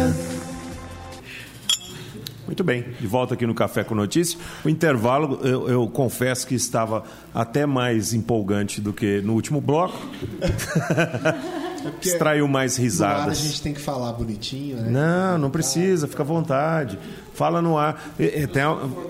[2.47, 4.39] Muito bem, de volta aqui no Café com Notícia.
[4.65, 7.05] O intervalo, eu, eu confesso que estava
[7.35, 9.99] até mais empolgante do que no último bloco.
[12.03, 13.39] Extraiu mais ar a risadas.
[13.39, 14.91] gente tem que falar bonitinho, né?
[14.91, 16.99] Não, não precisa, fica à vontade.
[17.35, 18.13] Fala no ar.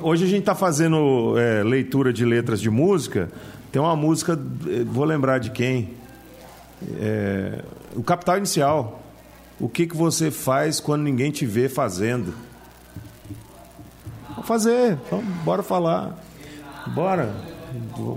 [0.03, 3.31] Hoje a gente está fazendo é, leitura de letras de música.
[3.71, 4.39] Tem uma música,
[4.69, 5.95] eh, vou lembrar de quem?
[7.01, 7.63] É,
[7.97, 9.03] o Capital Inicial.
[9.59, 12.35] O que, que você faz quando ninguém te vê fazendo?
[14.31, 16.19] Vamos fazer, vamos, bora falar.
[16.89, 17.35] Bora,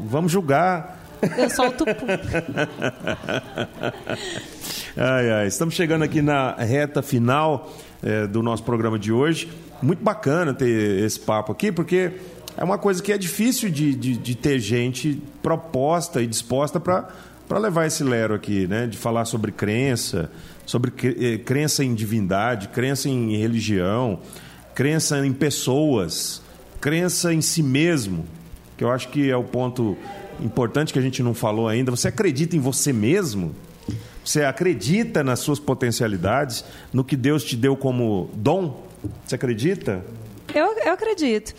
[0.10, 0.97] vamos julgar.
[1.38, 1.88] Eu solto o.
[4.96, 7.72] Ai, ai, estamos chegando aqui na reta final
[8.04, 9.50] eh, do nosso programa de hoje.
[9.82, 12.14] Muito bacana ter esse papo aqui, porque
[12.58, 17.60] é uma coisa que é difícil de, de, de ter gente proposta e disposta para
[17.60, 18.88] levar esse lero aqui, né?
[18.88, 20.32] De falar sobre crença,
[20.66, 24.20] sobre eh, crença em divindade, crença em religião,
[24.74, 26.42] crença em pessoas,
[26.82, 28.26] crença em si mesmo,
[28.76, 29.98] que eu acho que é o ponto
[30.42, 31.92] importante que a gente não falou ainda.
[31.92, 33.56] Você acredita em você mesmo?
[34.24, 38.86] Você acredita nas suas potencialidades, no que Deus te deu como dom?
[39.26, 40.04] Você acredita?
[40.54, 41.54] Eu, eu acredito.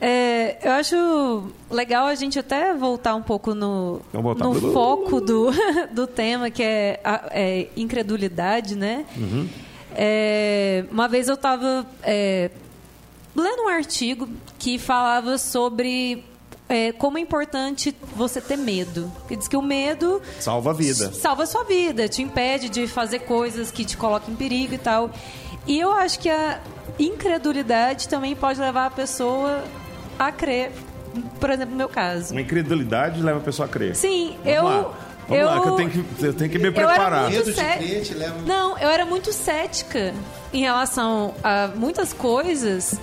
[0.00, 5.50] É, eu acho legal a gente até voltar um pouco no, no foco do,
[5.92, 9.04] do tema, que é, a é incredulidade, né?
[9.16, 9.48] Uhum.
[9.96, 11.86] É, uma vez eu estava
[13.34, 14.28] lendo um artigo
[14.58, 16.24] que falava sobre
[16.68, 19.10] é, como é importante você ter medo.
[19.28, 21.12] Que diz que o medo Salva a vida.
[21.12, 24.78] salva a sua vida, te impede de fazer coisas que te colocam em perigo e
[24.78, 25.10] tal.
[25.66, 26.60] E eu acho que a
[26.98, 29.64] incredulidade também pode levar a pessoa
[30.18, 30.72] a crer,
[31.40, 32.32] por exemplo, no meu caso.
[32.32, 33.94] Uma incredulidade leva a pessoa a crer.
[33.96, 34.94] Sim, Vamos eu lá.
[35.26, 37.30] Vamos eu lá, que eu tenho que, eu tenho que me preparar.
[37.30, 40.12] Medo de cé- crer te leva- Não, eu era muito cética
[40.52, 42.98] em relação a muitas coisas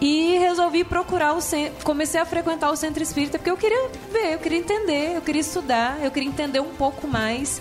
[0.00, 4.34] e resolvi procurar o centro, comecei a frequentar o centro espírita porque eu queria ver,
[4.34, 7.60] eu queria entender, eu queria estudar, eu queria entender um pouco mais.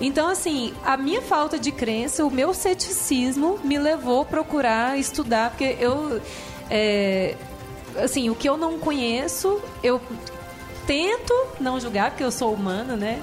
[0.00, 5.50] Então, assim, a minha falta de crença, o meu ceticismo me levou a procurar estudar,
[5.50, 6.20] porque eu.
[6.68, 7.34] é,
[8.02, 10.00] assim, o que eu não conheço, eu
[10.86, 13.22] tento não julgar, porque eu sou humana, né?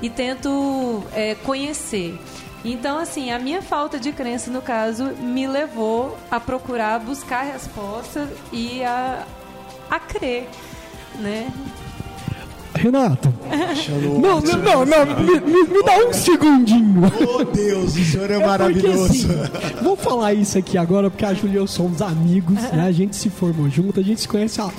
[0.00, 2.18] E tento é, conhecer.
[2.64, 8.28] Então, assim, a minha falta de crença, no caso, me levou a procurar buscar resposta
[8.52, 9.24] e a,
[9.90, 10.48] a crer,
[11.18, 11.50] né?
[12.74, 13.32] Renato.
[14.20, 17.02] Não, não, não, não me, me- me dá um segundinho.
[17.28, 19.04] Oh, Deus, o senhor é, É porque, maravilhoso.
[19.04, 19.28] assim,
[19.82, 22.84] vou falar isso aqui agora porque a Júlia e eu somos amigos, né?
[22.86, 24.70] A gente se formou junto, a gente se conhece há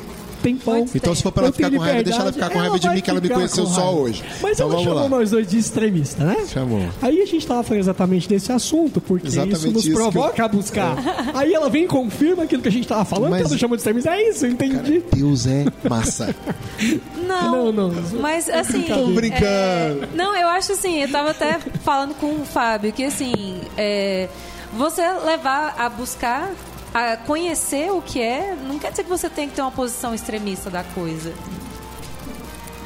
[0.43, 0.75] tempão.
[0.75, 2.03] Muito Então, se for pra ela ficar com raiva, liberdade.
[2.09, 4.23] deixa ela ficar com raiva de mim, que ela me conheceu só hoje.
[4.41, 5.09] Mas Então, ela vamos chamou lá.
[5.09, 6.45] nós dois de extremista, né?
[6.47, 6.85] Chamou.
[7.01, 10.11] Aí a gente tava falando exatamente desse assunto, porque Exatamente isso nos isso que eu-
[10.11, 10.95] provoca a buscar.
[11.33, 13.75] Aí ela vem e confirma aquilo que a gente tava falando, Mas- que ela chamou
[13.77, 14.09] de extremista.
[14.11, 15.03] É isso, eu entendi.
[15.13, 16.35] Deus é massa.
[17.27, 18.19] Não, Não, não.
[18.19, 18.81] mas assim.
[18.83, 19.45] Tô brincando.
[19.45, 24.27] é, não, eu acho assim, eu tava até falando com o Fábio que assim, é,
[24.73, 26.51] você levar a buscar,
[26.93, 30.13] a conhecer o que é, não quer dizer que você tem que ter uma posição
[30.13, 31.33] extremista da coisa.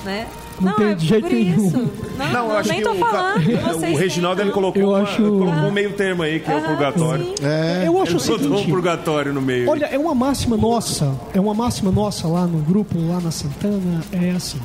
[0.06, 0.28] Né?
[0.62, 1.60] Não tem é de jeito por isso.
[1.60, 1.90] nenhum.
[2.18, 2.98] Não, Não, eu acho nem que tô o,
[3.94, 4.54] o Reginaldo ele não.
[4.56, 7.36] colocou, Eu uma- acho- colocou um meio termo aí, que é o Ah, purgatório.
[7.44, 7.84] É.
[7.86, 8.70] Eu acho Ele o botou um seguinte.
[8.72, 9.70] purgatório no meio.
[9.70, 14.02] Olha, é uma máxima nossa, é uma máxima nossa lá no grupo, lá na Santana,
[14.12, 14.60] é assim: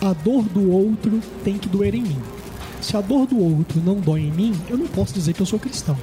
[0.00, 2.18] a dor do outro tem que doer em mim.
[2.80, 5.46] Se a dor do outro não dói em mim, eu não posso dizer que eu
[5.46, 5.96] sou cristão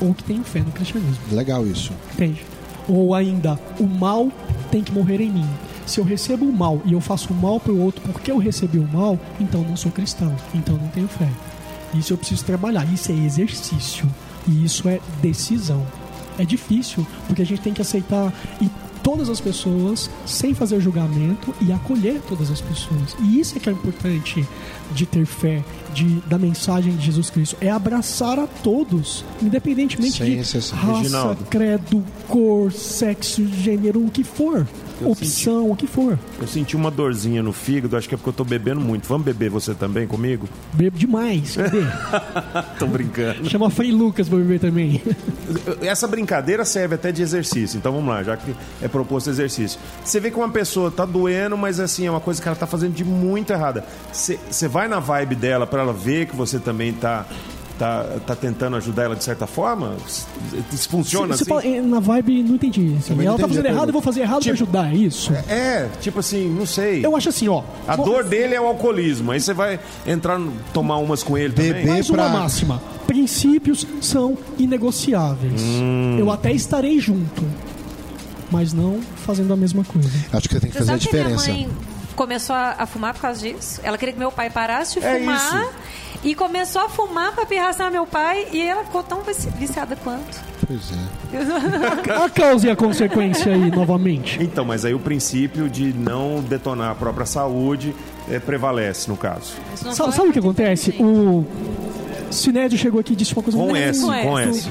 [0.00, 1.92] ou que tenho fé no cristianismo, Legal isso.
[2.14, 2.44] entende?
[2.88, 4.30] Ou ainda, o mal
[4.70, 5.48] tem que morrer em mim.
[5.86, 8.78] Se eu recebo o mal e eu faço o mal pro outro porque eu recebi
[8.78, 11.28] o mal, então não sou cristão, então não tenho fé.
[11.94, 14.08] Isso eu preciso trabalhar, isso é exercício
[14.46, 15.84] e isso é decisão.
[16.38, 18.68] É difícil, porque a gente tem que aceitar e
[19.06, 23.16] todas as pessoas sem fazer julgamento e acolher todas as pessoas.
[23.22, 24.44] E isso é que é importante
[24.92, 25.62] de ter fé,
[25.94, 30.76] de, da mensagem de Jesus Cristo, é abraçar a todos, independentemente Sem de exceção.
[30.76, 31.44] raça, Reginaldo.
[31.48, 34.66] credo, cor, sexo, gênero, o que for.
[35.00, 36.18] Eu opção, senti, o que for.
[36.40, 39.06] eu senti uma dorzinha no fígado, acho que é porque eu tô bebendo muito.
[39.08, 40.48] Vamos beber você também comigo?
[40.72, 41.56] Bebo demais.
[42.78, 43.48] Tô brincando.
[43.48, 45.02] Chama Frei Lucas pra beber também.
[45.82, 47.76] Essa brincadeira serve até de exercício.
[47.76, 49.78] Então vamos lá, já que é proposto exercício.
[50.04, 52.66] Você vê que uma pessoa tá doendo, mas assim, é uma coisa que ela tá
[52.66, 53.84] fazendo de muito errada.
[54.12, 57.26] Você vai na vibe dela pra ela ver que você também tá,
[57.78, 59.94] tá, tá tentando ajudar ela de certa forma?
[60.72, 61.44] Isso funciona assim?
[61.44, 62.96] fala, é, na vibe, não entendi.
[62.98, 65.32] Assim, não ela tá fazendo errado, eu vou fazer errado Tipo- pra ajudar, é isso?
[65.48, 67.04] É, tipo assim, não sei.
[67.04, 67.62] Eu acho assim, ó.
[67.86, 69.30] A dor dele é o alcoolismo.
[69.32, 70.40] Aí você vai entrar,
[70.72, 71.86] tomar umas com ele também.
[71.86, 72.82] Mais uma pra- máxima.
[73.06, 75.60] Princípios são inegociáveis.
[75.62, 76.16] Hum.
[76.18, 77.44] Eu até estarei junto,
[78.50, 80.08] mas não fazendo a mesma coisa.
[80.32, 81.52] Acho que você tem que Você fazer a sabe que minha diferença.
[81.52, 81.68] mãe
[82.14, 83.80] começou a, a fumar por causa disso?
[83.82, 85.70] Ela queria que meu pai parasse de É fumar isso.
[86.24, 90.40] E começou a fumar pra pirraçar meu pai e ela ficou tão vici- viciada quanto.
[90.66, 92.14] Pois é.
[92.24, 94.42] A causa e a consequência aí, novamente.
[94.42, 97.94] Então, mas aí o princípio de não detonar a própria saúde
[98.28, 99.54] é, prevalece, no caso.
[99.84, 100.90] Não Sabe, o que acontece?
[100.98, 101.44] O
[102.30, 104.58] Sinédio chegou aqui e disse uma coisa Com muito S, com S.
[104.58, 104.70] S.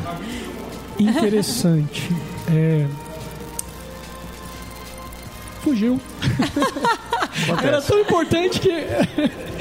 [0.99, 2.11] interessante.
[2.51, 2.85] É...
[5.63, 5.99] Fugiu.
[7.63, 8.69] Era tão importante que,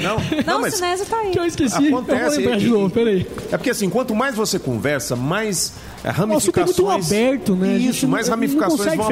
[0.01, 1.31] Não, não, Não, o Sinésio tá aí.
[1.31, 1.87] que eu esqueci.
[1.87, 3.27] Acontece, eu vou de novo, peraí.
[3.51, 5.73] é porque assim, quanto mais você conversa, mais
[6.03, 6.77] é, O assunto é ramificações...
[6.77, 7.73] muito aberto, né?
[7.77, 9.09] Isso, mais ramificações vão.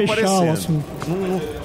[1.08, 1.64] Não- não-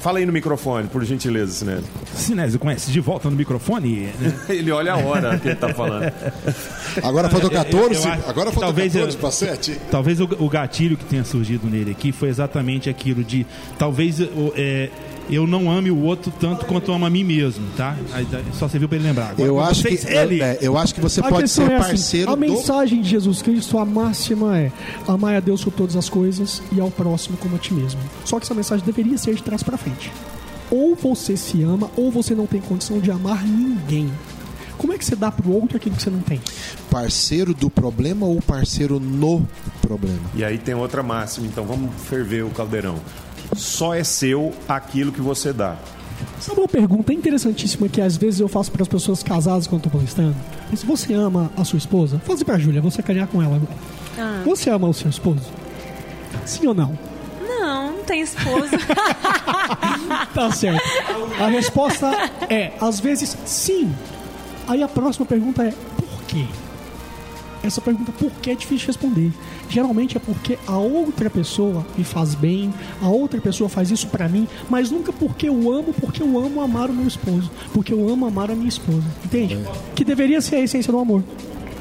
[0.00, 1.84] Fala aí no microfone, por gentileza, Sinésio.
[2.14, 4.08] Sinésio, conhece de volta no microfone?
[4.18, 4.32] né?
[4.48, 6.10] Ele olha a hora que ele tá falando.
[7.04, 7.94] Agora faltou 14?
[8.06, 9.78] eu acho- Agora faltou talvez 14 eu- para 7?
[9.90, 13.44] Talvez o, o gatilho que tenha surgido nele aqui foi exatamente aquilo de
[13.78, 14.88] talvez o- é,
[15.30, 17.96] eu não ame o outro tanto quanto eu amo a mim mesmo, tá?
[18.58, 19.30] Só serviu pra ele lembrar.
[19.30, 20.42] Agora, Eu acho, que, ele.
[20.42, 22.40] é, eu acho que você A pode questão ser é assim, parceiro a do.
[22.40, 24.72] mensagem de Jesus Cristo, a máxima é
[25.06, 28.00] amar a Deus por todas as coisas e ao próximo como a ti mesmo.
[28.24, 30.10] Só que essa mensagem deveria ser de trás para frente.
[30.70, 34.10] Ou você se ama, ou você não tem condição de amar ninguém.
[34.78, 36.40] Como é que você dá pro outro aquilo que você não tem?
[36.90, 39.46] Parceiro do problema ou parceiro no
[39.82, 40.18] problema?
[40.34, 42.94] E aí tem outra máxima, então vamos ferver o caldeirão.
[43.60, 45.76] Só é seu aquilo que você dá.
[46.38, 49.92] Sabe uma pergunta interessantíssima que às vezes eu faço para as pessoas casadas quando estou
[49.92, 50.34] palestrando?
[50.74, 53.72] Se você ama a sua esposa, fazer para a Júlia, você carinhar com ela agora.
[54.18, 54.42] Ah.
[54.46, 55.42] Você ama o seu esposo?
[56.46, 56.98] Sim ou não?
[57.46, 58.70] Não, não tem esposa.
[60.34, 60.82] Tá certo.
[61.40, 62.10] A resposta
[62.48, 63.92] é, às vezes, sim.
[64.66, 66.46] Aí a próxima pergunta é, por quê?
[67.62, 69.32] Essa pergunta, por que é difícil de responder?
[69.68, 72.72] Geralmente é porque a outra pessoa me faz bem,
[73.02, 76.60] a outra pessoa faz isso pra mim, mas nunca porque eu amo, porque eu amo
[76.62, 79.04] amar o meu esposo, porque eu amo amar a minha esposa.
[79.24, 79.58] Entende?
[79.94, 81.22] Que deveria ser a essência do amor.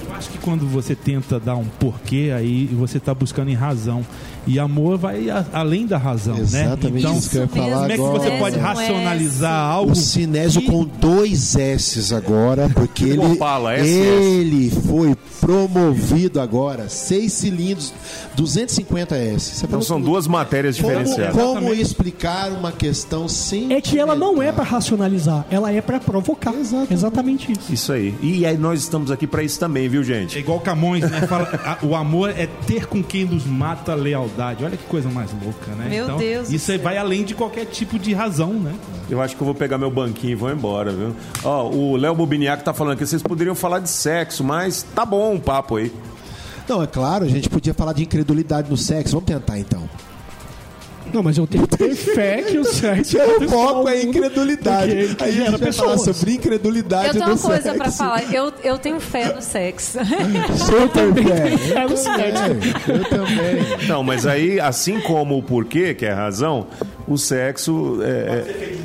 [0.05, 4.05] Eu acho que quando você tenta dar um porquê, aí você está buscando em razão.
[4.47, 6.41] E amor vai a- além da razão, né?
[6.41, 9.73] Exatamente Então, isso que eu ia falar como é que você pode racionalizar S.
[9.75, 9.91] algo?
[9.91, 13.87] O Sinésio que- com dois S agora, porque ele, Opala, SS.
[13.89, 16.89] ele foi promovido agora.
[16.89, 17.93] Seis cilindros,
[18.35, 19.55] 250 S.
[19.55, 21.35] Você Então são duas matérias Como, diferenciadas.
[21.35, 23.73] como explicar uma questão sem.
[23.73, 26.53] É que ela não é pra racionalizar, ela é pra provocar.
[26.53, 26.93] Exatamente.
[26.93, 27.73] Exatamente isso.
[27.73, 28.15] Isso aí.
[28.21, 30.37] E aí nós estamos aqui pra isso também, viu, É gente?
[30.39, 31.21] igual Camões, né?
[31.27, 33.95] Fala, a- o amor é ter com quem nos mata a
[34.29, 34.63] lealdade.
[34.63, 35.87] Olha que coisa mais louca, né?
[35.89, 38.73] Meu então, Deus Isso aí vai além de qualquer tipo de razão, né?
[39.09, 41.15] Eu acho que eu vou pegar meu banquinho e vou embora, viu?
[41.43, 45.35] Ó, o Léo Bobiniac tá falando que vocês poderiam falar de sexo, mas tá bom
[45.35, 45.91] o papo aí.
[46.67, 49.13] Não, é claro, a gente podia falar de incredulidade no sexo.
[49.13, 49.89] Vamos tentar então.
[51.13, 54.95] Não, mas eu tenho que ter fé que o sexo O foco é incredulidade.
[55.09, 57.77] porque Aí a gente vai falar sobre incredulidade Eu tenho uma coisa sexo.
[57.77, 58.33] pra falar.
[58.33, 59.97] Eu, eu tenho fé no sexo.
[60.57, 61.57] Super fé.
[61.57, 62.73] fé no Eu também.
[62.87, 63.87] Eu também.
[63.87, 66.67] Não, mas aí, assim como o porquê, que é a razão,
[67.07, 68.75] o sexo é, é-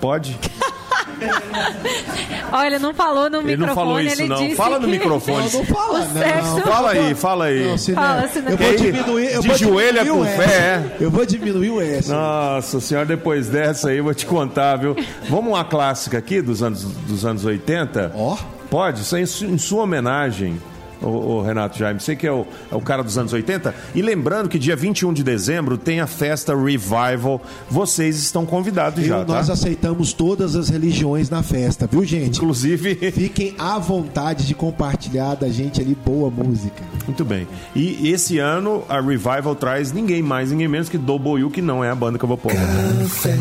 [0.00, 0.38] pode.
[2.52, 3.66] Olha, não falou no Ele microfone.
[3.66, 4.36] não falou isso, ele não.
[4.38, 5.36] Disse Fala no microfone.
[5.52, 6.22] Não, não fala, não.
[6.22, 7.64] sexo- Fala aí, fala aí.
[7.64, 8.50] Não, Sinésio, Fala, Sinésio.
[8.50, 9.32] eu vou diminuir.
[9.34, 12.10] Eu de vou joelha diminuir com fé, Eu vou diminuir o S.
[12.10, 14.96] Nossa senhora, depois dessa aí eu vou te contar, viu?
[15.28, 18.12] Vamos uma clássica aqui dos anos, dos anos 80?
[18.14, 18.36] Ó.
[18.70, 20.60] Pode, isso é em sua homenagem,
[21.06, 22.00] o, Renato Jaime.
[22.00, 23.74] Você que é o, é o cara dos anos 80.
[23.94, 27.40] E lembrando que dia 21 de dezembro tem a festa Revival.
[27.70, 29.52] Vocês estão convidados já, Eu- nós tá?
[29.52, 32.36] aceitamos todas as religiões na festa, viu, gente?
[32.36, 32.94] Inclusive.
[33.12, 36.82] Fiquem à vontade de compartilhar da gente ali boa música.
[37.06, 37.46] Muito bem.
[37.74, 41.82] E esse ano a Revival traz ninguém mais, ninguém menos que Double U, que não
[41.82, 42.52] é a banda que eu vou pôr.
[42.52, 43.38] Café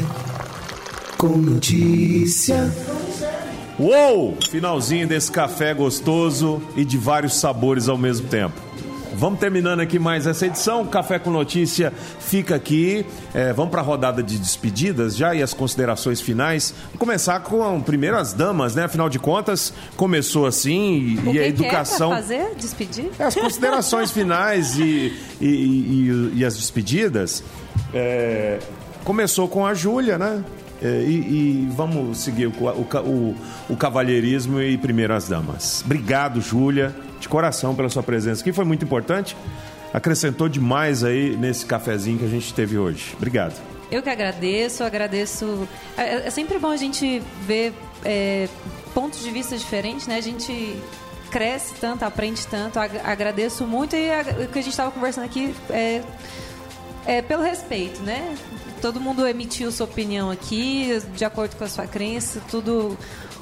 [1.17, 2.71] com notícia.
[3.79, 4.37] Uou!
[4.51, 8.59] Finalzinho desse café gostoso e de vários sabores ao mesmo tempo.
[9.13, 10.85] vamos terminando aqui mais essa edição.
[10.85, 13.05] Café com Notícia fica aqui.
[13.33, 16.73] É, vamos para a rodada de despedidas já e as considerações finais.
[16.89, 18.83] Vou começar com primeiro as damas, né?
[18.83, 22.09] Afinal de contas, começou assim e, e a que educação.
[22.09, 22.55] Que é fazer?
[22.55, 23.11] Despedir?
[23.17, 27.41] É, as considerações finais e, e, e, e, as despedidas.
[27.93, 28.59] É,
[29.05, 30.43] começou com a Júlia, né?
[30.81, 33.35] É, e, e, vamos seguir o, o,
[33.69, 35.81] o, cavalheirismo e primeiro as damas.
[35.83, 39.35] Obrigado, Júlia, de coração pela sua presença aqui, foi muito importante.
[39.93, 43.13] Acrescentou demais aí nesse cafezinho que a gente teve hoje.
[43.17, 43.59] Obrigado.
[43.91, 45.67] Eu que agradeço, agradeço.
[45.97, 47.73] É, é sempre bom a gente ver
[48.05, 48.47] é,
[48.93, 50.17] pontos de vista diferentes, né?
[50.17, 50.75] A gente
[51.31, 52.79] cresce tanto, aprende tanto.
[52.79, 54.09] Agradeço muito e
[54.43, 56.01] o que a gente estava conversando aqui é,
[57.05, 58.35] é pelo respeito, né?
[58.79, 62.97] Todo mundo emitiu sua opinião aqui, de acordo com a sua crença, tudo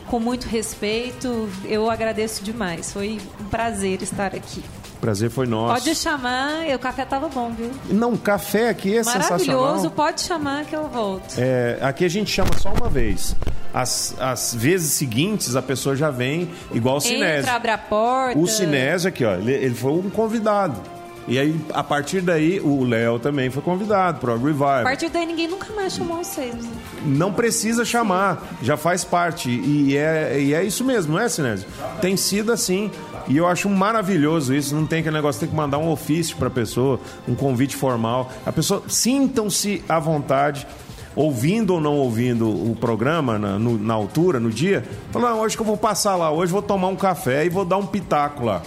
[0.08, 1.50] com muito respeito.
[1.66, 2.92] Eu agradeço demais.
[2.92, 4.64] Foi um prazer estar aqui.
[5.00, 5.74] Prazer foi nosso.
[5.76, 7.72] Pode chamar, o café tava bom, viu?
[7.90, 9.92] Não, o café aqui é Maravilhoso, sensacional.
[9.92, 11.36] pode chamar que eu volto.
[11.38, 13.36] É, aqui a gente chama só uma vez.
[13.74, 17.42] As, as vezes seguintes a pessoa já vem igual o Sinésio.
[17.42, 18.40] Entra, abre a porta.
[18.40, 20.82] O Sinésio aqui, ó, ele, ele foi um convidado.
[21.28, 24.80] E aí, a partir daí, o Léo também foi convidado para o Revival.
[24.80, 26.56] A partir daí, ninguém nunca mais chamou vocês.
[26.56, 26.72] Né?
[27.06, 29.50] Não precisa chamar, já faz parte.
[29.50, 31.68] E é, e é isso mesmo, não é, Sinésio?
[32.00, 32.90] Tem sido assim.
[33.28, 34.74] E eu acho maravilhoso isso.
[34.74, 36.98] Não tem aquele negócio, tem que mandar um ofício para a pessoa,
[37.28, 38.32] um convite formal.
[38.46, 40.66] A pessoa, sintam-se à vontade
[41.14, 45.62] ouvindo ou não ouvindo o programa na, no, na altura, no dia, falar, hoje que
[45.62, 48.62] eu vou passar lá, hoje vou tomar um café e vou dar um pitaco lá.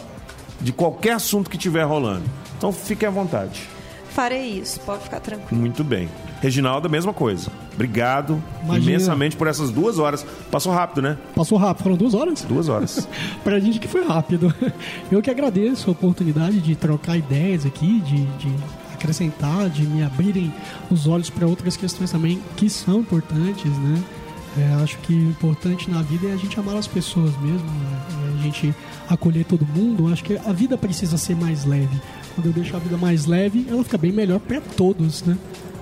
[0.60, 2.24] De qualquer assunto que estiver rolando.
[2.60, 3.66] Então fique à vontade.
[4.10, 5.58] Farei isso, pode ficar tranquilo.
[5.58, 6.10] Muito bem.
[6.42, 7.50] Reginaldo, a mesma coisa.
[7.72, 8.90] Obrigado Imagina.
[8.90, 10.26] imensamente por essas duas horas.
[10.50, 11.16] Passou rápido, né?
[11.34, 11.84] Passou rápido.
[11.84, 12.42] Foram duas horas?
[12.42, 13.08] Duas horas.
[13.42, 14.54] pra gente que foi rápido.
[15.10, 18.54] Eu que agradeço a oportunidade de trocar ideias aqui, de, de
[18.92, 20.52] acrescentar, de me abrirem
[20.90, 24.04] os olhos para outras questões também que são importantes, né?
[24.58, 28.02] É, acho que o importante na vida é a gente amar as pessoas mesmo, né?
[28.10, 28.74] É a gente
[29.10, 30.10] acolher todo mundo.
[30.12, 32.00] Acho que a vida precisa ser mais leve
[32.34, 35.36] quando eu deixo a vida mais leve, ela fica bem melhor para todos, né?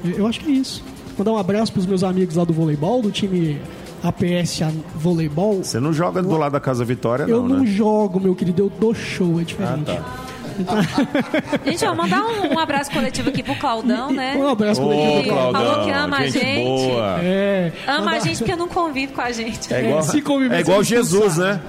[0.05, 0.83] Eu acho que é isso.
[1.17, 3.61] Mandar um abraço para os meus amigos lá do voleibol, do time
[4.03, 4.61] APS
[4.95, 5.63] Voleibol.
[5.63, 7.67] Você não joga do lado da Casa Vitória, não, Eu não né?
[7.67, 9.91] jogo, meu querido, eu dou show, é diferente.
[9.91, 10.39] Ah, tá.
[11.65, 14.35] Gente, ó, mandar um, um, abraço coletivo aqui pro Claudão, né?
[14.37, 15.21] Um abraço coletivo.
[15.21, 16.65] Ô, Claudão, Falou que ama gente a gente.
[16.65, 17.19] Boa.
[17.23, 19.73] É, ama a gente porque não convive com a gente.
[19.73, 20.03] É igual,
[20.51, 21.61] é igual Jesus, né?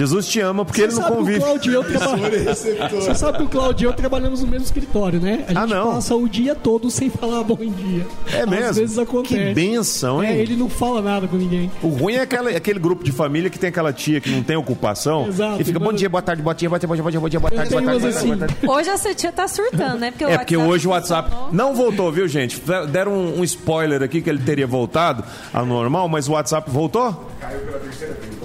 [0.00, 1.40] Jesus te ama porque Você ele não convive.
[1.40, 2.90] Traba...
[2.90, 5.32] Você sabe que o Claudio e eu trabalhamos no mesmo escritório, né?
[5.32, 5.92] A ah, gente ah, não.
[5.92, 8.06] passa o dia todo sem falar bom dia.
[8.32, 8.64] É mesmo?
[8.64, 9.34] Às vezes acontece.
[9.34, 10.30] Que benção, hein?
[10.30, 11.70] É, ele não fala nada com ninguém.
[11.82, 14.56] O ruim é aquela, aquele grupo de família que tem aquela tia que não tem
[14.56, 17.28] ocupação Exato, e fica bom dia, boa tarde, bom dia, boa tarde, bom dia, bom
[17.28, 18.26] dia, boa tarde, boa tarde, assim.
[18.28, 18.56] boa tarde.
[18.66, 20.12] Hoje essa tia tá surtando, né?
[20.12, 22.58] Porque é porque hoje o WhatsApp não voltou, viu, gente?
[22.90, 25.22] Deram um, um spoiler aqui que ele teria voltado
[25.52, 27.28] ao normal, mas o WhatsApp voltou?
[27.38, 28.39] Caiu pela terceira vez,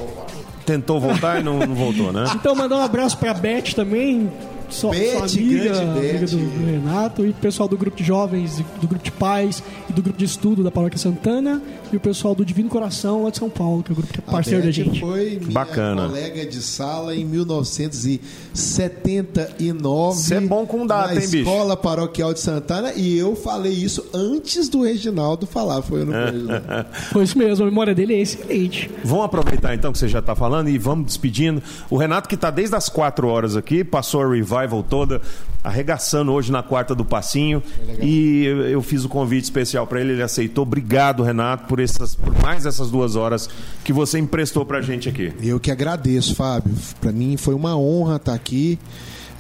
[0.66, 2.26] tentou voltar e não, não, voltou, né?
[2.36, 4.32] Então, mandar um abraço pra Beth também,
[4.70, 8.64] sua, Beth, sua amiga, amiga do, do, Renato, e o pessoal do grupo de jovens,
[8.80, 11.62] do grupo de pais e do grupo de estudo da Paróquia Santana,
[11.92, 14.20] e o pessoal do Divino Coração lá de São Paulo, que é o grupo que
[14.20, 15.00] é parceiro da gente.
[15.00, 16.08] foi minha Bacana.
[16.08, 20.20] colega de sala em 1979.
[20.20, 21.38] Você é bom com data, hein, bicho?
[21.38, 25.82] Escola Paroquial de Santana, e eu falei isso antes do Reginaldo falar.
[25.82, 26.14] Foi eu no
[27.12, 28.90] Foi isso mesmo, a memória dele é excelente.
[29.04, 31.62] Vamos aproveitar então que você já está falando e vamos despedindo.
[31.90, 34.55] O Renato, que está desde as 4 horas aqui, passou a revival
[34.90, 35.22] toda,
[35.64, 37.61] arregaçando hoje na quarta do Passinho.
[37.88, 40.64] É e eu, fiz o convite especial para ele, ele aceitou.
[40.64, 43.49] Obrigado, Renato, por, essas, por mais essas duas horas
[43.84, 45.34] que você emprestou para a gente aqui.
[45.41, 46.73] Eu que agradeço, Fábio.
[46.99, 48.80] Para mim foi uma honra estar aqui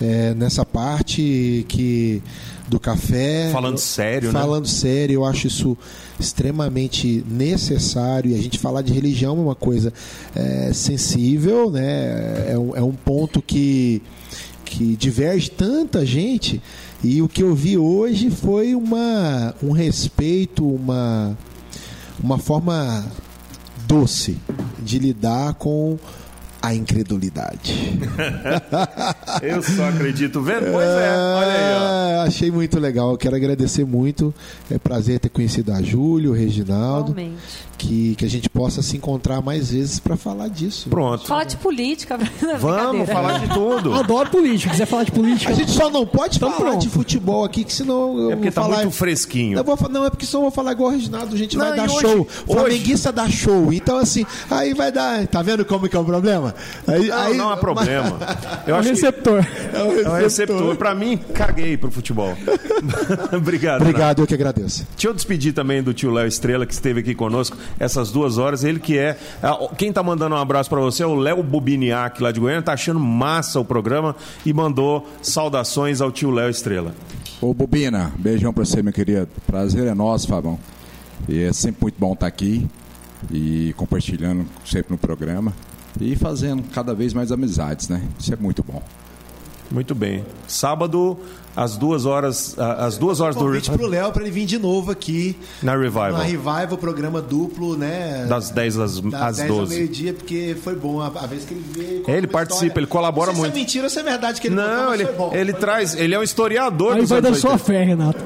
[0.01, 2.21] é, nessa parte que
[2.67, 3.49] do café.
[3.51, 4.41] Falando sério, falando né?
[4.41, 5.77] Falando sério, eu acho isso
[6.19, 8.31] extremamente necessário.
[8.31, 9.93] E a gente falar de religião é uma coisa
[10.35, 12.51] é, sensível, né?
[12.51, 14.01] É um, é um ponto que,
[14.75, 16.61] que diverge tanta gente.
[17.01, 21.37] E o que eu vi hoje foi uma, um respeito, uma,
[22.21, 23.05] uma forma
[23.87, 24.37] doce
[24.83, 25.97] de lidar com
[26.65, 27.99] a incredulidade.
[29.41, 30.71] Eu só acredito vendo.
[30.71, 31.73] Pois é, olha aí.
[31.73, 32.23] Ó.
[32.23, 33.15] É, achei muito legal.
[33.17, 34.33] Quero agradecer muito.
[34.71, 37.13] É prazer ter conhecido a Júlio, o Reginaldo.
[37.13, 40.89] Realmente que, que a gente possa se encontrar mais vezes para falar disso.
[40.89, 41.25] Pronto.
[41.25, 42.17] Falar de política.
[42.59, 43.91] Vamos falar de tudo.
[43.91, 44.71] Eu adoro política.
[44.71, 45.51] quiser falar de política.
[45.51, 46.81] A gente só não pode então falar pronto.
[46.81, 48.77] de futebol aqui, que senão eu é porque vou tá falar.
[48.77, 49.57] muito fresquinho.
[49.57, 51.35] Eu vou, não, é porque senão eu vou falar igual o Reginaldo.
[51.35, 52.27] A gente não, vai dar hoje, show.
[52.47, 52.59] Hoje...
[52.59, 53.73] Flamenguista dá show.
[53.73, 55.27] Então, assim, aí vai dar.
[55.27, 56.54] Tá vendo como que é o problema?
[56.87, 58.17] Aí, Não, aí- não há problema.
[58.67, 59.45] Eu É o acho que receptor.
[59.73, 60.75] É o é um receptor.
[60.75, 62.35] Pra mim, caguei pro futebol.
[63.35, 63.79] Obrigado.
[63.79, 63.83] Renato.
[63.83, 64.85] Obrigado, eu que agradeço.
[64.95, 68.63] Deixa eu despedir também do tio Léo Estrela, que esteve aqui conosco essas duas horas.
[68.63, 69.17] Ele que é.
[69.77, 72.61] Quem tá mandando um abraço pra você é o Léo Bubiniak, lá de Goiânia.
[72.61, 74.15] Tá achando massa o programa
[74.45, 76.93] e mandou saudações ao tio Léo Estrela.
[77.41, 79.27] Ô, Bobina, beijão pra você, meu querido.
[79.45, 80.57] Prazer é nosso, Fabão.
[81.27, 82.65] E é sempre muito bom estar aqui
[83.31, 85.53] e compartilhando sempre no programa
[85.99, 88.01] e fazendo cada vez mais amizades, né?
[88.19, 88.81] Isso é muito bom.
[89.71, 90.23] Muito bem.
[90.47, 91.17] Sábado,
[91.55, 94.91] às duas horas, às duas horas do Convite pro Léo para ele vir de novo
[94.91, 96.17] aqui na na Revival.
[96.21, 98.25] Revival, programa duplo, né?
[98.29, 99.75] Das 10 às, das às 10 ao 12.
[99.75, 102.03] meio-dia, porque foi bom a, a vez que ele veio.
[102.07, 102.79] É, ele participa, história.
[102.81, 103.53] ele colabora Não sei muito.
[103.53, 105.31] Se é mentira ou se é verdade que ele Não, ele, foi bom.
[105.33, 105.95] ele Foi traz.
[105.95, 107.65] Ele é um historiador Aí dos vai da anos sua 80.
[107.65, 108.23] fé, Renato.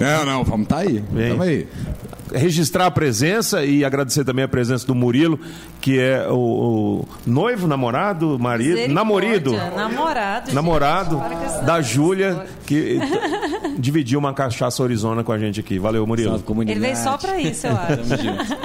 [0.00, 1.04] Não, não, vamos tá aí.
[1.12, 1.30] Vem.
[1.30, 1.68] Vamos aí.
[2.32, 5.38] Registrar a presença e agradecer também a presença do Murilo,
[5.80, 6.34] que é o,
[7.04, 10.46] o noivo, namorado, marido, namorido, Namorado.
[10.46, 10.54] gente.
[10.54, 12.98] namorado Para essa da Júlia, que
[13.78, 15.78] dividiu uma cachaça Arizona com a gente aqui.
[15.78, 16.30] Valeu, Murilo.
[16.30, 16.78] Salve, comunidade.
[16.78, 18.60] Ele veio só pra isso, eu acho.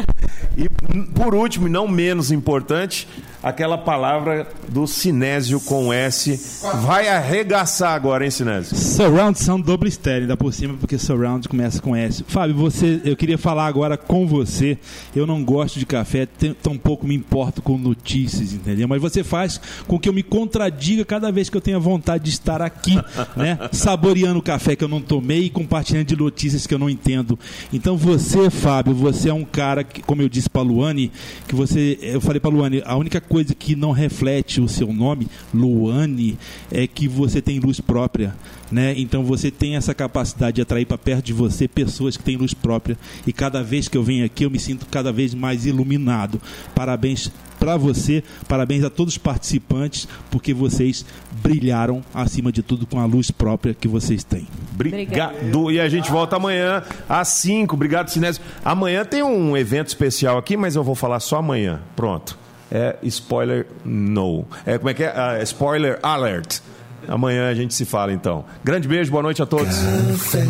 [0.57, 0.69] E
[1.13, 3.07] por último, e não menos importante,
[3.45, 6.59] aquela palavra do Sinésio com S.
[6.81, 8.75] Vai arregaçar agora, hein, Sinésio?
[8.75, 12.25] Surround são doble estéreo, ainda por cima, porque surround começa com S.
[12.27, 14.79] Fábio, você, eu queria falar agora com você.
[15.15, 16.27] Eu não gosto de café,
[16.63, 18.87] tampouco me importo com notícias, entendeu?
[18.87, 22.31] Mas você faz com que eu me contradiga cada vez que eu tenha vontade de
[22.31, 22.95] estar aqui,
[23.37, 23.59] né?
[23.71, 27.37] Saboreando o café que eu não tomei e compartilhando de notícias que eu não entendo.
[27.71, 31.11] Então você, Fábio, você é um cara que, como eu disse para Luane,
[31.47, 35.27] que você, eu falei para Luane, a única coisa que não reflete o seu nome,
[35.53, 36.37] Luane,
[36.71, 38.33] é que você tem luz própria,
[38.71, 38.93] né?
[38.97, 42.53] Então você tem essa capacidade de atrair para perto de você pessoas que têm luz
[42.53, 46.41] própria e cada vez que eu venho aqui eu me sinto cada vez mais iluminado.
[46.73, 51.05] Parabéns para você, parabéns a todos os participantes, porque vocês
[51.41, 54.47] brilharam acima de tudo com a luz própria que vocês têm.
[54.73, 55.71] Obrigado.
[55.71, 57.73] E a gente volta amanhã às 5.
[57.73, 58.43] Obrigado, Sinésio.
[58.63, 61.81] Amanhã tem um evento especial aqui, mas eu vou falar só amanhã.
[61.95, 62.44] Pronto.
[62.75, 64.45] É spoiler no.
[64.65, 65.13] É, como é que é?
[65.15, 66.59] Ah, spoiler alert.
[67.07, 68.43] Amanhã a gente se fala então.
[68.65, 69.73] Grande beijo, boa noite a todos.
[69.73, 70.45] Café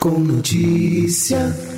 [0.00, 1.73] com notícia.